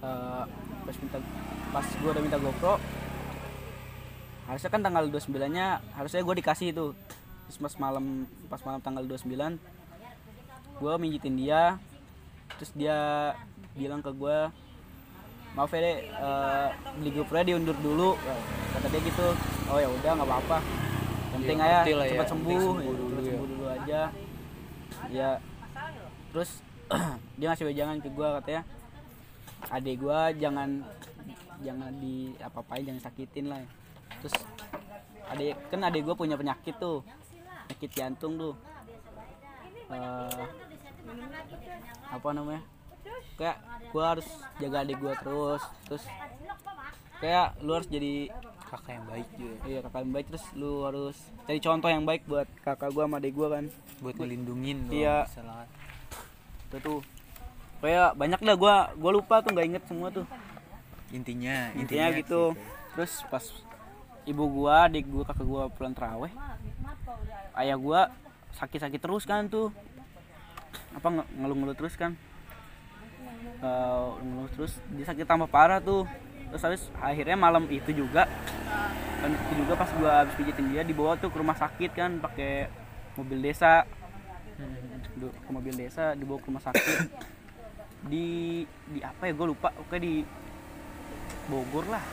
eh, 0.00 0.42
pas 0.88 0.96
minta 1.04 1.18
pas 1.68 1.84
gue 1.84 2.10
udah 2.16 2.22
minta 2.24 2.40
GoPro 2.40 2.80
harusnya 4.48 4.70
kan 4.72 4.80
tanggal 4.80 5.04
29 5.12 5.36
nya 5.52 5.84
harusnya 5.92 6.24
gue 6.24 6.34
dikasih 6.40 6.72
itu. 6.72 6.96
Terus 7.44 7.58
pas 7.60 7.76
malam 7.76 8.24
pas 8.48 8.56
malam 8.64 8.80
tanggal 8.80 9.04
29 9.04 9.60
gue 10.80 10.92
mijitin 10.96 11.36
dia. 11.36 11.76
Terus 12.56 12.72
dia 12.72 12.96
bilang 13.76 14.00
ke 14.00 14.16
gue 14.16 14.48
maaf 15.52 15.68
ya 15.76 15.80
deh 15.84 15.96
eh, 16.08 16.68
beli 17.04 17.10
GoPro 17.20 17.44
diundur 17.44 17.76
dulu. 17.84 18.16
Kata 18.80 18.88
dia 18.88 19.00
gitu. 19.04 19.28
Oh 19.68 19.76
ya 19.76 19.92
udah 19.92 20.10
nggak 20.16 20.24
apa-apa. 20.24 20.58
Penting 21.36 21.60
Iya, 21.60 21.84
aja 21.84 21.88
ya, 21.88 22.04
cepat 22.12 22.16
yang 22.16 22.32
sembuh, 22.32 22.60
sembuh 22.60 22.80
ya, 22.80 23.11
aja. 23.82 24.02
Ya. 25.10 25.30
Terus 26.30 26.50
dia 27.38 27.46
ngasih 27.50 27.66
wejangan 27.66 27.98
ke 27.98 28.08
gua 28.14 28.38
katanya. 28.38 28.62
Adik 29.70 30.02
gua 30.02 30.30
jangan 30.34 30.86
jangan 31.62 31.92
di 31.98 32.34
apa 32.38 32.58
apain 32.62 32.86
jangan 32.86 33.02
sakitin 33.02 33.50
lah. 33.50 33.58
Terus 34.22 34.34
adik 35.34 35.54
kan 35.70 35.82
adik 35.82 36.06
gua 36.06 36.14
punya 36.14 36.38
penyakit 36.38 36.78
tuh. 36.78 37.02
Penyakit 37.68 37.90
jantung 37.94 38.38
tuh. 38.38 38.54
Eh, 39.92 40.42
apa 42.08 42.28
namanya? 42.30 42.62
Kayak 43.34 43.58
gua 43.90 44.04
harus 44.16 44.28
jaga 44.62 44.86
adik 44.86 44.98
gua 45.02 45.14
terus. 45.18 45.62
Terus 45.90 46.04
kayak 47.18 47.54
lu 47.62 47.70
harus 47.74 47.86
jadi 47.86 48.30
kakak 48.72 48.96
yang 48.96 49.06
baik 49.06 49.28
juga. 49.36 49.56
Iya 49.68 49.78
kakak 49.84 50.00
yang 50.00 50.12
baik 50.12 50.26
terus 50.32 50.44
lu 50.56 50.72
harus 50.82 51.16
cari 51.44 51.60
contoh 51.60 51.88
yang 51.92 52.04
baik 52.04 52.22
buat 52.24 52.48
kakak 52.64 52.88
gua 52.90 53.04
sama 53.04 53.20
adik 53.20 53.36
gua 53.36 53.48
kan. 53.52 53.64
Buat 54.00 54.16
ngelindungin 54.16 54.88
Iya. 54.88 55.28
misalnya 55.28 55.68
itu 56.66 56.76
tuh. 56.80 57.00
Kayak 57.78 58.16
banyak 58.16 58.40
dah 58.40 58.56
gua 58.56 58.74
gua 58.96 59.10
lupa 59.12 59.44
tuh 59.44 59.52
nggak 59.52 59.66
inget 59.68 59.84
semua 59.84 60.08
tuh. 60.08 60.24
Intinya 61.12 61.68
intinya 61.76 62.08
gitu. 62.16 62.56
terus 62.92 63.24
pas 63.28 63.44
ibu 64.24 64.44
gua 64.48 64.88
adik 64.88 65.04
gua 65.04 65.24
kakak 65.24 65.44
gua 65.44 65.68
pulang 65.68 65.92
teraweh 65.92 66.32
ayah 67.56 67.76
gua 67.76 68.08
sakit-sakit 68.52 68.96
terus 68.96 69.24
kan 69.24 69.44
tuh. 69.46 69.68
Apa 70.92 71.08
nge- 71.12 71.28
ngeluh-ngeluh 71.36 71.76
terus 71.76 71.92
kan? 71.94 72.16
Eh, 73.62 74.08
ngeluh 74.18 74.48
terus 74.56 74.80
dia 74.90 75.04
sakit 75.04 75.22
tambah 75.22 75.46
parah 75.46 75.78
tuh 75.78 76.08
terus 76.52 76.62
habis 76.68 76.82
akhirnya 77.00 77.36
malam 77.40 77.64
itu 77.72 77.96
juga 77.96 78.28
kan 79.24 79.30
itu 79.32 79.52
juga 79.64 79.72
pas 79.80 79.88
gua 79.96 80.20
habis 80.20 80.36
pijitin 80.36 80.68
dia 80.68 80.84
dibawa 80.84 81.16
tuh 81.16 81.32
ke 81.32 81.38
rumah 81.40 81.56
sakit 81.56 81.90
kan 81.96 82.20
pakai 82.20 82.68
mobil 83.16 83.38
desa. 83.40 83.88
Ke 85.22 85.50
mobil 85.52 85.74
desa 85.76 86.12
dibawa 86.12 86.38
ke 86.40 86.48
rumah 86.52 86.64
sakit. 86.64 86.98
Di 88.08 88.26
di 88.66 88.98
apa 89.00 89.30
ya 89.30 89.32
gue 89.32 89.46
lupa 89.46 89.70
oke 89.78 89.96
di 89.96 90.26
Bogor 91.46 91.86
lah. 91.86 92.04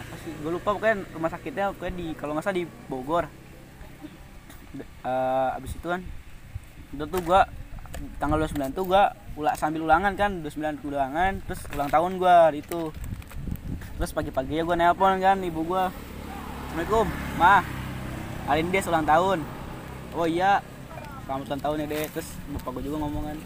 Apa 0.00 0.14
sih 0.22 0.32
gue 0.38 0.50
lupa 0.54 0.70
pokoknya 0.76 1.02
rumah 1.12 1.30
sakitnya 1.32 1.74
pokoknya 1.74 1.94
di 1.98 2.06
kalau 2.14 2.32
nggak 2.36 2.44
salah 2.46 2.58
di 2.60 2.64
Bogor. 2.88 3.26
D- 4.70 4.86
eh, 4.86 5.48
abis 5.58 5.74
itu 5.74 5.86
kan 5.90 6.00
itu 6.94 7.04
tuh 7.10 7.20
gua 7.26 7.42
tanggal 8.16 8.40
29 8.40 8.76
tuh 8.76 8.84
gua 8.88 9.12
ulah 9.36 9.54
sambil 9.54 9.84
ulangan 9.86 10.12
kan 10.18 10.42
29 10.42 10.82
ulangan 10.86 11.40
terus 11.46 11.60
ulang 11.74 11.90
tahun 11.90 12.16
gua 12.16 12.48
hari 12.50 12.64
itu. 12.64 12.94
Terus 14.00 14.10
pagi-pagi 14.16 14.58
ya 14.58 14.62
gua 14.64 14.76
nelpon 14.76 15.20
kan 15.20 15.38
ibu 15.44 15.60
gua 15.64 15.92
Assalamualaikum 16.70 17.06
mah 17.34 17.62
hari 18.46 18.62
ini 18.62 18.70
dia 18.70 18.82
ulang 18.86 19.06
tahun. 19.06 19.38
Oh 20.14 20.26
iya 20.26 20.62
selamat 21.26 21.46
ulang 21.50 21.62
tahun 21.62 21.76
ya 21.82 21.86
deh 21.90 22.04
terus 22.14 22.28
bapak 22.56 22.70
gua 22.78 22.82
juga 22.82 22.96
ngomong 23.02 23.22
kan. 23.30 23.38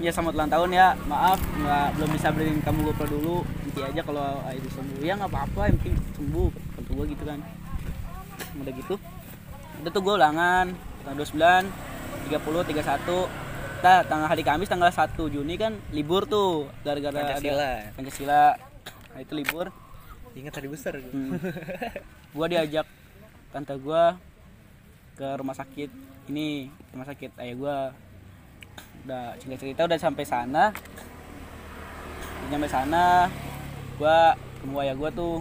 Ya 0.00 0.10
selamat 0.10 0.32
ulang 0.36 0.50
tahun 0.52 0.68
ya 0.72 0.86
maaf 1.08 1.40
nggak 1.40 1.86
belum 1.96 2.10
bisa 2.16 2.28
beliin 2.32 2.58
kamu 2.60 2.78
GoPro 2.92 3.06
dulu 3.08 3.36
nanti 3.44 3.80
aja 3.80 4.00
kalau 4.04 4.40
itu 4.52 4.68
sembuh. 4.72 5.00
Ya 5.00 5.16
nggak 5.16 5.30
apa-apa 5.30 5.60
yang 5.72 5.76
penting 5.80 5.96
sembuh 6.16 6.48
kata 6.78 6.90
gua 6.94 7.04
gitu 7.08 7.24
kan. 7.24 7.40
Udah 8.60 8.74
gitu 8.76 8.96
udah 9.82 9.90
tuh 9.90 9.98
gue 9.98 10.14
ulangan 10.14 10.66
tanggal 11.02 11.26
29 11.26 12.30
30 12.30 12.70
31 12.70 13.41
Nah, 13.82 14.06
tanggal 14.06 14.30
hari 14.30 14.46
Kamis 14.46 14.70
tanggal 14.70 14.94
1 14.94 15.18
Juni 15.26 15.58
kan 15.58 15.74
libur 15.90 16.22
tuh 16.30 16.70
gara-gara 16.86 17.18
Pancasila. 17.18 17.50
ada 17.50 17.90
Pancasila. 17.98 18.44
Nah, 19.10 19.20
itu 19.20 19.34
libur. 19.34 19.66
ingat 20.32 20.54
hari 20.56 20.70
besar 20.70 20.96
gua. 20.96 21.12
Hmm. 21.12 21.36
gua 22.32 22.46
diajak 22.48 22.86
tante 23.52 23.74
gua 23.76 24.16
ke 25.12 25.28
rumah 25.36 25.52
sakit 25.52 25.92
ini 26.32 26.72
rumah 26.88 27.04
sakit 27.04 27.36
ayah 27.36 27.54
gua 27.58 27.76
udah 29.04 29.36
cerita 29.36 29.60
cerita 29.60 29.80
udah 29.84 29.98
sampai 30.00 30.24
sana 30.24 30.72
nyampe 32.48 32.64
sana 32.64 33.28
gua 34.00 34.32
ketemu 34.56 34.76
ayah 34.80 34.94
gua 34.96 35.10
tuh 35.12 35.36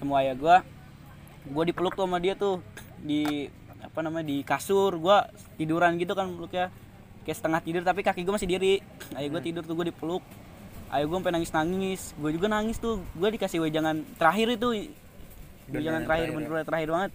ketemu 0.00 0.12
ayah 0.16 0.34
gua 0.40 0.56
gua 1.52 1.62
dipeluk 1.68 1.92
tuh 1.92 2.08
sama 2.08 2.16
dia 2.16 2.32
tuh 2.40 2.64
di 3.04 3.52
apa 3.84 4.00
namanya 4.00 4.32
di 4.32 4.40
kasur 4.48 4.96
gua 4.96 5.28
tiduran 5.56 5.96
gitu 5.96 6.12
kan 6.12 6.28
peluknya 6.32 6.68
kayak 7.24 7.36
setengah 7.36 7.60
tidur 7.60 7.82
tapi 7.82 8.00
kaki 8.00 8.22
gua 8.22 8.38
masih 8.38 8.48
diri. 8.48 8.78
Ayah 9.16 9.28
gua 9.28 9.42
tidur 9.42 9.62
tuh 9.66 9.74
gua 9.74 9.86
dipeluk. 9.88 10.22
Ayah 10.92 11.04
gua 11.08 11.18
sampai 11.18 11.32
nangis 11.34 11.50
nangis 11.50 12.00
gua 12.20 12.30
juga 12.30 12.46
nangis 12.46 12.76
tuh. 12.78 13.02
Gua 13.18 13.28
dikasih 13.32 13.58
wejangan 13.58 14.06
terakhir 14.20 14.54
itu. 14.54 14.68
Wejangan 15.72 16.06
terakhir 16.06 16.30
terakhir 16.30 16.46
ya? 16.46 16.48
bener 16.54 16.66
terakhir 16.68 16.88
banget. 16.92 17.12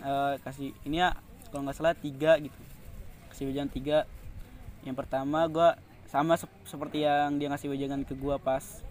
Eh, 0.00 0.34
kasih 0.40 0.68
ini 0.82 0.96
ya 0.98 1.12
kalau 1.52 1.62
nggak 1.68 1.76
salah 1.76 1.94
tiga 1.94 2.40
gitu. 2.40 2.58
Kasih 3.30 3.44
wejangan 3.52 3.70
tiga. 3.70 3.98
Yang 4.82 4.96
pertama 4.96 5.44
gua 5.46 5.76
sama 6.10 6.34
sep- 6.34 6.58
seperti 6.66 7.06
yang 7.06 7.38
dia 7.38 7.46
ngasih 7.46 7.70
wejangan 7.70 8.02
ke 8.02 8.18
gua 8.18 8.40
pas 8.42 8.82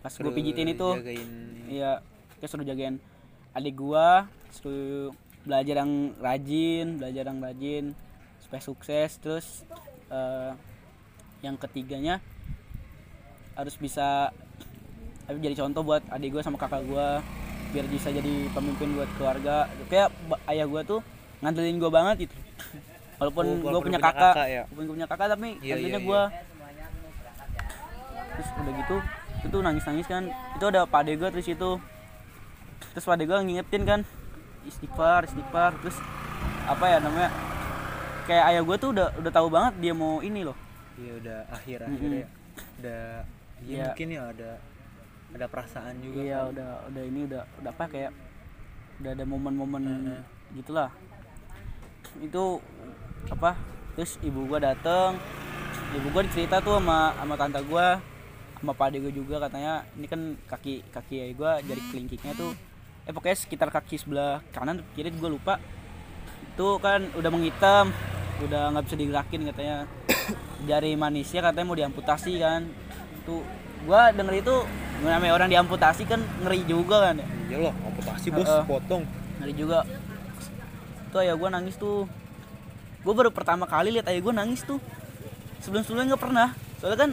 pas 0.00 0.12
gue 0.14 0.32
pijitin 0.32 0.70
itu. 0.72 0.88
iya 1.68 2.00
kayak 2.40 2.48
suruh 2.48 2.64
jagain 2.64 2.96
adik 3.52 3.76
gua 3.76 4.24
suruh 4.48 5.12
belajar 5.44 5.82
yang 5.82 6.12
rajin 6.20 7.00
belajar 7.00 7.24
yang 7.26 7.38
rajin 7.40 7.84
supaya 8.40 8.60
sukses 8.60 9.16
terus 9.20 9.46
eh, 10.12 10.52
yang 11.40 11.56
ketiganya 11.56 12.20
harus 13.56 13.76
bisa 13.76 14.32
harus 15.28 15.40
jadi 15.40 15.56
contoh 15.62 15.82
buat 15.84 16.02
adik 16.10 16.34
gua 16.34 16.42
sama 16.44 16.58
kakak 16.58 16.84
gua 16.88 17.20
biar 17.70 17.86
bisa 17.86 18.10
jadi 18.10 18.50
pemimpin 18.50 18.98
buat 18.98 19.06
keluarga. 19.14 19.70
Kayak 19.86 20.10
ayah 20.50 20.66
gua 20.66 20.82
tuh 20.82 21.00
ngandelin 21.38 21.78
gua 21.78 21.92
banget 21.92 22.26
gitu. 22.26 22.36
Walaupun 23.20 23.44
Oh, 23.46 23.56
walaupun 23.68 23.92
punya 23.92 24.00
punya 24.00 24.10
kakak, 24.10 24.32
kakak 24.32 24.48
ya. 24.48 24.62
walaupun 24.66 24.82
gua 24.88 24.94
punya 24.96 25.08
kakak 25.08 25.26
tapi 25.28 25.48
Iya, 25.60 25.74
ngandelinnya 25.76 26.00
iya, 26.00 26.08
gua. 26.08 26.22
terus 28.30 28.48
udah 28.56 28.72
gitu 28.80 28.96
itu 29.40 29.46
tuh 29.48 29.60
nangis 29.64 29.84
nangis 29.86 30.06
kan. 30.08 30.24
Itu 30.56 30.64
ada 30.68 30.80
pak 30.88 31.00
gua 31.14 31.28
terus 31.30 31.48
itu. 31.48 31.70
Terus 32.96 33.04
pak 33.04 33.22
gua 33.22 33.38
ngingetin 33.44 33.82
kan 33.86 34.00
istighfar 34.64 35.24
istighfar 35.24 35.72
terus 35.80 35.96
apa 36.64 36.84
ya 36.86 36.98
namanya 36.98 37.30
kayak 38.24 38.44
ayah 38.52 38.62
gua 38.62 38.76
tuh 38.76 38.90
udah 38.92 39.08
udah 39.16 39.32
tahu 39.32 39.48
banget 39.48 39.74
dia 39.80 39.92
mau 39.92 40.20
ini 40.20 40.44
loh 40.44 40.56
iya 40.96 41.12
udah 41.16 41.38
akhir 41.50 41.78
akhir 41.82 41.96
Mm-mm. 42.10 42.20
ya 42.22 42.28
udah 42.78 43.02
ya 43.60 43.74
Iya. 43.76 43.84
mungkin 43.92 44.08
ya 44.08 44.22
ada 44.32 44.50
ada 45.30 45.46
perasaan 45.46 45.94
juga 46.00 46.18
iya 46.18 46.38
kan. 46.40 46.50
udah 46.52 46.70
udah 46.88 47.02
ini 47.04 47.20
udah 47.28 47.42
udah 47.60 47.70
apa 47.70 47.84
kayak 47.86 48.12
udah 49.00 49.10
ada 49.12 49.24
momen-momen 49.24 49.82
Heeh. 49.84 50.20
gitulah 50.56 50.90
itu 52.18 52.44
apa 53.28 53.52
terus 53.94 54.16
ibu 54.20 54.44
gua 54.44 54.58
dateng 54.58 55.20
ibu 55.92 56.08
gua 56.08 56.22
cerita 56.26 56.58
tuh 56.58 56.80
sama 56.80 57.12
sama 57.14 57.34
tante 57.36 57.60
gua 57.64 58.00
sama 58.56 58.72
pak 58.72 58.86
ade 58.88 58.98
gua 58.98 59.12
juga 59.12 59.36
katanya 59.40 59.84
ini 59.94 60.06
kan 60.06 60.20
kaki 60.46 60.84
kaki 60.88 61.14
ayah 61.20 61.34
gua 61.36 61.52
jari 61.60 61.82
kelingkingnya 61.90 62.32
tuh 62.34 62.52
eh 63.08 63.12
pokoknya 63.12 63.36
sekitar 63.36 63.68
kaki 63.72 63.96
sebelah 63.96 64.44
kanan 64.52 64.84
kiri 64.96 65.12
gua 65.16 65.30
lupa. 65.32 65.54
Itu 66.54 66.76
kan 66.82 67.08
udah 67.16 67.30
menghitam 67.32 67.94
udah 68.40 68.72
nggak 68.72 68.84
bisa 68.88 68.96
digerakin 68.96 69.40
katanya. 69.52 69.78
Jari 70.68 70.96
manisnya 70.96 71.40
katanya 71.44 71.66
mau 71.66 71.78
diamputasi 71.78 72.32
kan. 72.40 72.68
Tuh 73.24 73.44
gua 73.88 74.12
denger 74.12 74.44
itu 74.44 74.54
namanya 75.00 75.32
orang 75.32 75.48
diamputasi 75.48 76.04
kan 76.04 76.20
ngeri 76.44 76.64
juga 76.68 77.10
kan 77.10 77.20
ya. 77.20 77.26
Iya 77.50 77.56
loh 77.68 77.74
amputasi 77.88 78.28
bos 78.30 78.46
Heeh. 78.48 78.64
potong. 78.68 79.02
Ngeri 79.40 79.52
juga. 79.56 79.88
Tuh 81.10 81.18
ayah 81.24 81.34
gue 81.34 81.48
nangis 81.50 81.74
tuh. 81.74 82.06
Gue 83.00 83.14
baru 83.16 83.32
pertama 83.32 83.64
kali 83.64 83.90
lihat 83.90 84.06
ayah 84.12 84.20
gue 84.22 84.34
nangis 84.36 84.62
tuh. 84.62 84.78
Sebelum 85.64 85.82
sebelumnya 85.82 86.14
nggak 86.14 86.22
pernah. 86.22 86.48
Soalnya 86.78 86.98
kan 87.08 87.10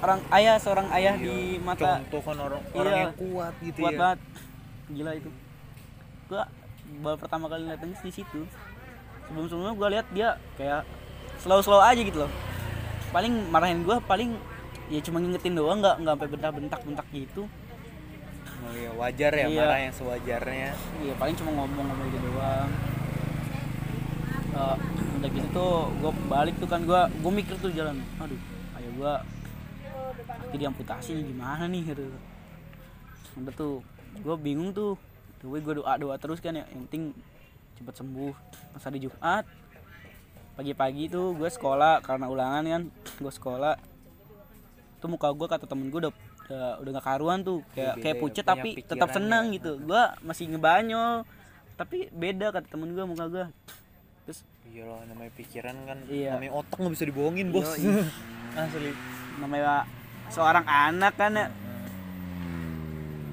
orang 0.00 0.20
ayah 0.32 0.54
seorang 0.56 0.88
ayah 0.90 1.14
di 1.14 1.28
Iya, 1.56 1.60
mata. 1.60 2.00
Contoh 2.00 2.20
kan 2.22 2.36
orang 2.40 2.62
Iya. 2.62 2.76
orang 2.76 2.94
yang 2.96 3.14
kuat 3.14 3.54
gitu 3.60 3.78
kuat 3.78 3.92
ya. 3.92 3.98
banget. 3.98 4.18
Gila 4.90 5.10
itu. 5.14 5.30
Gue 6.26 6.42
baru 7.00 7.16
pertama 7.16 7.44
kali 7.46 7.62
lihat 7.66 7.80
di 7.80 8.12
situ. 8.12 8.40
Sebelum 9.28 9.46
sebelumnya 9.46 9.74
gue 9.76 9.88
lihat 9.94 10.06
dia 10.10 10.28
kayak 10.56 10.82
slow 11.38 11.60
slow 11.60 11.78
aja 11.78 12.00
gitu 12.00 12.24
loh. 12.24 12.32
Paling 13.10 13.32
marahin 13.48 13.84
gue 13.84 13.96
paling 14.02 14.34
ya 14.90 14.98
cuma 15.00 15.22
ngingetin 15.22 15.54
doang 15.54 15.78
nggak 15.78 16.02
nggak 16.02 16.14
sampai 16.16 16.28
bentak 16.28 16.52
bentak 16.52 16.80
bentak 16.82 17.06
gitu. 17.12 17.46
Oh, 18.60 18.72
iya, 18.74 18.90
wajar 18.92 19.32
ya 19.32 19.46
Iya. 19.46 19.60
marah 19.62 19.78
yang 19.80 19.94
sewajarnya. 19.94 20.70
Iya 21.00 21.14
paling 21.16 21.34
cuma 21.34 21.50
ngomong-ngomong 21.54 22.08
gitu 22.08 22.18
doang. 22.26 22.70
Eh, 24.50 24.76
udah 25.16 25.30
gitu 25.30 25.48
tuh 25.50 25.72
gue 25.94 26.12
balik 26.26 26.54
tuh 26.58 26.66
kan 26.66 26.82
gue 26.82 27.00
gue 27.14 27.32
mikir 27.32 27.54
tuh 27.56 27.70
jalan, 27.70 28.02
aduh 28.18 28.40
ayah 28.76 28.90
gue 28.90 29.12
kaki 30.26 30.56
diamputasi 30.56 31.12
gimana 31.24 31.64
nih 31.66 31.94
gitu. 31.94 32.06
Udah 33.38 33.54
tuh 33.54 33.74
gue 34.20 34.36
bingung 34.36 34.74
tuh, 34.74 34.98
tuh 35.38 35.48
gue 35.54 35.74
doa 35.80 35.94
doa 35.96 36.16
terus 36.18 36.42
kan 36.42 36.56
ya, 36.56 36.64
yang 36.70 36.86
penting 36.88 37.14
cepet 37.78 37.94
sembuh. 37.96 38.34
Pas 38.76 38.82
hari 38.84 38.98
Jumat 39.00 39.44
pagi-pagi 40.58 41.08
tuh 41.08 41.32
gue 41.38 41.48
sekolah 41.48 42.04
karena 42.04 42.26
ulangan 42.28 42.64
kan, 42.66 42.82
gue 42.92 43.32
sekolah 43.32 43.74
tuh 45.00 45.08
muka 45.08 45.32
gue 45.32 45.48
kata 45.48 45.64
temen 45.64 45.88
gue 45.88 46.00
udah 46.04 46.12
udah, 46.50 46.82
udah 46.84 46.90
gak 46.98 47.06
karuan 47.06 47.40
tuh 47.40 47.64
kayak 47.72 48.02
kayak 48.04 48.16
ya, 48.18 48.20
pucet 48.20 48.44
tapi 48.44 48.70
tetap 48.82 49.08
senang 49.14 49.48
ya. 49.48 49.56
gitu 49.56 49.80
gue 49.80 50.02
masih 50.26 50.50
ngebanyol 50.50 51.24
tapi 51.78 52.12
beda 52.12 52.52
kata 52.52 52.68
temen 52.68 52.92
gue 52.92 53.04
muka 53.08 53.24
gue 53.30 53.44
terus 54.28 54.44
iya 54.68 54.84
loh 54.84 55.00
namanya 55.08 55.32
pikiran 55.38 55.76
kan 55.88 55.98
Iya. 56.10 56.36
namanya 56.36 56.52
otak 56.60 56.76
nggak 56.76 56.92
bisa 56.92 57.04
dibohongin 57.08 57.48
bos 57.54 57.70
Yoi. 57.80 58.04
asli 58.60 58.92
namanya 59.40 59.88
seorang 60.30 60.64
anak 60.64 61.12
kan 61.18 61.34
ya. 61.34 61.46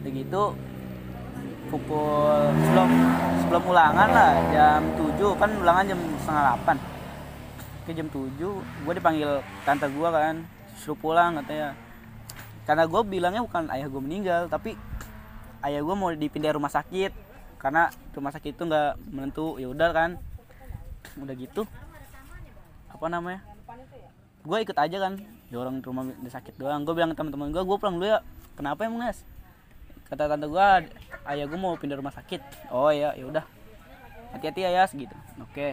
Udah 0.02 0.12
gitu 0.12 0.44
pukul 1.68 2.40
sebelum 2.64 2.90
sebelum 3.44 3.64
ulangan 3.70 4.10
lah 4.10 4.34
jam 4.56 4.82
7 4.96 5.20
kan 5.36 5.50
ulangan 5.60 5.84
jam 5.84 6.00
setengah 6.24 6.44
8 6.64 7.88
ke 7.88 7.92
jam 7.92 8.08
7 8.08 8.40
gue 8.42 8.94
dipanggil 8.98 9.32
tante 9.64 9.88
gue 9.88 10.10
kan. 10.10 10.36
Suruh 10.78 10.98
pulang 10.98 11.40
katanya. 11.42 11.78
Karena 12.68 12.84
gue 12.84 13.02
bilangnya 13.08 13.42
bukan 13.46 13.72
ayah 13.72 13.88
gue 13.88 14.02
meninggal 14.04 14.52
tapi 14.52 14.76
ayah 15.64 15.80
gue 15.80 15.96
mau 15.96 16.12
dipindah 16.12 16.52
rumah 16.52 16.72
sakit. 16.72 17.14
Karena 17.58 17.88
rumah 18.12 18.32
sakit 18.36 18.58
itu 18.58 18.64
nggak 18.66 19.00
menentu 19.14 19.56
ya 19.62 19.70
udah 19.70 19.90
kan. 19.94 20.10
Udah 21.16 21.36
gitu 21.38 21.64
apa 22.98 23.14
namanya 23.14 23.46
gue 24.42 24.58
ikut 24.58 24.74
aja 24.74 24.98
kan 24.98 25.22
dorong 25.48 25.80
ke 25.80 25.88
rumah 25.88 26.04
dia 26.08 26.32
sakit 26.32 26.60
doang. 26.60 26.84
Gue 26.84 26.94
bilang 26.98 27.16
teman-teman 27.16 27.52
gue 27.52 27.64
gue 27.64 27.78
pulang 27.80 27.96
dulu 28.00 28.08
ya. 28.08 28.20
Kenapa 28.58 28.84
emang 28.84 29.08
Nes? 29.08 29.24
Kata 30.08 30.32
tante 30.32 30.48
gue 30.48 30.68
ayah 31.28 31.46
gue 31.48 31.60
mau 31.60 31.76
pindah 31.76 32.00
rumah 32.00 32.12
sakit. 32.16 32.72
Oh 32.72 32.92
ya 32.92 33.16
ya 33.16 33.26
udah. 33.28 33.46
Hati-hati 34.36 34.68
ya 34.68 34.84
gitu 34.92 35.16
oke. 35.40 35.68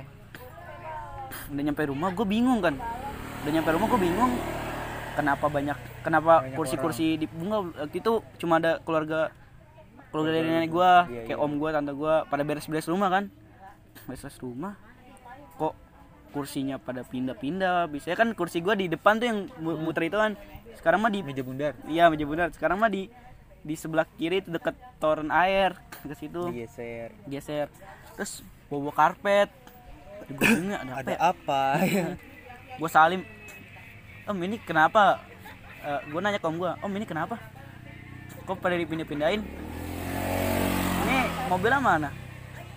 Udah 1.51 1.63
nyampe 1.63 1.83
rumah 1.91 2.11
gue 2.15 2.27
bingung 2.27 2.63
kan. 2.63 2.79
Udah 3.43 3.53
nyampe 3.53 3.71
rumah 3.75 3.89
gue 3.91 4.01
bingung. 4.01 4.33
Kenapa 5.15 5.47
banyak 5.47 5.79
kenapa 6.03 6.43
kursi-kursi 6.59 7.15
di 7.15 7.27
bunga 7.31 7.63
waktu 7.87 8.03
itu 8.03 8.19
cuma 8.43 8.59
ada 8.59 8.83
keluarga 8.83 9.31
keluarga 10.11 10.31
dari 10.35 10.47
nenek 10.51 10.71
gue 10.71 10.91
Iya, 11.11 11.23
kayak 11.31 11.39
iya. 11.39 11.45
om 11.47 11.53
gue 11.59 11.71
tante 11.71 11.93
gue 11.95 12.15
pada 12.27 12.43
beres-beres 12.43 12.87
rumah 12.91 13.11
kan. 13.11 13.25
Beres-beres 14.11 14.39
rumah. 14.43 14.75
Kok 15.55 15.84
kursinya 16.35 16.77
pada 16.77 17.07
pindah-pindah. 17.07 17.87
Biasanya 17.87 18.17
kan 18.19 18.29
kursi 18.35 18.59
gua 18.59 18.75
di 18.75 18.91
depan 18.91 19.17
tuh 19.17 19.27
yang 19.31 19.39
Hmm. 19.47 19.79
muter 19.79 20.11
itu 20.11 20.19
kan. 20.19 20.35
Sekarang 20.75 20.99
mah 20.99 21.09
di 21.09 21.23
meja 21.23 21.41
bundar. 21.41 21.79
Iya 21.87 22.11
meja 22.11 22.27
bundar. 22.27 22.51
Sekarang 22.51 22.83
mah 22.83 22.91
di 22.91 23.07
di 23.65 23.79
sebelah 23.79 24.05
kiri 24.19 24.43
itu 24.43 24.51
deket 24.51 24.75
toren 24.99 25.31
air 25.31 25.79
ke 26.03 26.13
situ. 26.13 26.51
Digeser. 26.51 27.15
Geser 27.25 27.71
terus 28.19 28.43
bobo 28.67 28.91
karpet. 28.91 29.49
Gue 30.27 30.47
ada 30.75 30.91
apa 30.91 31.01
ada 31.01 31.15
apa 31.31 31.61
ya? 31.87 32.07
gue 32.83 32.91
salim. 32.91 33.23
Om 34.27 34.39
ini 34.43 34.57
kenapa? 34.59 35.23
Gue 36.09 36.19
nanya 36.19 36.41
ke 36.41 36.49
om 36.49 36.59
gue 36.59 36.71
om 36.75 36.91
ini 36.91 37.07
kenapa? 37.07 37.39
Kok 38.45 38.59
pada 38.59 38.75
dipindah-pindahin? 38.75 39.41
Ini 41.05 41.17
mobilnya 41.47 41.81
mana? 41.81 42.11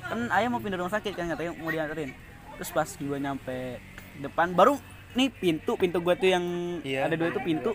Kan 0.07 0.27
ayah 0.31 0.47
mau 0.47 0.59
pindah 0.59 0.79
rumah 0.79 0.91
sakit 0.91 1.15
kan 1.15 1.27
katanya 1.27 1.51
mau 1.59 1.67
dianterin 1.67 2.11
terus 2.57 2.69
pas 2.69 2.89
gue 2.89 3.17
nyampe 3.17 3.77
depan 4.17 4.51
baru 4.51 4.75
nih 5.13 5.29
pintu 5.29 5.77
pintu 5.77 5.97
gue 5.97 6.13
tuh 6.13 6.29
yang 6.29 6.45
Iya. 6.81 7.05
ada 7.05 7.15
dua 7.15 7.29
itu 7.29 7.39
pintu. 7.39 7.71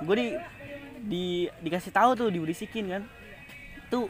Gue 0.00 0.14
di 0.14 0.28
di 1.04 1.24
dikasih 1.60 1.90
tahu 1.90 2.14
tuh 2.14 2.28
diberisikin 2.28 2.86
kan. 2.88 3.02
Tuh 3.88 4.06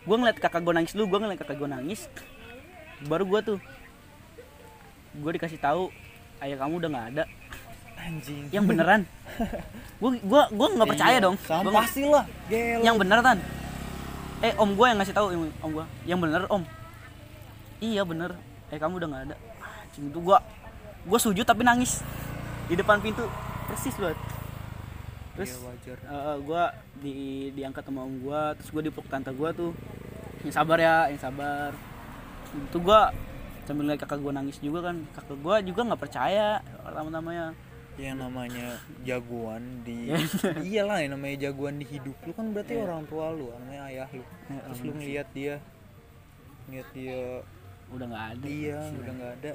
gue 0.00 0.16
ngeliat 0.16 0.36
kakak 0.36 0.60
gue 0.60 0.72
nangis 0.72 0.92
dulu 0.92 1.16
gue 1.16 1.18
ngeliat 1.20 1.40
kakak 1.40 1.56
gue 1.56 1.68
nangis. 1.68 2.08
Baru 3.04 3.24
gue 3.24 3.40
tuh 3.40 3.58
gue 5.12 5.30
dikasih 5.34 5.58
tahu 5.58 5.88
ayah 6.40 6.56
kamu 6.56 6.76
udah 6.78 6.90
nggak 6.90 7.06
ada. 7.12 7.24
Anjing. 8.00 8.48
Yang 8.48 8.64
beneran. 8.66 9.00
Gue 10.00 10.16
gue 10.16 10.42
gue 10.48 10.68
nggak 10.72 10.88
percaya 10.88 11.16
Iya, 11.16 11.24
dong. 11.24 11.36
sama 11.40 11.68
Gua 11.68 11.84
pasti 11.84 12.02
lah 12.04 12.24
yang 12.80 12.96
bener 12.96 13.20
tan. 13.20 13.38
Eh 14.40 14.56
om 14.56 14.72
gue 14.72 14.86
yang 14.88 14.96
ngasih 14.96 15.12
tahu 15.12 15.26
om 15.36 15.70
gue 15.70 15.84
yang 16.04 16.16
bener 16.16 16.48
om 16.48 16.64
iya 17.80 18.02
bener. 18.02 18.36
Eh 18.68 18.76
kamu 18.76 18.96
udah 18.96 19.08
nggak 19.08 19.24
ada? 19.26 19.36
Anjing 19.60 20.08
itu 20.08 20.20
gue 20.20 20.38
gue 21.02 21.18
sujud 21.18 21.42
tapi 21.42 21.62
nangis. 21.62 22.04
Di 22.66 22.74
depan 22.74 23.00
pintu. 23.00 23.24
Persis 23.66 23.96
banget. 23.96 24.18
Terus 25.32 25.50
Iya, 25.50 25.58
wajar. 25.64 25.96
gue 26.38 26.62
di 27.00 27.14
diangkat 27.52 27.82
sama 27.82 28.02
om 28.02 28.14
gue 28.18 28.40
terus 28.56 28.70
gue 28.70 28.82
dipeluk 28.84 29.08
tante 29.08 29.30
gue 29.30 29.50
tuh. 29.52 29.72
Yang 30.42 30.54
sabar 30.54 30.78
ya 30.78 30.96
yang 31.08 31.18
sabar. 31.18 31.70
Itu 32.50 32.78
gue 32.78 33.00
sambil 33.62 33.86
ngeliat 33.86 34.00
kakak 34.00 34.18
gue 34.18 34.32
nangis 34.32 34.58
juga 34.58 34.86
kan. 34.86 34.96
Kakak 35.10 35.36
gue 35.36 35.56
juga 35.66 35.80
nggak 35.86 36.00
percaya 36.00 36.48
pertama-tamanya 36.80 37.54
yang 37.98 38.16
namanya 38.16 38.80
jagoan 39.04 39.84
di 39.84 40.08
Iya. 40.08 40.16
iyalah 40.56 41.04
yang 41.04 41.12
namanya 41.12 41.36
jagoan 41.44 41.76
di 41.76 41.84
hidup 41.84 42.16
lu 42.24 42.32
kan 42.32 42.48
berarti 42.48 42.72
Iya. 42.72 42.86
orang 42.86 43.04
tua 43.04 43.28
lu 43.30 43.52
namanya 43.52 43.82
ayah 43.86 44.08
lu. 44.10 44.24
Ya, 44.48 44.60
terus 44.62 44.80
lu 44.80 44.92
ngeliat 44.94 45.28
dia 45.30 45.54
ngeliat 46.64 46.88
dia 46.90 47.20
udah 47.90 48.06
nggak 48.06 48.26
ada 48.34 48.46
dia 48.46 48.78
udah 48.98 49.12
nggak 49.18 49.32
ada. 49.40 49.52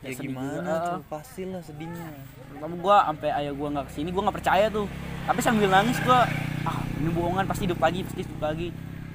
Ya, 0.00 0.16
sedih 0.16 0.32
gimana 0.32 0.56
juga. 0.56 0.88
tuh? 0.88 1.00
Pasti 1.12 1.42
lah 1.44 1.60
sedihnya. 1.60 2.08
Kamu 2.56 2.74
gua 2.80 3.04
sampai 3.04 3.28
ayah 3.36 3.52
gua 3.52 3.68
nggak 3.68 3.86
ke 3.88 3.92
sini, 4.00 4.08
gua 4.08 4.22
nggak 4.28 4.36
percaya 4.40 4.66
tuh. 4.72 4.88
Tapi 5.28 5.40
sambil 5.44 5.68
nangis 5.68 6.00
gua, 6.00 6.24
ah 6.64 6.80
ini 6.96 7.10
bohongan 7.12 7.44
pasti 7.44 7.68
hidup 7.68 7.80
lagi, 7.84 8.00
pasti 8.08 8.20
hidup 8.24 8.40
lagi. 8.40 8.68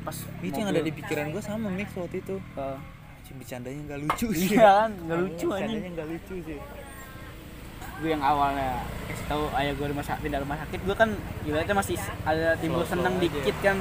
Pas 0.06 0.18
itu 0.46 0.54
yang 0.54 0.70
ada 0.70 0.86
di 0.86 0.94
pikiran 0.94 1.34
gue 1.34 1.42
sama 1.42 1.68
Mix 1.74 1.90
waktu 1.98 2.22
itu. 2.22 2.38
Uh, 2.54 2.78
Cuma 3.26 3.42
bercandanya 3.42 3.82
nggak 3.90 4.00
lucu 4.06 4.28
sih. 4.38 4.54
Iya 4.54 4.70
kan, 4.86 4.90
nggak 4.94 5.18
lucu 5.18 5.48
Bercandanya 5.50 5.74
anjing. 5.74 5.94
nggak 5.98 6.08
lucu 6.14 6.36
sih. 6.46 6.60
Gue 7.96 8.10
yang 8.14 8.22
awalnya 8.22 8.86
kasih 9.10 9.26
tahu 9.26 9.44
ayah 9.58 9.74
gue 9.74 9.88
rumah 9.90 10.06
sakit 10.06 10.22
pindah 10.22 10.42
rumah 10.46 10.58
sakit 10.62 10.80
gue 10.86 10.96
kan 10.96 11.10
ibaratnya 11.50 11.76
masih 11.82 11.98
ada 12.22 12.54
timbul 12.62 12.86
seneng 12.86 13.18
aja. 13.18 13.24
dikit 13.26 13.58
kan. 13.66 13.78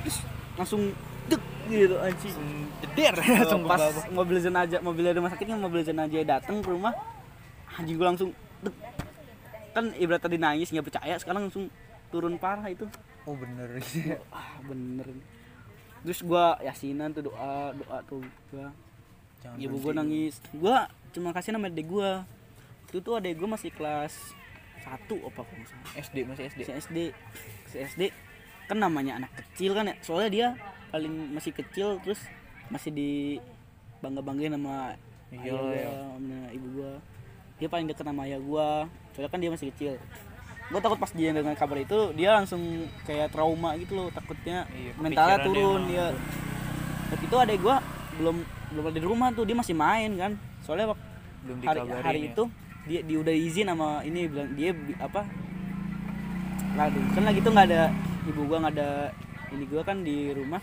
Terus 0.00 0.16
langsung 0.56 0.82
gitu 1.68 1.96
anjing. 2.00 2.36
Jeder 2.80 3.14
langsung 3.20 3.62
pas 3.70 3.82
mobil 4.10 4.36
jenazah 4.40 4.80
mobil 4.80 5.02
dari 5.04 5.16
rumah 5.20 5.32
sakit 5.32 5.46
kan 5.46 5.60
mobil 5.60 5.80
jenazah 5.84 6.24
datang 6.24 6.64
ke 6.64 6.68
rumah. 6.72 6.94
Anjing 7.76 7.96
gue 8.00 8.06
langsung 8.08 8.30
dek. 8.64 8.74
Kan 9.76 9.92
ibarat 10.00 10.24
tadi 10.24 10.40
nangis 10.40 10.72
nggak 10.72 10.86
percaya 10.88 11.14
sekarang 11.20 11.46
langsung 11.46 11.70
turun 12.10 12.40
parah 12.40 12.66
itu. 12.66 12.88
Oh 13.28 13.36
bener. 13.36 13.78
Sih 13.84 14.16
ah 14.32 14.58
bener 14.64 15.06
terus 16.02 16.22
gue 16.22 16.44
yasinan 16.62 17.10
tuh 17.10 17.30
doa 17.30 17.74
doa 17.74 17.98
tuh 18.06 18.22
gua. 18.50 18.70
Jangan 19.42 19.56
ibu 19.58 19.76
gue 19.78 19.92
nangis. 19.94 20.34
Gue 20.50 20.76
cuma 21.14 21.30
kasih 21.34 21.54
nama 21.54 21.70
adek 21.70 21.86
gue 21.86 22.10
itu 22.88 22.98
tuh 23.04 23.20
adek 23.20 23.36
gue 23.36 23.48
masih 23.48 23.70
kelas 23.74 24.14
satu 24.82 25.16
apa 25.26 25.40
kalau 25.42 25.66
salah. 25.66 25.92
SD 25.98 26.16
masih 26.26 26.44
SD. 26.48 26.60
Si 26.64 26.72
SD. 26.72 26.98
Si 27.70 27.76
SD. 27.76 28.02
Kan 28.70 28.78
namanya 28.80 29.20
anak 29.22 29.32
kecil 29.36 29.74
kan 29.74 29.90
ya. 29.90 29.94
Soalnya 30.00 30.30
dia 30.30 30.48
paling 30.88 31.36
masih 31.36 31.52
kecil 31.52 32.00
terus 32.00 32.20
masih 32.68 32.90
di 32.92 33.10
bangga 34.00 34.22
banggain 34.22 34.54
sama 34.54 34.94
Iya, 35.28 35.52
ayah 35.52 35.60
gua, 35.60 35.72
iya. 35.76 35.90
sama 35.92 36.38
ibu 36.56 36.66
gua. 36.80 36.92
Dia 37.60 37.68
paling 37.68 37.86
deket 37.90 38.04
sama 38.06 38.22
ayah 38.24 38.40
gua. 38.40 38.68
Soalnya 39.12 39.30
kan 39.30 39.40
dia 39.44 39.50
masih 39.52 39.66
kecil. 39.74 39.92
Gua 40.72 40.80
takut 40.80 40.98
pas 41.00 41.12
dia 41.12 41.30
dengan 41.32 41.52
kabar 41.52 41.78
itu 41.80 41.98
dia 42.16 42.30
langsung 42.32 42.60
kayak 43.04 43.32
trauma 43.32 43.72
gitu 43.80 43.96
loh 43.96 44.08
takutnya 44.12 44.68
Iya, 44.72 44.92
mentalnya 45.00 45.38
turun 45.40 45.88
dia 45.88 45.96
ya 45.96 46.06
waktu 47.08 47.24
itu 47.24 47.36
adek 47.40 47.58
gua 47.64 47.80
belum 48.20 48.36
belum 48.44 48.84
ada 48.84 48.98
di 49.00 49.08
rumah 49.08 49.28
tuh 49.32 49.44
dia 49.48 49.56
masih 49.56 49.76
main 49.76 50.10
kan. 50.16 50.32
Soalnya 50.64 50.92
waktu 50.92 51.04
belum 51.44 51.56
hari 51.64 51.80
hari 52.04 52.20
ya. 52.24 52.28
itu 52.32 52.42
dia 52.88 53.00
dia 53.04 53.18
udah 53.20 53.34
izin 53.36 53.66
sama 53.68 54.00
ini 54.04 54.28
bilang 54.28 54.48
dia 54.56 54.72
apa? 55.00 55.28
Lalu 56.76 57.00
kan 57.16 57.22
lagi 57.24 57.40
tuh 57.44 57.52
nggak 57.52 57.66
ada 57.68 57.82
ibu 58.28 58.40
gua 58.48 58.58
nggak 58.64 58.74
ada 58.76 58.90
ini 59.52 59.64
gua 59.68 59.82
kan 59.84 60.04
di 60.04 60.32
rumah 60.36 60.60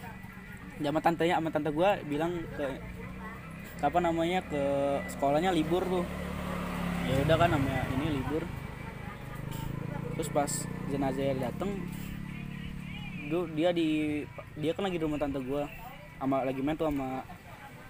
sama 0.81 0.99
tantenya 0.99 1.39
sama 1.39 1.49
tante 1.51 1.69
gua 1.71 1.99
bilang 2.03 2.35
ke 2.55 2.67
apa 3.83 3.99
namanya 4.01 4.39
ke 4.47 4.63
sekolahnya 5.11 5.51
libur 5.55 5.83
tuh. 5.85 6.05
Ya 7.05 7.21
udah 7.21 7.35
kan 7.37 7.49
namanya 7.53 7.83
ini 7.95 8.19
libur. 8.19 8.43
Terus 10.15 10.29
pas 10.31 10.51
jenazah 10.89 11.35
dateng 11.37 11.71
dia 13.57 13.69
di 13.75 14.21
dia 14.55 14.71
kan 14.71 14.87
lagi 14.87 14.97
di 14.99 15.03
rumah 15.03 15.19
tante 15.21 15.39
gua. 15.43 15.69
Sama 16.19 16.47
lagi 16.47 16.59
main 16.63 16.75
tuh 16.75 16.87
sama 16.87 17.23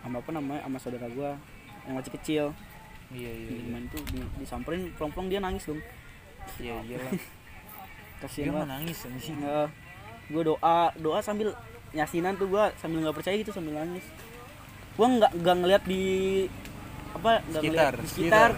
sama 0.01 0.17
apa 0.21 0.29
namanya 0.33 0.61
sama 0.65 0.77
saudara 0.81 1.07
gua 1.09 1.37
yang 1.85 1.95
masih 1.97 2.13
kecil. 2.17 2.45
Iya 3.13 3.29
iya 3.29 3.49
iya. 3.53 3.69
main 3.69 3.85
tuh 3.93 4.01
di, 4.09 4.17
disamperin 4.41 4.89
plong-plong 4.97 5.29
dia 5.29 5.37
nangis 5.37 5.69
dong. 5.69 5.81
Iya 6.57 6.81
iyalah. 6.85 7.13
Dia 8.15 8.31
kasihan 8.31 8.53
banget. 8.55 8.69
nangis 8.71 8.97
anjing. 9.05 9.35
Nggak, 9.43 9.67
gue 10.31 10.41
doa 10.47 10.79
doa 10.97 11.19
sambil 11.19 11.51
yasinan 11.95 12.35
tuh 12.35 12.47
gue 12.47 12.63
sambil 12.77 12.99
nggak 13.01 13.15
percaya 13.15 13.35
gitu 13.35 13.49
sambil 13.49 13.73
nangis. 13.73 14.03
Gue 14.93 15.07
nggak 15.09 15.31
nggak 15.33 15.55
ngeliat 15.57 15.83
di 15.83 16.03
apa 17.11 17.39
nggak 17.41 17.61
ngeliat 17.63 17.87
Sekitar, 17.87 17.93
di 17.95 18.07
sekitar. 18.11 18.49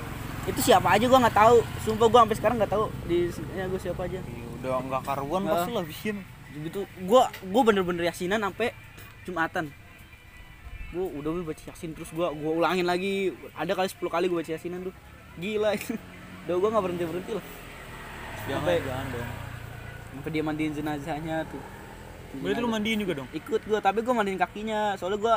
itu 0.47 0.59
siapa 0.63 0.87
aja 0.91 1.05
gue 1.05 1.19
nggak 1.21 1.37
tahu. 1.37 1.57
Sumpah 1.81 2.07
gue 2.07 2.19
sampai 2.19 2.37
sekarang 2.37 2.55
nggak 2.57 2.71
tahu 2.71 2.85
di 3.05 3.17
ya 3.53 3.65
gue 3.65 3.79
siapa 3.79 4.01
aja. 4.03 4.19
Iya, 4.19 4.45
udah 4.57 4.73
nggak 4.83 5.01
karuan 5.03 5.41
Nggak. 5.41 5.53
pasti 5.55 5.71
lah 5.71 5.85
bikin 5.85 6.15
gitu 6.57 6.79
gue 6.89 7.21
gue 7.45 7.61
bener-bener 7.63 8.03
yasinan 8.03 8.41
sampai 8.41 8.73
jumatan. 9.23 9.69
Gue 10.89 11.05
udah 11.13 11.29
gue 11.31 11.45
baca 11.45 11.61
yasin 11.61 11.91
terus 11.93 12.09
gue 12.09 12.25
gue 12.25 12.51
ulangin 12.51 12.83
lagi. 12.83 13.29
Ada 13.53 13.73
kali 13.73 13.87
10 13.87 14.01
kali 14.07 14.25
gue 14.25 14.37
baca 14.39 14.51
yasinan 14.51 14.81
tuh. 14.81 14.93
Gila 15.37 15.69
itu. 15.73 15.93
Udah 16.47 16.55
gue 16.57 16.69
nggak 16.73 16.83
berhenti 16.83 17.03
berhenti 17.05 17.31
lah. 17.35 17.45
Jangan 18.47 18.63
Sampai- 18.63 18.81
jangan 18.81 19.07
dong. 19.11 19.29
sampai 20.07 20.31
dia 20.31 20.41
mandiin 20.41 20.73
jenazahnya 20.73 21.45
tuh 21.45 21.61
berarti 22.37 22.59
lu 22.59 22.69
mandiin 22.69 22.99
juga 22.99 23.13
dong? 23.17 23.29
Ikut 23.31 23.61
gue 23.61 23.79
tapi 23.79 23.99
gue 24.01 24.13
mandiin 24.13 24.35
kakinya. 24.35 24.93
Soalnya 24.95 25.19
gue 25.19 25.35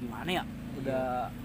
gimana 0.00 0.30
ya? 0.30 0.42
Udah 0.78 1.04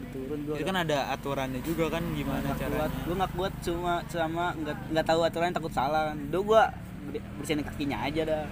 turun 0.09 0.39
gue 0.43 0.55
itu 0.57 0.65
kan 0.65 0.77
ada 0.80 0.97
aturannya 1.13 1.61
juga 1.61 1.86
kan 1.89 2.03
gimana 2.11 2.41
nggak 2.41 2.57
caranya? 2.57 2.80
kuat 2.80 2.93
gue 2.99 3.15
nggak 3.15 3.32
kuat 3.38 3.53
cuma 3.61 3.93
sama 4.05 4.45
nggak 4.57 4.77
nggak 4.89 5.05
tahu 5.05 5.19
aturan 5.21 5.53
takut 5.53 5.73
salah. 5.73 6.13
Kan 6.13 6.17
udah 6.30 6.41
gue 6.41 6.61
bersihin 7.38 7.61
kakinya 7.61 7.97
aja 8.03 8.21
dah. 8.25 8.43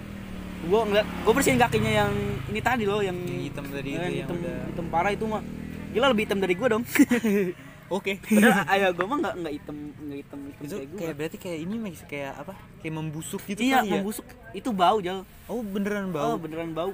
Gue 0.58 0.80
ngeliat 0.82 1.06
gue 1.06 1.32
bersihin 1.32 1.58
kakinya 1.58 1.92
yang 2.04 2.10
ini 2.46 2.60
tadi 2.60 2.82
loh 2.82 2.98
yang, 2.98 3.14
Yang 3.14 3.42
hitam 3.52 3.64
tadi 3.68 3.88
yang 3.88 4.02
itu 4.02 4.02
yang 4.02 4.18
hitam, 4.26 4.36
udah- 4.38 4.64
hitam 4.66 4.86
parah 4.88 5.12
itu 5.12 5.24
mah. 5.24 5.42
Gila 5.88 6.06
lebih 6.12 6.24
hitam 6.28 6.38
dari 6.38 6.52
gue 6.52 6.68
dong 6.68 6.84
oke. 7.88 8.12
Padahal 8.28 8.64
ayah 8.72 8.90
gue 8.92 9.06
mah 9.08 9.18
nggak 9.20 9.34
nggak 9.40 9.54
hitam 9.58 9.76
nggak 9.96 10.18
hitam 10.20 10.40
hitam 10.48 10.64
itu 10.64 10.74
kayak 10.76 10.88
gue 10.88 10.98
kayak 11.00 11.14
berarti 11.16 11.36
kayak 11.40 11.58
ini 11.64 11.74
Max 11.80 11.94
kayak 12.04 12.32
apa? 12.36 12.52
Kayak 12.80 12.94
membusuk 13.00 13.42
gitu 13.48 13.60
iya 13.64 13.80
ya? 13.82 13.92
membusuk. 13.98 14.24
Itu 14.52 14.70
bau 14.76 14.98
jal. 15.00 15.24
Oh 15.48 15.60
beneran 15.64 16.08
oh 16.08 16.14
bau 16.14 16.34
beneran 16.36 16.70
bau. 16.76 16.92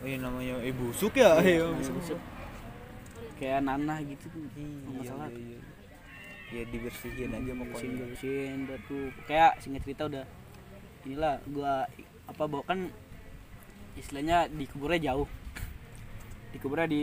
Oh 0.00 0.06
iya 0.06 0.18
namanya 0.20 0.60
eh 0.60 0.74
busuk 0.76 1.16
ya? 1.16 1.40
Iya 1.40 1.72
Namanya 1.72 1.92
busuk. 1.96 2.20
kayak 3.36 3.60
nanah 3.64 3.98
gitu. 4.04 4.26
Iya 4.56 5.00
salah. 5.08 5.28
iya 5.32 5.44
iya. 5.56 5.60
Ya 6.46 6.62
dibersihin 6.70 7.30
aja 7.34 7.52
bersihin 7.52 7.58
pokoknya. 7.58 8.04
bersihin 8.06 8.58
udah 8.68 8.78
tuh. 8.86 9.06
Kayak 9.26 9.52
singkat 9.60 9.82
cerita 9.82 10.02
udah. 10.06 10.24
Inilah 11.02 11.34
gua 11.50 11.74
apa 12.26 12.42
bawa 12.46 12.62
kan 12.64 12.92
istilahnya 13.96 14.46
dikuburnya 14.52 15.10
jauh. 15.12 15.28
Dikuburnya 16.52 16.86
di 16.86 17.02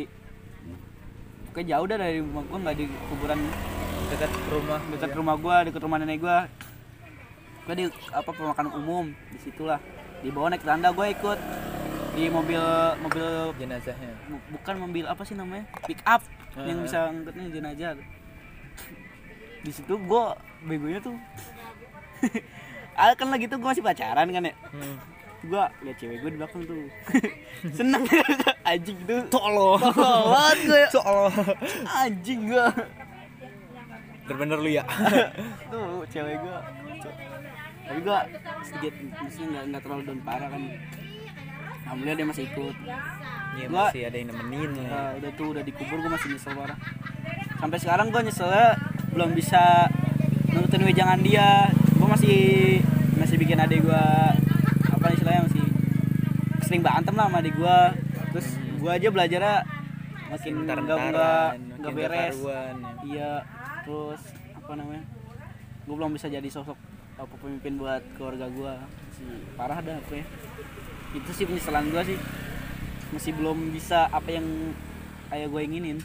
pokoknya 1.53 1.77
jauh 1.77 1.85
dah 1.85 1.97
dari 2.01 2.17
rumah 2.17 2.41
gua 2.49 2.57
nggak 2.65 2.75
di 2.81 2.85
kuburan 3.13 3.39
dekat 4.09 4.31
rumah 4.49 4.79
dekat 4.89 5.09
ya. 5.09 5.15
rumah 5.15 5.35
gua 5.37 5.55
dekat 5.61 5.81
rumah 5.85 5.97
nenek 6.01 6.17
gua. 6.17 6.49
Gua 7.63 7.73
di 7.77 7.85
apa 8.09 8.29
pemakaman 8.33 8.73
umum 8.73 9.05
di 9.29 9.37
situlah 9.37 9.77
di 10.25 10.33
bawah 10.33 10.49
naik 10.49 10.65
tanda 10.65 10.89
gua 10.89 11.13
ikut. 11.13 11.37
Di 12.17 12.25
mobil 12.29 12.61
mobil 13.05 13.25
jenazahnya? 13.61 14.17
Bu- 14.25 14.45
bukan 14.57 14.75
mobil 14.81 15.05
apa 15.05 15.21
sih 15.21 15.37
namanya? 15.37 15.69
Pick 15.85 16.01
up 16.09 16.25
yang 16.57 16.81
Ah. 16.81 16.83
bisa 16.89 16.97
angkatnya 17.05 17.53
jenazah. 17.53 17.93
Di 19.61 19.69
situ 19.69 19.93
gua 20.09 20.33
begonya 20.65 21.05
tuh. 21.05 21.13
Kan 23.17 23.29
lagi 23.29 23.45
tuh 23.45 23.61
gua 23.61 23.77
masih 23.77 23.85
pacaran 23.85 24.25
kan 24.25 24.49
ya? 24.49 24.53
Hmm. 24.73 24.97
Gua 25.43 25.67
liat 25.81 25.97
cewek 25.97 26.17
gua 26.19 26.29
di 26.29 26.37
belakang 26.37 26.61
tuh. 26.63 26.77
Seneng. 27.77 28.03
Anjing 28.69 28.97
banget 29.03 29.27
gua 30.63 30.77
ya. 30.77 30.87
tolong. 30.89 31.33
Anjing 31.85 32.41
gua. 32.47 32.65
Bener-bener 34.23 34.57
lu 34.57 34.69
ya. 34.71 34.83
Tuh 35.71 36.03
cewek 36.07 36.35
gua. 36.39 36.59
Tapi 37.83 37.99
gua 37.99 38.19
sedikit 38.63 38.93
maksudnya 39.13 39.47
nggak 39.49 39.63
nggak 39.69 39.81
terlalu 39.83 40.01
down 40.07 40.19
parah 40.23 40.47
kan. 40.47 40.63
Alhamdulillah 41.83 42.15
dia 42.15 42.27
masih 42.27 42.43
ikut. 42.47 42.75
Ya 43.53 43.67
Gua- 43.67 43.91
masih 43.91 44.01
ada 44.07 44.15
yang 44.15 44.29
nemenin 44.31 44.71
Nah, 44.73 45.11
udah 45.13 45.31
tuh 45.35 45.47
udah 45.53 45.61
dikubur 45.61 45.97
gue 45.99 46.09
masih 46.09 46.33
nyesel 46.33 46.55
parah. 46.55 46.79
Sampai 47.59 47.77
sekarang 47.77 48.07
gue 48.09 48.21
nyeselnya 48.23 48.79
belum 49.13 49.35
bisa 49.35 49.91
nurutin 50.49 50.81
wejangan 50.81 51.19
dia. 51.21 51.67
Gue 51.93 52.07
masih 52.07 52.39
masih 53.13 53.35
bikin 53.37 53.59
adik 53.59 53.83
gue 53.83 54.05
apa 55.03 55.11
istilahnya 55.11 55.41
masih 55.43 55.63
sering 56.63 56.79
berantem 56.79 57.11
lah 57.11 57.27
sama 57.27 57.43
adik 57.43 57.53
gue 57.53 57.79
terus 58.31 58.47
gue 58.55 58.87
aja 58.89 59.07
belajarnya 59.11 59.55
makin 60.31 60.53
nggak 60.63 60.77
nggak 60.79 61.47
nggak 61.75 61.91
beres 61.93 62.37
ya. 62.39 62.61
iya 63.03 63.31
terus 63.83 64.21
apa 64.55 64.71
namanya 64.73 65.03
gue 65.83 65.91
belum 65.91 66.15
bisa 66.15 66.31
jadi 66.31 66.47
sosok 66.47 66.79
apa 67.13 67.33
pemimpin 67.35 67.75
buat 67.75 67.99
keluarga 68.15 68.47
gue 68.47 68.73
masih 68.79 69.27
parah 69.53 69.83
dah 69.83 69.99
apa 69.99 70.13
ya 70.15 70.25
itu 71.13 71.29
sih 71.29 71.43
penyesalan 71.43 71.91
gue 71.91 72.03
sih 72.07 72.17
masih 73.11 73.35
belum 73.35 73.75
bisa 73.75 74.07
apa 74.07 74.29
yang 74.31 74.47
kayak 75.27 75.51
gue 75.51 75.61
inginin 75.61 75.97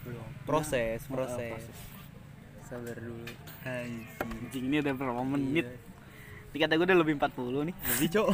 Belum. 0.00 0.24
proses 0.46 1.02
Nah, 1.04 1.12
proses 1.12 1.58
proses. 1.58 1.78
sabar 2.62 2.96
dulu 2.96 3.26
Anjing. 3.60 4.62
ini 4.62 4.76
udah 4.78 4.94
berapa 4.94 5.22
menit 5.26 5.66
Iya. 5.66 5.89
Kata 6.50 6.74
gue 6.76 6.86
udah 6.86 6.98
lebih 6.98 7.14
40 7.16 7.68
nih. 7.70 7.74
Lebih 7.96 8.08
cok. 8.10 8.28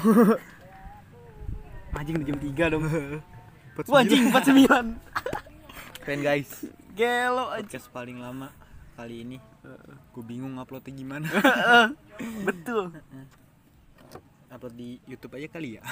Anjing 1.98 2.16
jam 2.24 2.38
3 2.40 2.72
dong. 2.72 2.84
Wah 3.92 4.00
anjing 4.00 4.32
49 4.32 4.96
keren 6.04 6.20
guys. 6.24 6.64
Gelo 6.96 7.52
anjing. 7.52 7.68
Podcast 7.68 7.92
paling 7.92 8.16
lama 8.16 8.48
kali 8.96 9.20
ini. 9.20 9.36
Gue 10.16 10.24
bingung 10.24 10.56
uploadnya 10.56 10.96
gimana. 10.96 11.28
Betul. 12.40 12.96
Upload 14.48 14.74
di 14.80 14.96
YouTube 15.04 15.36
aja 15.36 15.48
kali 15.52 15.76
ya? 15.76 15.84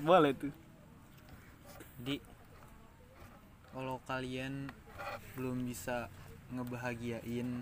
Boleh 0.00 0.32
tuh. 0.32 0.52
Di 2.00 2.16
kalau 3.76 4.00
kalian 4.08 4.72
belum 5.36 5.68
bisa 5.68 6.08
ngebahagiain 6.50 7.60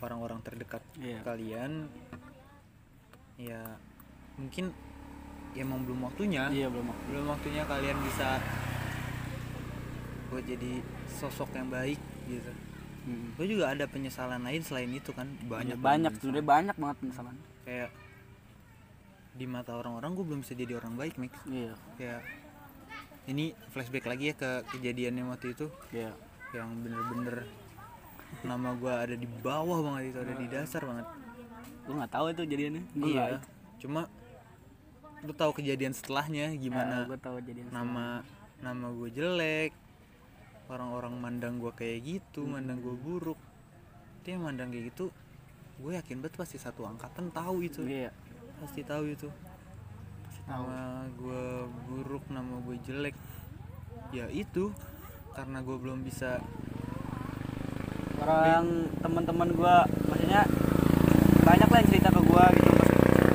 orang-orang 0.00 0.40
terdekat 0.40 0.80
Iya. 0.96 1.20
kalian 1.22 1.92
ya 3.34 3.62
mungkin 4.38 4.70
ya 5.54 5.62
emang 5.62 5.86
belum 5.86 6.10
waktunya. 6.10 6.50
Iya 6.50 6.66
belum 6.70 6.90
belum 7.10 7.24
waktunya 7.30 7.62
kalian 7.66 7.98
bisa 8.02 8.42
buat 10.30 10.44
jadi 10.44 10.82
sosok 11.06 11.54
yang 11.54 11.70
baik 11.70 12.00
gitu. 12.26 12.52
Mm. 13.04 13.36
gue 13.36 13.46
juga 13.52 13.68
ada 13.68 13.84
penyesalan 13.84 14.40
lain 14.40 14.64
selain 14.64 14.88
itu 14.88 15.12
kan 15.12 15.28
banyak 15.44 15.76
Iya, 15.76 15.84
banyak 15.84 15.84
banget 15.84 16.12
sebenarnya 16.24 16.46
banyak 16.48 16.76
banget 16.80 16.96
penyesalan. 17.04 17.36
Kayak 17.68 17.90
di 19.34 19.46
mata 19.50 19.72
orang-orang 19.76 20.10
gue 20.16 20.24
belum 20.24 20.40
bisa 20.40 20.54
jadi 20.56 20.72
orang 20.80 20.94
baik 20.96 21.20
Mix 21.20 21.36
iya. 21.44 21.76
Kayak 22.00 22.24
ini 23.28 23.52
flashback 23.76 24.08
lagi 24.08 24.32
ya 24.32 24.34
ke 24.34 24.50
kejadiannya 24.72 25.22
waktu 25.28 25.52
itu. 25.52 25.68
Iya. 25.92 26.16
Yang 26.56 26.68
bener-bener 26.80 27.36
nama 28.40 28.72
gue 28.72 28.90
ada 28.92 29.14
di 29.14 29.28
bawah 29.28 29.78
banget 29.84 30.16
itu 30.16 30.18
ada 30.24 30.34
di 30.34 30.46
dasar 30.48 30.82
banget 30.82 31.06
gue 31.84 31.94
nggak 31.94 32.12
tahu 32.12 32.26
itu 32.32 32.42
jadiannya. 32.48 32.82
Gue 32.96 33.12
iya. 33.12 33.40
Cuma 33.80 34.08
lu 35.24 35.32
tahu 35.32 35.56
kejadian 35.56 35.96
setelahnya 35.96 36.52
gimana? 36.56 37.08
Gue 37.08 37.20
tahu 37.20 37.40
jadian 37.40 37.68
nama 37.72 38.24
nama 38.60 38.86
gue 38.92 39.08
jelek. 39.12 39.72
Orang-orang 40.68 41.20
mandang 41.20 41.60
gue 41.60 41.72
kayak 41.76 41.98
gitu 42.04 42.48
mandang 42.48 42.80
gue 42.80 42.96
buruk. 42.96 43.38
Dia 44.24 44.40
mandang 44.40 44.72
kayak 44.72 44.94
gitu 44.94 45.12
gue 45.74 45.90
yakin 45.90 46.22
banget 46.22 46.38
pasti 46.38 46.56
satu 46.56 46.88
angkatan 46.88 47.28
tahu 47.32 47.64
itu. 47.64 47.84
Iya. 47.84 48.10
Pasti 48.60 48.80
tahu 48.84 49.04
itu. 49.12 49.28
Tahu. 50.44 50.64
nama 50.68 51.08
gue 51.08 51.44
buruk 51.88 52.24
nama 52.28 52.60
gue 52.64 52.76
jelek. 52.84 53.16
Ya 54.12 54.28
itu 54.28 54.72
karena 55.34 55.64
gue 55.64 55.76
belum 55.76 56.04
bisa 56.04 56.40
orang 58.24 58.88
teman-teman 59.04 59.48
gua 59.52 59.84
maksudnya 60.08 60.48
banyak 61.44 61.68
lah 61.68 61.78
yang 61.78 61.88
cerita 61.92 62.08
ke 62.08 62.20
gua 62.24 62.44
gitu. 62.56 62.72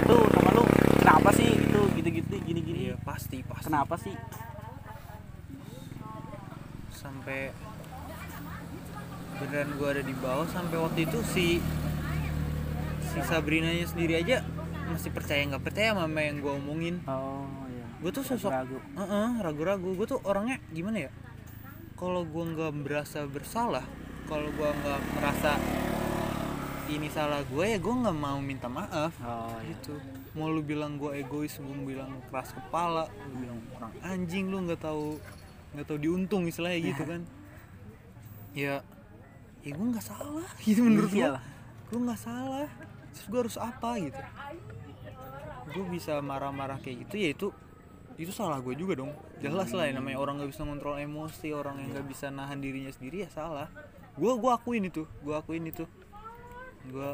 Tuh 0.09 0.25
teman 0.33 0.51
lu 0.57 0.63
kenapa 0.99 1.29
sih? 1.37 1.49
Itu 1.53 1.79
gitu-gitu 1.93 2.35
gini-gini. 2.41 2.93
Ya 2.93 2.95
pasti 3.05 3.45
pasti. 3.45 3.69
Kenapa 3.69 3.95
sih? 4.01 4.15
Sampai 6.89 7.53
beneran 9.39 9.71
gue 9.79 9.87
ada 9.87 10.03
di 10.03 10.11
bawah 10.19 10.43
sampai 10.51 10.75
waktu 10.75 11.07
itu 11.07 11.23
si 11.23 11.63
si 12.99 13.19
Sabrinanya 13.23 13.87
sendiri 13.87 14.19
aja 14.19 14.43
masih 14.91 15.15
percaya 15.15 15.47
nggak 15.47 15.63
percaya 15.63 15.95
sama 15.95 16.11
apa 16.11 16.19
yang 16.27 16.43
gue 16.43 16.51
omongin. 16.51 16.99
Oh 17.07 17.47
iya. 17.71 17.87
Gue 18.03 18.11
tuh 18.11 18.27
sosok 18.27 18.51
ragu 18.51 18.77
Heeh, 18.99 19.29
ragu-ragu. 19.39 19.89
Gue 19.95 20.07
tuh 20.09 20.19
orangnya 20.27 20.59
gimana 20.75 21.07
ya? 21.07 21.11
Kalau 21.95 22.27
gue 22.27 22.43
nggak 22.51 22.73
berasa 22.83 23.23
bersalah 23.29 23.85
kalau 24.27 24.49
gue 24.51 24.69
nggak 24.69 24.99
merasa 25.17 25.55
ini 26.89 27.07
salah 27.13 27.45
gue 27.45 27.65
ya 27.69 27.77
gue 27.77 27.93
nggak 27.93 28.17
mau 28.17 28.41
minta 28.41 28.65
maaf. 28.65 29.13
Oh 29.21 29.53
iya. 29.61 29.77
Gitu. 29.77 29.93
Mau 30.33 30.49
lu 30.49 30.65
bilang 30.65 30.97
gue 30.97 31.21
egois 31.21 31.53
gue 31.61 31.75
bilang 31.85 32.17
keras 32.33 32.49
kepala 32.49 33.05
lu 33.29 33.33
bilang 33.45 33.59
orang 33.77 33.93
anjing 34.01 34.49
lu 34.49 34.65
nggak 34.65 34.81
tahu 34.81 35.21
nggak 35.77 35.85
tahu 35.85 35.97
diuntung 36.01 36.49
istilahnya 36.49 36.79
gitu 36.93 37.03
kan. 37.05 37.21
Ya 38.57 38.81
ya 39.61 39.71
gue 39.75 39.87
nggak 39.93 40.05
salah 40.05 40.49
gitu 40.65 40.81
menurut 40.81 41.13
gue 41.13 41.21
Iyalah. 41.21 41.43
gue 41.93 41.99
nggak 42.01 42.21
salah. 42.21 42.69
Terus 43.13 43.25
gue 43.29 43.39
harus 43.45 43.57
apa 43.61 43.89
gitu? 44.01 44.21
Gue 45.69 45.85
bisa 45.93 46.17
marah-marah 46.25 46.81
kayak 46.81 47.05
gitu 47.05 47.15
ya 47.21 47.29
itu 47.37 47.47
itu 48.17 48.31
salah 48.33 48.57
gue 48.59 48.73
juga 48.73 48.97
dong. 48.97 49.13
Jelas 49.39 49.69
lah 49.71 49.85
ya 49.85 49.93
namanya 49.93 50.17
orang 50.17 50.41
nggak 50.41 50.51
bisa 50.51 50.65
kontrol 50.65 50.97
emosi 50.97 51.53
orang 51.53 51.79
yang 51.85 51.93
nggak 51.93 52.07
bisa 52.09 52.33
nahan 52.33 52.57
dirinya 52.57 52.89
sendiri 52.89 53.23
ya 53.23 53.29
salah. 53.29 53.69
Gue 54.17 54.33
gue 54.41 54.49
akuin 54.51 54.89
itu 54.89 55.05
gue 55.21 55.35
akuin 55.37 55.69
itu 55.69 55.85
gue 56.89 57.11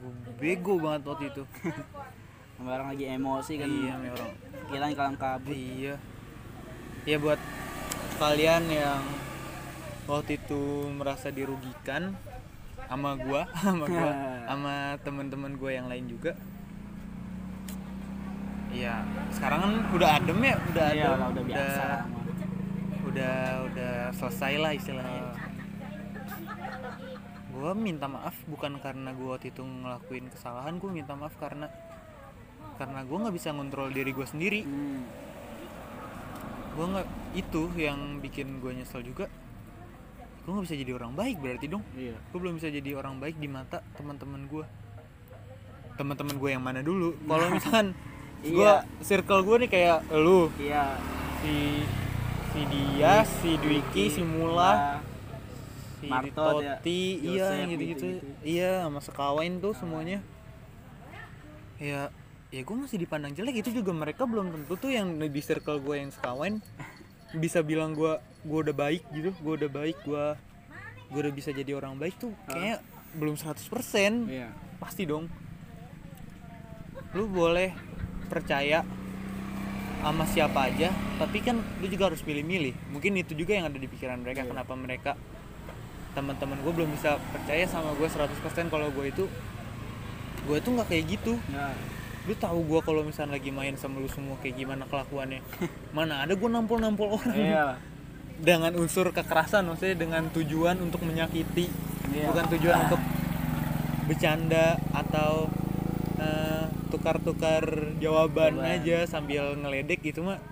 gue 0.00 0.12
bego 0.40 0.74
banget 0.80 1.02
waktu 1.08 1.24
itu. 1.32 1.42
Sama 2.56 2.76
orang 2.76 2.88
lagi 2.92 3.04
emosi 3.08 3.52
kan. 3.56 3.68
Iya 3.68 3.94
orang 3.96 4.32
kita 4.68 4.86
kalang 4.96 5.16
kabut. 5.16 5.56
Iya. 5.56 5.94
Ya 7.08 7.16
buat 7.16 7.40
kalian 8.20 8.68
yang 8.68 9.00
waktu 10.04 10.36
itu 10.36 10.90
merasa 10.92 11.32
dirugikan 11.32 12.12
sama 12.90 13.14
gua 13.14 13.46
sama 13.64 13.86
gua 13.86 14.10
sama 14.50 14.74
teman-teman 15.06 15.54
gua 15.56 15.70
yang 15.72 15.86
lain 15.86 16.10
juga. 16.10 16.34
Iya, 18.70 19.02
sekarang 19.34 19.66
kan 19.66 19.72
udah 19.98 20.08
adem 20.14 20.38
ya, 20.46 20.54
udah 20.70 20.86
iya 20.94 21.06
adem, 21.10 21.18
lah, 21.18 21.28
udah 21.34 21.42
biasa 21.42 21.82
udah, 21.82 22.06
udah 23.10 23.36
udah 23.66 23.94
selesai 24.14 24.52
lah 24.62 24.72
istilahnya. 24.78 25.22
Gua 27.60 27.76
minta 27.76 28.08
maaf 28.08 28.32
bukan 28.48 28.80
karena 28.80 29.12
gua 29.12 29.36
waktu 29.36 29.52
itu 29.52 29.60
ngelakuin 29.60 30.32
kesalahan, 30.32 30.80
gua 30.80 30.88
minta 30.88 31.12
maaf 31.12 31.36
karena 31.36 31.68
karena 32.80 33.04
gua 33.04 33.28
nggak 33.28 33.36
bisa 33.36 33.52
ngontrol 33.52 33.92
diri 33.92 34.16
gua 34.16 34.24
sendiri. 34.24 34.64
hmm. 34.64 35.00
Gua 36.72 36.86
nggak 36.96 37.08
itu 37.36 37.68
yang 37.76 38.24
bikin 38.24 38.64
gua 38.64 38.72
nyesel 38.72 39.04
juga. 39.04 39.28
Gua 40.48 40.56
nggak 40.56 40.72
bisa 40.72 40.76
jadi 40.80 40.92
orang 40.96 41.12
baik 41.12 41.36
berarti 41.36 41.66
dong. 41.68 41.84
iya 41.92 42.16
Gua 42.32 42.38
belum 42.40 42.56
bisa 42.56 42.72
jadi 42.72 42.96
orang 42.96 43.20
baik 43.20 43.36
di 43.36 43.48
mata 43.52 43.84
teman-teman 44.00 44.48
gua. 44.48 44.64
Teman-teman 46.00 46.40
gue 46.40 46.48
yang 46.48 46.64
mana 46.64 46.80
dulu? 46.80 47.12
Kalau 47.28 47.46
misalkan 47.52 47.92
gua 48.56 48.88
circle 49.04 49.44
gua 49.44 49.60
nih 49.60 49.68
kayak 49.68 50.08
lu, 50.16 50.48
iya 50.56 50.96
si 51.44 51.84
si 52.50 52.60
dia, 52.66 53.22
si 53.24 53.56
Dwiki, 53.60 54.10
si 54.10 54.22
Mula, 54.24 54.99
si 56.00 56.06
Marto, 56.08 56.40
Toti, 56.60 57.02
iya 57.20 57.68
gitu-gitu. 57.68 58.24
Iya, 58.40 58.88
sama 58.88 59.00
sekawain 59.04 59.60
tuh 59.60 59.76
semuanya. 59.76 60.24
Ya, 61.80 62.08
ya 62.48 62.60
gue 62.64 62.76
masih 62.76 62.98
dipandang 63.00 63.36
jelek. 63.36 63.60
Itu 63.60 63.70
juga 63.72 63.92
mereka 63.92 64.24
belum 64.24 64.52
tentu 64.52 64.74
tuh 64.80 64.90
yang 64.92 65.20
di 65.20 65.42
circle 65.44 65.80
gue 65.80 65.96
yang 66.00 66.10
sekawain 66.12 66.64
bisa 67.36 67.62
bilang 67.62 67.94
gue 67.94 68.18
gue 68.42 68.58
udah 68.68 68.74
baik 68.74 69.04
gitu, 69.12 69.30
gue 69.36 69.54
udah 69.64 69.70
baik, 69.70 69.96
gue 70.02 70.24
gue 71.10 71.20
udah 71.20 71.34
bisa 71.34 71.50
jadi 71.52 71.74
orang 71.76 71.98
baik 71.98 72.16
tuh 72.18 72.32
kayak 72.48 72.80
belum 73.18 73.34
100% 73.36 74.30
iya. 74.30 74.48
Pasti 74.78 75.04
dong. 75.04 75.28
Lu 77.12 77.26
boleh 77.26 77.74
percaya 78.30 78.86
sama 80.00 80.24
siapa 80.24 80.72
aja 80.72 80.88
tapi 81.20 81.44
kan 81.44 81.60
lu 81.60 81.86
juga 81.92 82.08
harus 82.08 82.24
milih-milih 82.24 82.72
mungkin 82.88 83.20
itu 83.20 83.36
juga 83.36 83.52
yang 83.52 83.68
ada 83.68 83.76
di 83.76 83.84
pikiran 83.84 84.16
mereka 84.24 84.48
Iya. 84.48 84.50
kenapa 84.56 84.72
mereka 84.72 85.10
teman-teman 86.10 86.58
gue 86.60 86.72
belum 86.74 86.90
bisa 86.90 87.16
percaya 87.30 87.64
sama 87.64 87.94
gue 87.94 88.04
100% 88.04 88.26
kalau 88.66 88.90
gue 88.90 89.06
itu 89.08 89.24
gue 90.46 90.56
itu 90.56 90.68
nggak 90.68 90.88
kayak 90.88 91.04
gitu. 91.06 91.32
Ya. 91.48 91.70
Lu 92.26 92.34
tahu 92.34 92.66
gue 92.66 92.80
kalau 92.82 93.02
misalnya 93.02 93.36
lagi 93.36 93.48
main 93.48 93.74
sama 93.74 93.98
lu 93.98 94.08
semua 94.08 94.34
kayak 94.38 94.56
gimana 94.56 94.84
kelakuannya? 94.86 95.40
Mana 95.96 96.26
ada 96.26 96.34
gue 96.34 96.48
nampol-nampol 96.48 97.16
orang. 97.16 97.36
Iya. 97.36 97.66
Dengan 98.40 98.72
unsur 98.74 99.12
kekerasan 99.12 99.68
maksudnya 99.68 99.96
dengan 99.96 100.26
tujuan 100.32 100.80
untuk 100.80 101.04
menyakiti 101.04 101.68
Iya. 102.10 102.26
bukan 102.26 102.44
tujuan 102.58 102.76
untuk 102.88 103.00
bercanda 104.10 104.74
atau 104.90 105.46
eh, 106.18 106.64
tukar-tukar 106.90 107.62
jawaban 108.02 108.58
Jawaban. 108.58 108.82
aja 108.82 109.06
sambil 109.06 109.54
ngeledek 109.54 110.02
gitu 110.02 110.26
mah 110.26 110.42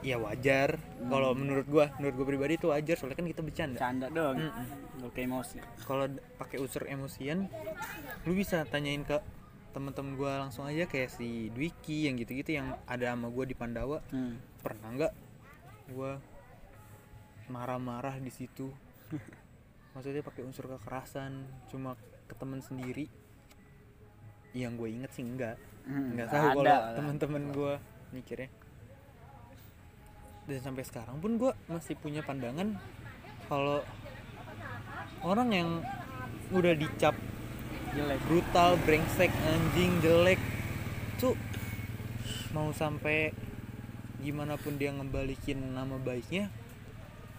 ya 0.00 0.16
wajar. 0.16 0.76
Kalau 0.98 1.32
menurut 1.32 1.66
gua 1.66 1.92
menurut 1.96 2.14
gua 2.16 2.26
pribadi 2.26 2.52
itu 2.56 2.68
wajar 2.68 2.96
soalnya 2.96 3.16
kan 3.16 3.26
kita 3.26 3.42
bercanda. 3.42 3.78
Canda 3.78 4.06
doang. 4.08 4.36
Mm-mm. 4.38 4.66
Gak 5.00 5.10
kayak 5.12 5.26
emosi. 5.26 5.56
Kalau 5.82 6.04
pakai 6.36 6.56
unsur 6.58 6.82
emosian 6.86 7.48
lu 8.24 8.32
bisa 8.32 8.64
tanyain 8.64 9.02
ke 9.02 9.16
teman-teman 9.70 10.16
gua 10.16 10.32
langsung 10.40 10.64
aja 10.64 10.84
kayak 10.84 11.12
si 11.12 11.52
Dwiki 11.52 12.08
yang 12.08 12.16
gitu-gitu 12.16 12.56
yang 12.56 12.76
ada 12.84 13.12
sama 13.12 13.28
gua 13.28 13.44
di 13.44 13.52
Pandawa. 13.52 14.00
Hmm. 14.08 14.40
pernah 14.58 14.88
nggak 14.90 15.12
gua 15.92 16.18
marah-marah 17.46 18.18
di 18.18 18.30
situ? 18.30 18.72
Maksudnya 19.94 20.20
pakai 20.20 20.42
unsur 20.42 20.66
kekerasan 20.68 21.46
cuma 21.70 21.94
ke 22.26 22.34
teman 22.34 22.58
sendiri? 22.58 23.06
Yang 24.52 24.72
gue 24.74 24.88
inget 24.90 25.10
sih 25.12 25.22
enggak 25.22 25.56
Hmm, 25.86 26.18
nggak 26.18 26.26
nggak 26.26 26.28
tahu 26.34 26.48
kalau 26.58 26.66
lah. 26.66 26.94
teman-teman 26.98 27.42
gue 27.54 27.74
mikirnya 28.10 28.50
dan 30.46 30.58
sampai 30.62 30.82
sekarang 30.86 31.18
pun 31.18 31.38
gue 31.38 31.52
masih 31.66 31.98
punya 31.98 32.22
pandangan 32.22 32.78
kalau 33.50 33.82
orang 35.26 35.48
yang 35.50 35.68
udah 36.54 36.74
dicap 36.78 37.18
jelek 37.94 38.20
brutal, 38.30 38.78
brengsek, 38.86 39.32
anjing, 39.46 39.98
jelek 39.98 40.38
tuh 41.18 41.34
mau 42.54 42.70
sampai 42.70 43.34
gimana 44.22 44.54
pun 44.58 44.78
dia 44.78 44.94
ngebalikin 44.94 45.74
nama 45.74 45.98
baiknya 45.98 46.50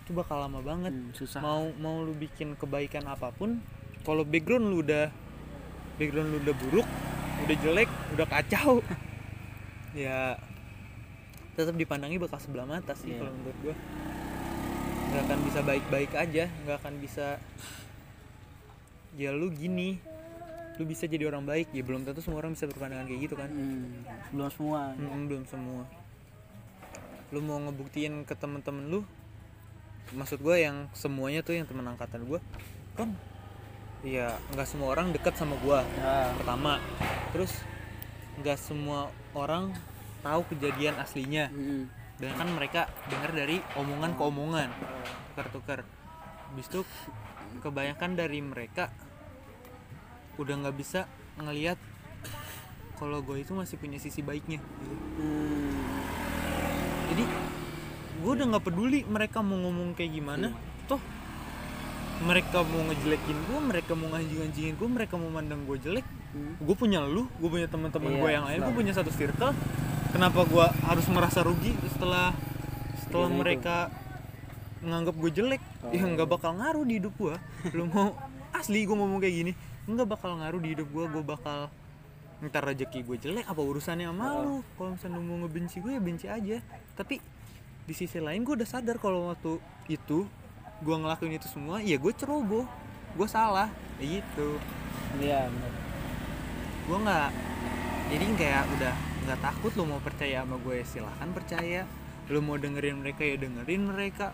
itu 0.08 0.16
bakal 0.16 0.40
lama 0.40 0.64
banget. 0.64 0.96
Hmm, 0.96 1.12
susah. 1.12 1.44
Mau 1.44 1.68
mau 1.84 2.00
lu 2.00 2.16
bikin 2.16 2.56
kebaikan 2.56 3.04
apa 3.12 3.28
pun 3.36 3.60
kalau 4.08 4.24
background 4.24 4.72
lu 4.72 4.80
udah 4.80 5.12
background 6.00 6.32
lu 6.32 6.40
udah 6.48 6.56
buruk 6.64 6.88
udah 7.44 7.56
jelek 7.60 7.90
udah 8.16 8.26
kacau 8.26 8.80
ya 9.94 10.40
tetap 11.58 11.74
dipandangi 11.74 12.16
bakal 12.16 12.38
sebelah 12.38 12.64
mata 12.64 12.94
sih 12.94 13.10
Iya. 13.10 13.18
kalau 13.20 13.32
menurut 13.34 13.58
gua. 13.60 13.76
Nggak 15.08 15.22
akan 15.24 15.40
bisa 15.42 15.60
baik-baik 15.62 16.12
aja 16.14 16.46
nggak 16.62 16.78
akan 16.78 16.94
bisa 16.98 17.28
ya 19.14 19.34
lu 19.34 19.50
gini 19.50 19.98
lu 20.78 20.86
bisa 20.86 21.10
jadi 21.10 21.26
orang 21.26 21.42
baik 21.42 21.74
ya 21.74 21.82
belum 21.82 22.06
tentu 22.06 22.22
semua 22.22 22.38
orang 22.38 22.54
bisa 22.54 22.70
berpandangan 22.70 23.10
kayak 23.10 23.22
gitu 23.24 23.34
kan. 23.34 23.50
Hmm, 23.50 24.06
belum 24.30 24.50
semua 24.52 24.82
Mm, 24.94 25.24
belum 25.26 25.44
semua. 25.44 25.84
Lu 27.28 27.40
mau 27.42 27.58
ngebuktiin 27.60 28.22
ke 28.24 28.34
temen-temen 28.34 28.86
lu 28.88 29.02
maksud 30.08 30.40
gue 30.40 30.56
yang 30.56 30.88
semuanya 30.94 31.42
tuh 31.42 31.52
yang 31.52 31.66
temen 31.66 31.84
angkatan 31.84 32.24
gue 32.24 32.40
kan 32.94 33.12
ya 34.00 34.32
nggak 34.54 34.64
semua 34.64 34.94
orang 34.94 35.12
dekat 35.12 35.34
sama 35.34 35.58
gue 35.58 35.80
ya. 35.98 36.32
Pertama 36.38 36.78
terus 37.34 37.52
nggak 38.38 38.56
semua 38.56 39.00
orang 39.34 39.74
tahu 40.28 40.42
kejadian 40.52 41.00
aslinya. 41.00 41.48
Mm. 41.48 41.88
dan 42.18 42.34
kan 42.34 42.50
mereka 42.50 42.90
dengar 43.14 43.30
dari 43.30 43.62
omongan 43.78 44.18
ke 44.18 44.24
omongan 44.26 44.70
tukar-tukar 45.32 45.86
habis 46.50 46.66
itu 46.66 46.82
kebanyakan 47.62 48.18
dari 48.18 48.42
mereka 48.42 48.90
udah 50.42 50.66
nggak 50.66 50.76
bisa 50.76 51.06
ngelihat 51.38 51.78
kalau 52.98 53.22
gue 53.22 53.46
itu 53.46 53.54
masih 53.54 53.78
punya 53.78 54.02
sisi 54.02 54.26
baiknya. 54.26 54.58
Hmm. 55.22 55.78
jadi 57.14 57.24
gue 58.18 58.32
udah 58.34 58.46
nggak 58.50 58.66
peduli 58.66 59.06
mereka 59.06 59.46
mau 59.46 59.54
ngomong 59.62 59.94
kayak 59.94 60.18
gimana. 60.18 60.50
Toh 60.90 60.98
mereka 62.18 62.66
mau 62.66 62.82
ngejelekin 62.90 63.38
gue 63.46 63.60
mereka 63.62 63.94
mau 63.94 64.10
nganjing-nganjingin 64.10 64.74
gue 64.74 64.90
mereka 64.90 65.14
mau 65.22 65.30
mandang 65.30 65.62
gue 65.70 65.78
jelek 65.78 66.08
Hmm. 66.28 66.60
gue 66.60 66.76
punya 66.76 67.00
lu 67.08 67.24
gue 67.40 67.48
punya 67.48 67.72
teman-teman 67.72 68.12
Iya, 68.12 68.20
gue 68.20 68.30
yang 68.36 68.46
lain 68.52 68.60
gue 68.68 68.76
punya 68.76 68.92
satu 68.92 69.08
circle 69.16 69.56
kenapa 70.10 70.44
gue 70.44 70.66
harus 70.84 71.06
merasa 71.08 71.40
rugi 71.42 71.74
setelah 71.90 72.32
setelah 73.00 73.28
Iya, 73.28 73.34
itu. 73.34 73.40
mereka 73.40 73.78
nganggap 74.80 75.16
gue 75.16 75.32
jelek? 75.34 75.62
Oh. 75.82 75.90
ya 75.90 76.04
nggak 76.04 76.30
bakal 76.30 76.52
ngaruh 76.54 76.84
di 76.84 76.94
hidup 76.98 77.14
gue 77.16 77.36
lu 77.72 77.88
mau 77.88 78.14
asli 78.52 78.84
gue 78.84 78.94
ngomong 78.94 79.18
kayak 79.18 79.36
gini 79.36 79.52
nggak 79.86 80.08
bakal 80.08 80.36
ngaruh 80.36 80.60
di 80.60 80.70
hidup 80.74 80.88
gue 80.88 81.06
gue 81.08 81.24
bakal 81.24 81.72
ntar 82.38 82.62
rezeki 82.64 83.02
gue 83.02 83.18
jelek 83.20 83.46
apa 83.46 83.58
urusannya 83.58 84.06
sama 84.06 84.26
Oh. 84.30 84.38
lu? 84.38 84.56
Kalau 84.76 84.90
misalnya 84.94 85.16
lu 85.16 85.24
mau 85.24 85.38
ngebenci 85.42 85.82
gue 85.82 85.90
ya 85.90 86.02
benci 86.04 86.26
aja. 86.28 86.58
Tapi 86.94 87.18
di 87.82 87.94
sisi 87.96 88.20
lain 88.20 88.44
gue 88.44 88.54
udah 88.54 88.68
sadar 88.68 89.00
kalau 89.00 89.32
waktu 89.32 89.58
itu 89.88 90.30
gue 90.78 90.96
ngelakuin 90.96 91.34
itu 91.34 91.50
semua 91.50 91.82
ya 91.82 91.98
gue 91.98 92.14
ceroboh. 92.14 92.70
Gue 93.14 93.26
salah. 93.26 93.74
Gitu. 93.98 94.62
Iya 95.18 95.50
gue 96.86 96.98
nggak 97.00 97.30
jadi 98.08 98.24
kayak 98.38 98.64
udah 98.70 98.94
nggak 99.28 99.44
takut 99.44 99.76
lo 99.76 99.84
mau 99.84 100.00
percaya 100.00 100.48
sama 100.48 100.56
gue 100.56 100.80
silahkan 100.88 101.28
percaya. 101.36 101.84
Lo 102.32 102.40
mau 102.40 102.56
dengerin 102.56 103.04
mereka 103.04 103.28
ya 103.28 103.36
dengerin 103.36 103.84
mereka. 103.84 104.32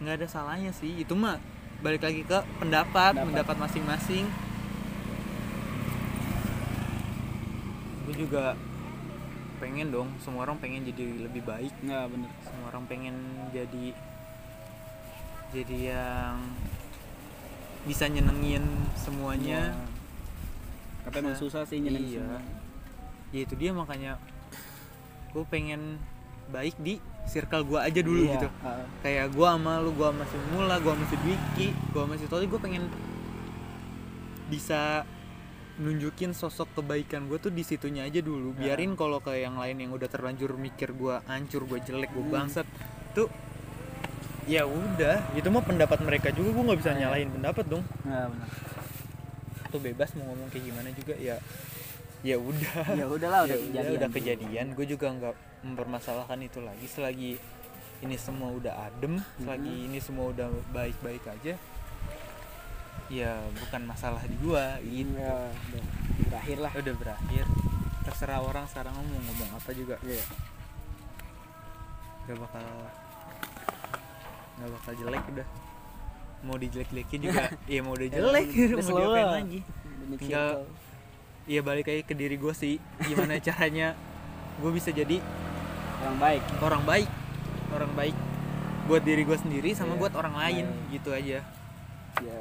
Nggak 0.00 0.24
ada 0.24 0.26
salahnya 0.26 0.72
sih. 0.72 0.96
Itu 0.96 1.12
mah 1.12 1.36
balik 1.84 2.02
lagi 2.02 2.24
ke 2.24 2.40
pendapat 2.56 3.20
Pendapat. 3.20 3.56
masing-masing. 3.60 4.24
Gue 8.08 8.14
juga 8.16 8.56
pengen 9.60 9.90
dong 9.92 10.08
semua 10.24 10.48
orang 10.48 10.56
pengen 10.56 10.88
jadi 10.88 11.28
lebih 11.28 11.44
baik. 11.44 11.76
Nggak 11.84 12.04
benar 12.08 12.32
semua 12.48 12.66
orang 12.72 12.84
pengen 12.88 13.14
jadi 13.52 13.92
jadi 15.52 15.76
yang 15.92 16.36
bisa 17.84 18.08
nyenengin 18.08 18.64
semuanya. 18.96 19.76
Tapi 21.04 21.24
emang 21.24 21.36
Nah, 21.36 21.40
susah 21.40 21.64
sih 21.68 21.80
nyenengin 21.80 22.20
iya. 22.20 22.24
semua. 22.24 22.40
Ya 23.28 23.40
itu 23.40 23.54
dia 23.54 23.70
makanya 23.70 24.16
gue 25.30 25.44
pengen 25.44 26.00
baik 26.48 26.76
di 26.78 26.96
circle 27.24 27.60
gue 27.62 27.76
aja 27.76 28.00
dulu 28.00 28.24
Iya, 28.24 28.32
gitu 28.34 28.48
ah. 28.62 28.80
kayak 29.00 29.26
gue 29.30 29.46
sama 29.46 29.78
lu 29.78 29.92
gue 29.92 30.06
sama 30.06 30.24
si 30.24 30.36
Mula 30.48 30.76
gue 30.78 30.88
sama 30.90 31.04
si 31.04 31.16
Dwiki 31.18 31.68
gue 31.70 32.00
sama 32.00 32.14
si 32.14 32.24
Toli 32.24 32.46
gue 32.46 32.56
pengen 32.56 32.84
bisa 34.48 35.04
nunjukin 35.78 36.32
sosok 36.32 36.72
kebaikan 36.74 37.28
gue 37.28 37.38
tuh 37.38 37.48
di 37.48 37.62
situnya 37.62 38.02
aja 38.02 38.18
dulu 38.18 38.56
Ya. 38.56 38.72
biarin 38.72 38.96
kalau 38.96 39.20
ke 39.20 39.36
yang 39.36 39.54
lain 39.54 39.78
yang 39.78 39.92
udah 39.92 40.06
terlanjur 40.06 40.56
mikir 40.56 40.90
gue 40.90 41.20
hancur 41.22 41.62
gue 41.64 41.78
jelek 41.80 42.10
gue 42.10 42.24
Hmm. 42.24 42.34
bangsat 42.34 42.66
tuh 43.12 43.28
ya 44.44 44.64
udah 44.64 45.36
itu 45.36 45.46
mah 45.46 45.60
pendapat 45.60 46.00
mereka 46.00 46.32
juga 46.32 46.50
gue 46.50 46.64
nggak 46.64 46.80
bisa 46.80 46.90
Ya. 46.90 46.98
nyalain 46.98 47.28
pendapat 47.30 47.64
dong 47.68 47.84
nggak 48.02 48.26
benar 48.26 48.48
tuh 49.68 49.80
bebas 49.84 50.08
mau 50.16 50.24
ngomong 50.26 50.48
kayak 50.48 50.64
gimana 50.64 50.88
juga 50.90 51.14
ya 51.14 51.36
ya 52.20 52.36
udah. 52.36 52.74
Ya 52.94 53.04
udahlah 53.06 53.40
udah 53.46 53.56
ya 53.60 53.62
kejadian. 53.62 53.82
udah, 53.84 53.94
udah 53.96 54.08
kejadian. 54.10 54.66
Gue 54.74 54.86
juga 54.86 55.06
nggak 55.08 55.34
mempermasalahkan 55.62 56.38
itu 56.40 56.58
lagi. 56.60 56.86
Selagi 56.86 57.32
ini 57.98 58.14
semua 58.14 58.54
udah 58.54 58.86
adem 58.86 59.18
selagi 59.42 59.90
ini 59.90 59.98
semua 59.98 60.30
udah 60.30 60.46
baik-baik 60.70 61.18
aja 61.26 61.58
ya 63.08 63.32
bukan 63.58 63.82
masalah 63.88 64.20
di 64.22 64.36
gua 64.38 64.76
gitu. 64.84 65.16
Ya 65.16 65.48
udah 65.48 65.82
berakhir 66.28 66.58
lah. 66.60 66.72
Udah 66.76 66.94
berakhir. 66.94 67.44
Terserah 68.04 68.38
orang 68.38 68.68
sekarang 68.68 68.94
mau 68.94 69.18
ngomong 69.18 69.50
apa 69.50 69.70
juga. 69.72 69.96
Iya. 70.04 70.22
gak 72.28 72.36
bakal 72.36 72.64
nggak 74.60 74.70
bakal 74.76 74.92
jelek 74.94 75.24
udah. 75.32 75.48
Mau 76.38 76.54
dijelek-jelekin 76.54 77.20
juga. 77.24 77.44
Ya 77.72 77.80
mau 77.80 77.96
udah 77.96 78.08
jelek. 78.08 78.46
mau 78.78 78.92
diapain 78.94 79.28
lagi? 79.42 79.60
Tinggal- 80.20 80.62
Iya 81.48 81.64
balik 81.64 81.88
lagi 81.88 82.04
ke 82.04 82.12
diri 82.12 82.36
gue 82.36 82.52
sih. 82.52 82.76
Gimana 83.00 83.40
caranya 83.46 83.96
gue 84.60 84.70
bisa 84.70 84.92
jadi 84.92 85.18
orang 85.98 86.16
baik. 86.18 86.42
orang 86.60 86.82
baik. 86.84 87.08
Orang 87.68 87.92
baik 87.94 88.16
buat 88.84 89.02
diri 89.02 89.20
gue 89.22 89.36
sendiri 89.36 89.72
sama 89.72 89.92
Iya. 89.92 90.00
buat 90.00 90.12
orang 90.14 90.34
lain 90.34 90.64
Iya. 90.64 90.92
gitu 90.92 91.10
aja. 91.10 91.38
Ya 92.18 92.38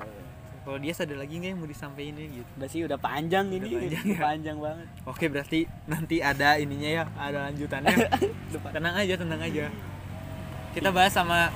kalau 0.64 0.84
dia 0.84 0.92
ada 0.92 1.16
lagi 1.16 1.40
nggak 1.40 1.48
yang 1.50 1.60
mau 1.60 1.70
disampaikan 1.72 2.20
gitu. 2.20 2.50
Udah 2.54 2.68
sih 2.68 2.82
udah 2.84 3.00
panjang 3.00 3.48
Udah 3.48 3.56
ini. 3.58 3.70
panjang 3.72 3.88
udah 4.04 4.04
ya. 4.04 4.20
panjang 4.22 4.58
banget. 4.60 4.88
Oke 5.06 5.26
berarti 5.28 5.60
nanti 5.86 6.16
ada 6.20 6.60
ininya 6.60 6.90
ya 6.90 7.04
ada 7.16 7.48
lanjutannya. 7.48 7.96
Tenang 8.76 8.96
aja 8.98 9.14
tenang 9.16 9.40
aja. 9.40 9.72
Kita 10.76 10.92
bahas 10.92 11.16
sama 11.16 11.48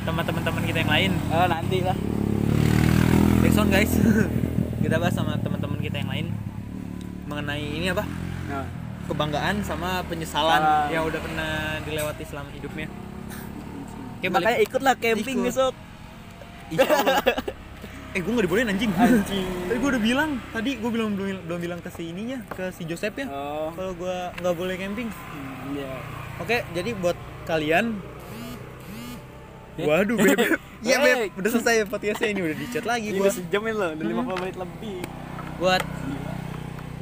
teman-teman 0.00 0.42
teman 0.46 0.62
kita 0.62 0.78
yang 0.80 0.92
lain. 0.92 1.12
Oh 1.28 1.46
nanti 1.46 1.82
lah. 1.82 1.98
Backsound 3.40 3.70
guys. 3.70 3.90
Kita 4.80 4.96
bahas 4.96 5.12
sama 5.12 5.36
teman-teman 5.36 5.69
kita 5.80 5.96
yang 5.96 6.08
lain 6.08 6.26
mengenai 7.24 7.62
ini 7.62 7.86
apa? 7.88 8.04
Nah, 8.46 8.66
kebanggaan 9.04 9.62
sama 9.62 10.02
penyesalan 10.04 10.58
Salah. 10.58 10.86
yang 10.88 11.02
udah 11.02 11.18
pernah 11.18 11.52
dilewati 11.80 12.22
selama 12.22 12.50
hidupnya. 12.50 12.86
Balik- 14.20 14.32
makanya 14.32 14.58
ikutlah 14.60 14.94
camping 14.96 15.36
Ikut. 15.36 15.46
besok. 15.46 15.74
Insya 16.68 16.86
Allah. 16.86 17.18
eh 18.12 18.18
gue 18.18 18.26
nggak 18.28 18.44
dibolehin 18.44 18.68
anjing. 18.68 18.90
Anjing. 18.92 19.46
Tadi 19.64 19.78
gue 19.78 19.90
udah 19.90 20.02
bilang 20.02 20.30
tadi 20.50 20.70
gue 20.74 20.90
belum 20.90 21.10
belum 21.14 21.28
belum 21.46 21.58
bilang 21.60 21.78
ke 21.78 21.88
si 21.88 22.10
ininya 22.10 22.42
ke 22.48 22.68
si 22.70 22.82
Joseph 22.84 23.14
ya. 23.14 23.26
Oh. 23.26 23.70
Kalau 23.72 23.92
gue 23.94 24.16
nggak 24.36 24.54
boleh 24.54 24.74
camping. 24.76 25.08
Iya. 25.70 25.90
Oke 26.38 26.66
jadi 26.70 26.90
buat 26.94 27.14
kalian 27.44 27.96
Eh? 29.76 29.86
waduh 29.86 30.18
beb. 30.18 30.36
Iya 30.80 30.96
beb. 30.98 31.32
udah 31.34 31.50
selesai 31.50 31.74
ya 31.74 31.84
podcastnya. 31.84 32.28
Ini 32.28 32.40
udah 32.42 32.56
dicat 32.58 32.84
lagi 32.84 33.06
ini 33.08 33.16
gue 33.16 33.24
udah 33.24 33.32
sejam 33.32 33.62
ini 33.62 33.72
loh 33.72 33.90
udah 33.90 34.04
Hmm. 34.04 34.20
50 34.26 34.42
menit 34.42 34.56
lebih 34.58 34.96
buat 35.60 35.82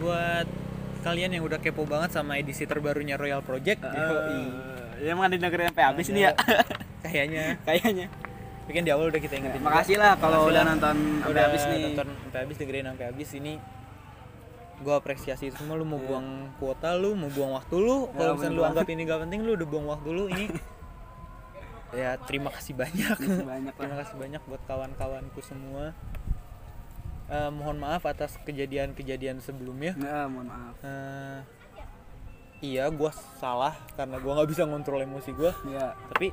buat 0.02 0.46
kalian 1.06 1.30
yang 1.38 1.44
udah 1.46 1.62
kepo 1.62 1.86
banget 1.86 2.10
sama 2.10 2.36
edisi 2.36 2.66
terbarunya 2.66 3.14
Royal 3.14 3.38
Project 3.40 3.86
Yoi. 3.86 4.42
ya 4.98 5.14
emang 5.14 5.30
ada 5.30 5.38
dengerin 5.38 5.70
sampai 5.70 5.84
habis 5.86 6.06
nih 6.10 6.22
ya? 6.26 6.32
Kayaknya. 7.06 7.44
Kayaknya. 7.62 8.06
Kan 8.68 8.82
di 8.84 8.90
awal 8.92 9.08
udah 9.08 9.22
kita 9.22 9.38
ingetin. 9.38 9.62
Juga. 9.62 9.70
makasih 9.70 9.96
lah. 9.96 10.18
kalau 10.18 10.50
udah 10.50 10.62
nonton 10.66 10.96
sampai 10.98 11.30
udah 11.30 11.42
habis 11.46 11.62
nih. 11.70 11.82
nonton 11.94 12.08
sampai 12.10 12.38
habis 12.42 12.56
dengerin 12.58 12.84
sampai 12.90 13.06
habis. 13.14 13.28
Ini 13.38 13.52
gue 14.82 14.94
apresiasi 14.94 15.44
itu 15.48 15.56
semua. 15.56 15.78
Lu 15.78 15.86
mau 15.86 16.02
Iya. 16.02 16.06
buang 16.10 16.26
kuota 16.58 16.90
lu 16.98 17.14
mau 17.14 17.30
buang 17.30 17.52
waktu 17.54 17.76
lu. 17.78 18.10
Ya, 18.10 18.18
kalau 18.18 18.32
misalnya 18.36 18.58
lu 18.58 18.62
anggap 18.66 18.86
ini 18.90 19.02
gak 19.06 19.20
penting 19.22 19.40
lu 19.46 19.50
udah 19.54 19.68
buang 19.70 19.86
waktu 19.86 20.08
lu. 20.10 20.24
Ini 20.28 20.44
ya 22.02 22.10
terima 22.26 22.50
kasih 22.50 22.74
banyak. 22.74 23.16
Terima 23.78 23.96
kasih 24.02 24.16
banyak 24.18 24.42
buat 24.50 24.62
kawan-kawanku 24.66 25.40
semua 25.46 25.94
Eh, 27.28 27.50
mohon 27.52 27.76
maaf 27.76 28.08
atas 28.08 28.40
kejadian-kejadian 28.48 29.44
sebelumnya. 29.44 29.92
Ya 30.00 30.24
mohon 30.24 30.48
maaf. 30.48 30.74
Eh, 30.80 31.38
iya 32.64 32.88
gue 32.88 33.10
salah 33.36 33.76
karena 34.00 34.16
gue 34.16 34.32
nggak 34.32 34.48
bisa 34.48 34.64
ngontrol 34.64 35.04
emosi 35.04 35.36
gue 35.36 35.52
ya. 35.68 35.92
Tapi 36.08 36.32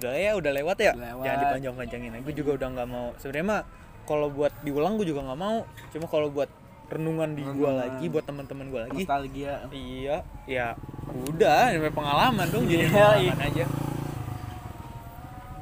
udah 0.00 0.12
ya 0.16 0.32
udah 0.32 0.52
lewat 0.56 0.76
ya? 0.80 0.92
Lewat. 0.96 1.24
jangan 1.28 1.38
dipanjang-panjangin 1.44 2.10
gue 2.24 2.34
juga 2.34 2.50
udah 2.56 2.68
nggak 2.72 2.88
mau. 2.88 3.06
Sebenarnya 3.20 3.46
mah 3.52 3.62
kalau 4.08 4.32
buat 4.32 4.52
diulang 4.64 4.96
gue 4.96 5.12
juga 5.12 5.28
nggak 5.28 5.40
mau. 5.44 5.68
Cuma 5.92 6.08
kalau 6.08 6.32
buat 6.32 6.48
renungan 6.88 7.36
di 7.36 7.44
gue 7.44 7.70
lagi 7.70 8.06
buat 8.08 8.24
teman-teman 8.24 8.72
gue 8.72 8.80
lagi. 8.80 9.02
Nostalgia. 9.04 9.60
Iya 9.68 10.24
ya 10.48 10.72
udah 11.06 11.76
ini 11.76 11.92
pengalaman 11.92 12.48
dong 12.48 12.64
jadi 12.64 12.88
Iya, 12.88 12.92
pengalaman 12.96 13.38
aja. 13.44 13.64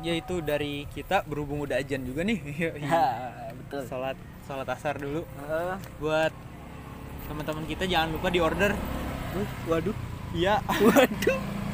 Ya 0.07 0.12
itu 0.15 0.39
dari 0.39 0.87
kita 0.95 1.27
berhubung 1.27 1.67
udah 1.67 1.83
ajan 1.83 2.07
juga 2.07 2.23
nih 2.23 2.39
betul. 3.75 3.91
Sholat 3.91 4.16
sholat 4.47 4.68
asar 4.70 4.95
dulu. 5.03 5.22
Eh, 5.27 5.77
buat 5.99 6.33
teman-teman 7.27 7.64
kita 7.66 7.85
jangan 7.91 8.14
lupa 8.14 8.29
di 8.31 8.39
order 8.39 8.72
waduh. 9.66 9.97
Iya. 10.35 10.62
Waduh. 10.62 11.39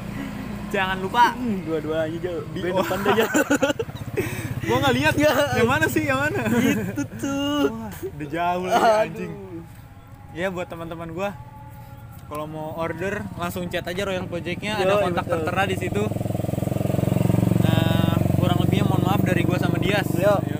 Jangan 0.71 1.03
lupa. 1.03 1.35
Hmm, 1.35 1.67
dua-duanya 1.67 2.19
jauh 2.23 2.47
di 2.55 2.63
depan 2.63 2.99
aja. 3.03 3.27
Gua 4.71 4.77
nggak 4.87 4.95
lihat. 5.03 5.15
Ya. 5.19 5.33
yang 5.59 5.67
mana 5.67 5.87
sih 5.91 6.07
yang 6.07 6.23
mana? 6.23 6.47
Itu 6.47 7.03
tuh. 7.19 7.75
Wah, 7.75 7.91
udah 7.91 8.29
jauh 8.31 8.65
lagi 8.71 8.87
anjing. 9.03 9.33
Ya 10.31 10.47
buat 10.47 10.71
teman-teman 10.71 11.11
gua 11.11 11.35
kalau 12.31 12.47
mau 12.47 12.79
order 12.79 13.27
langsung 13.35 13.67
chat 13.67 13.83
aja 13.83 14.07
Royal 14.07 14.31
Projectnya. 14.31 14.79
Ada 14.79 15.03
kontak 15.03 15.27
betul. 15.27 15.35
tertera 15.43 15.63
di 15.67 15.75
situ. 15.75 16.03
Nah, 17.67 18.15
kurang 18.39 18.63
lebihnya 18.63 18.87
mohon 18.87 19.03
maaf 19.03 19.23
dari 19.27 19.43
gua 19.43 19.59
sama 19.59 19.75
Dias. 19.83 20.07
Yo. 20.15 20.39
Yoi. 20.39 20.60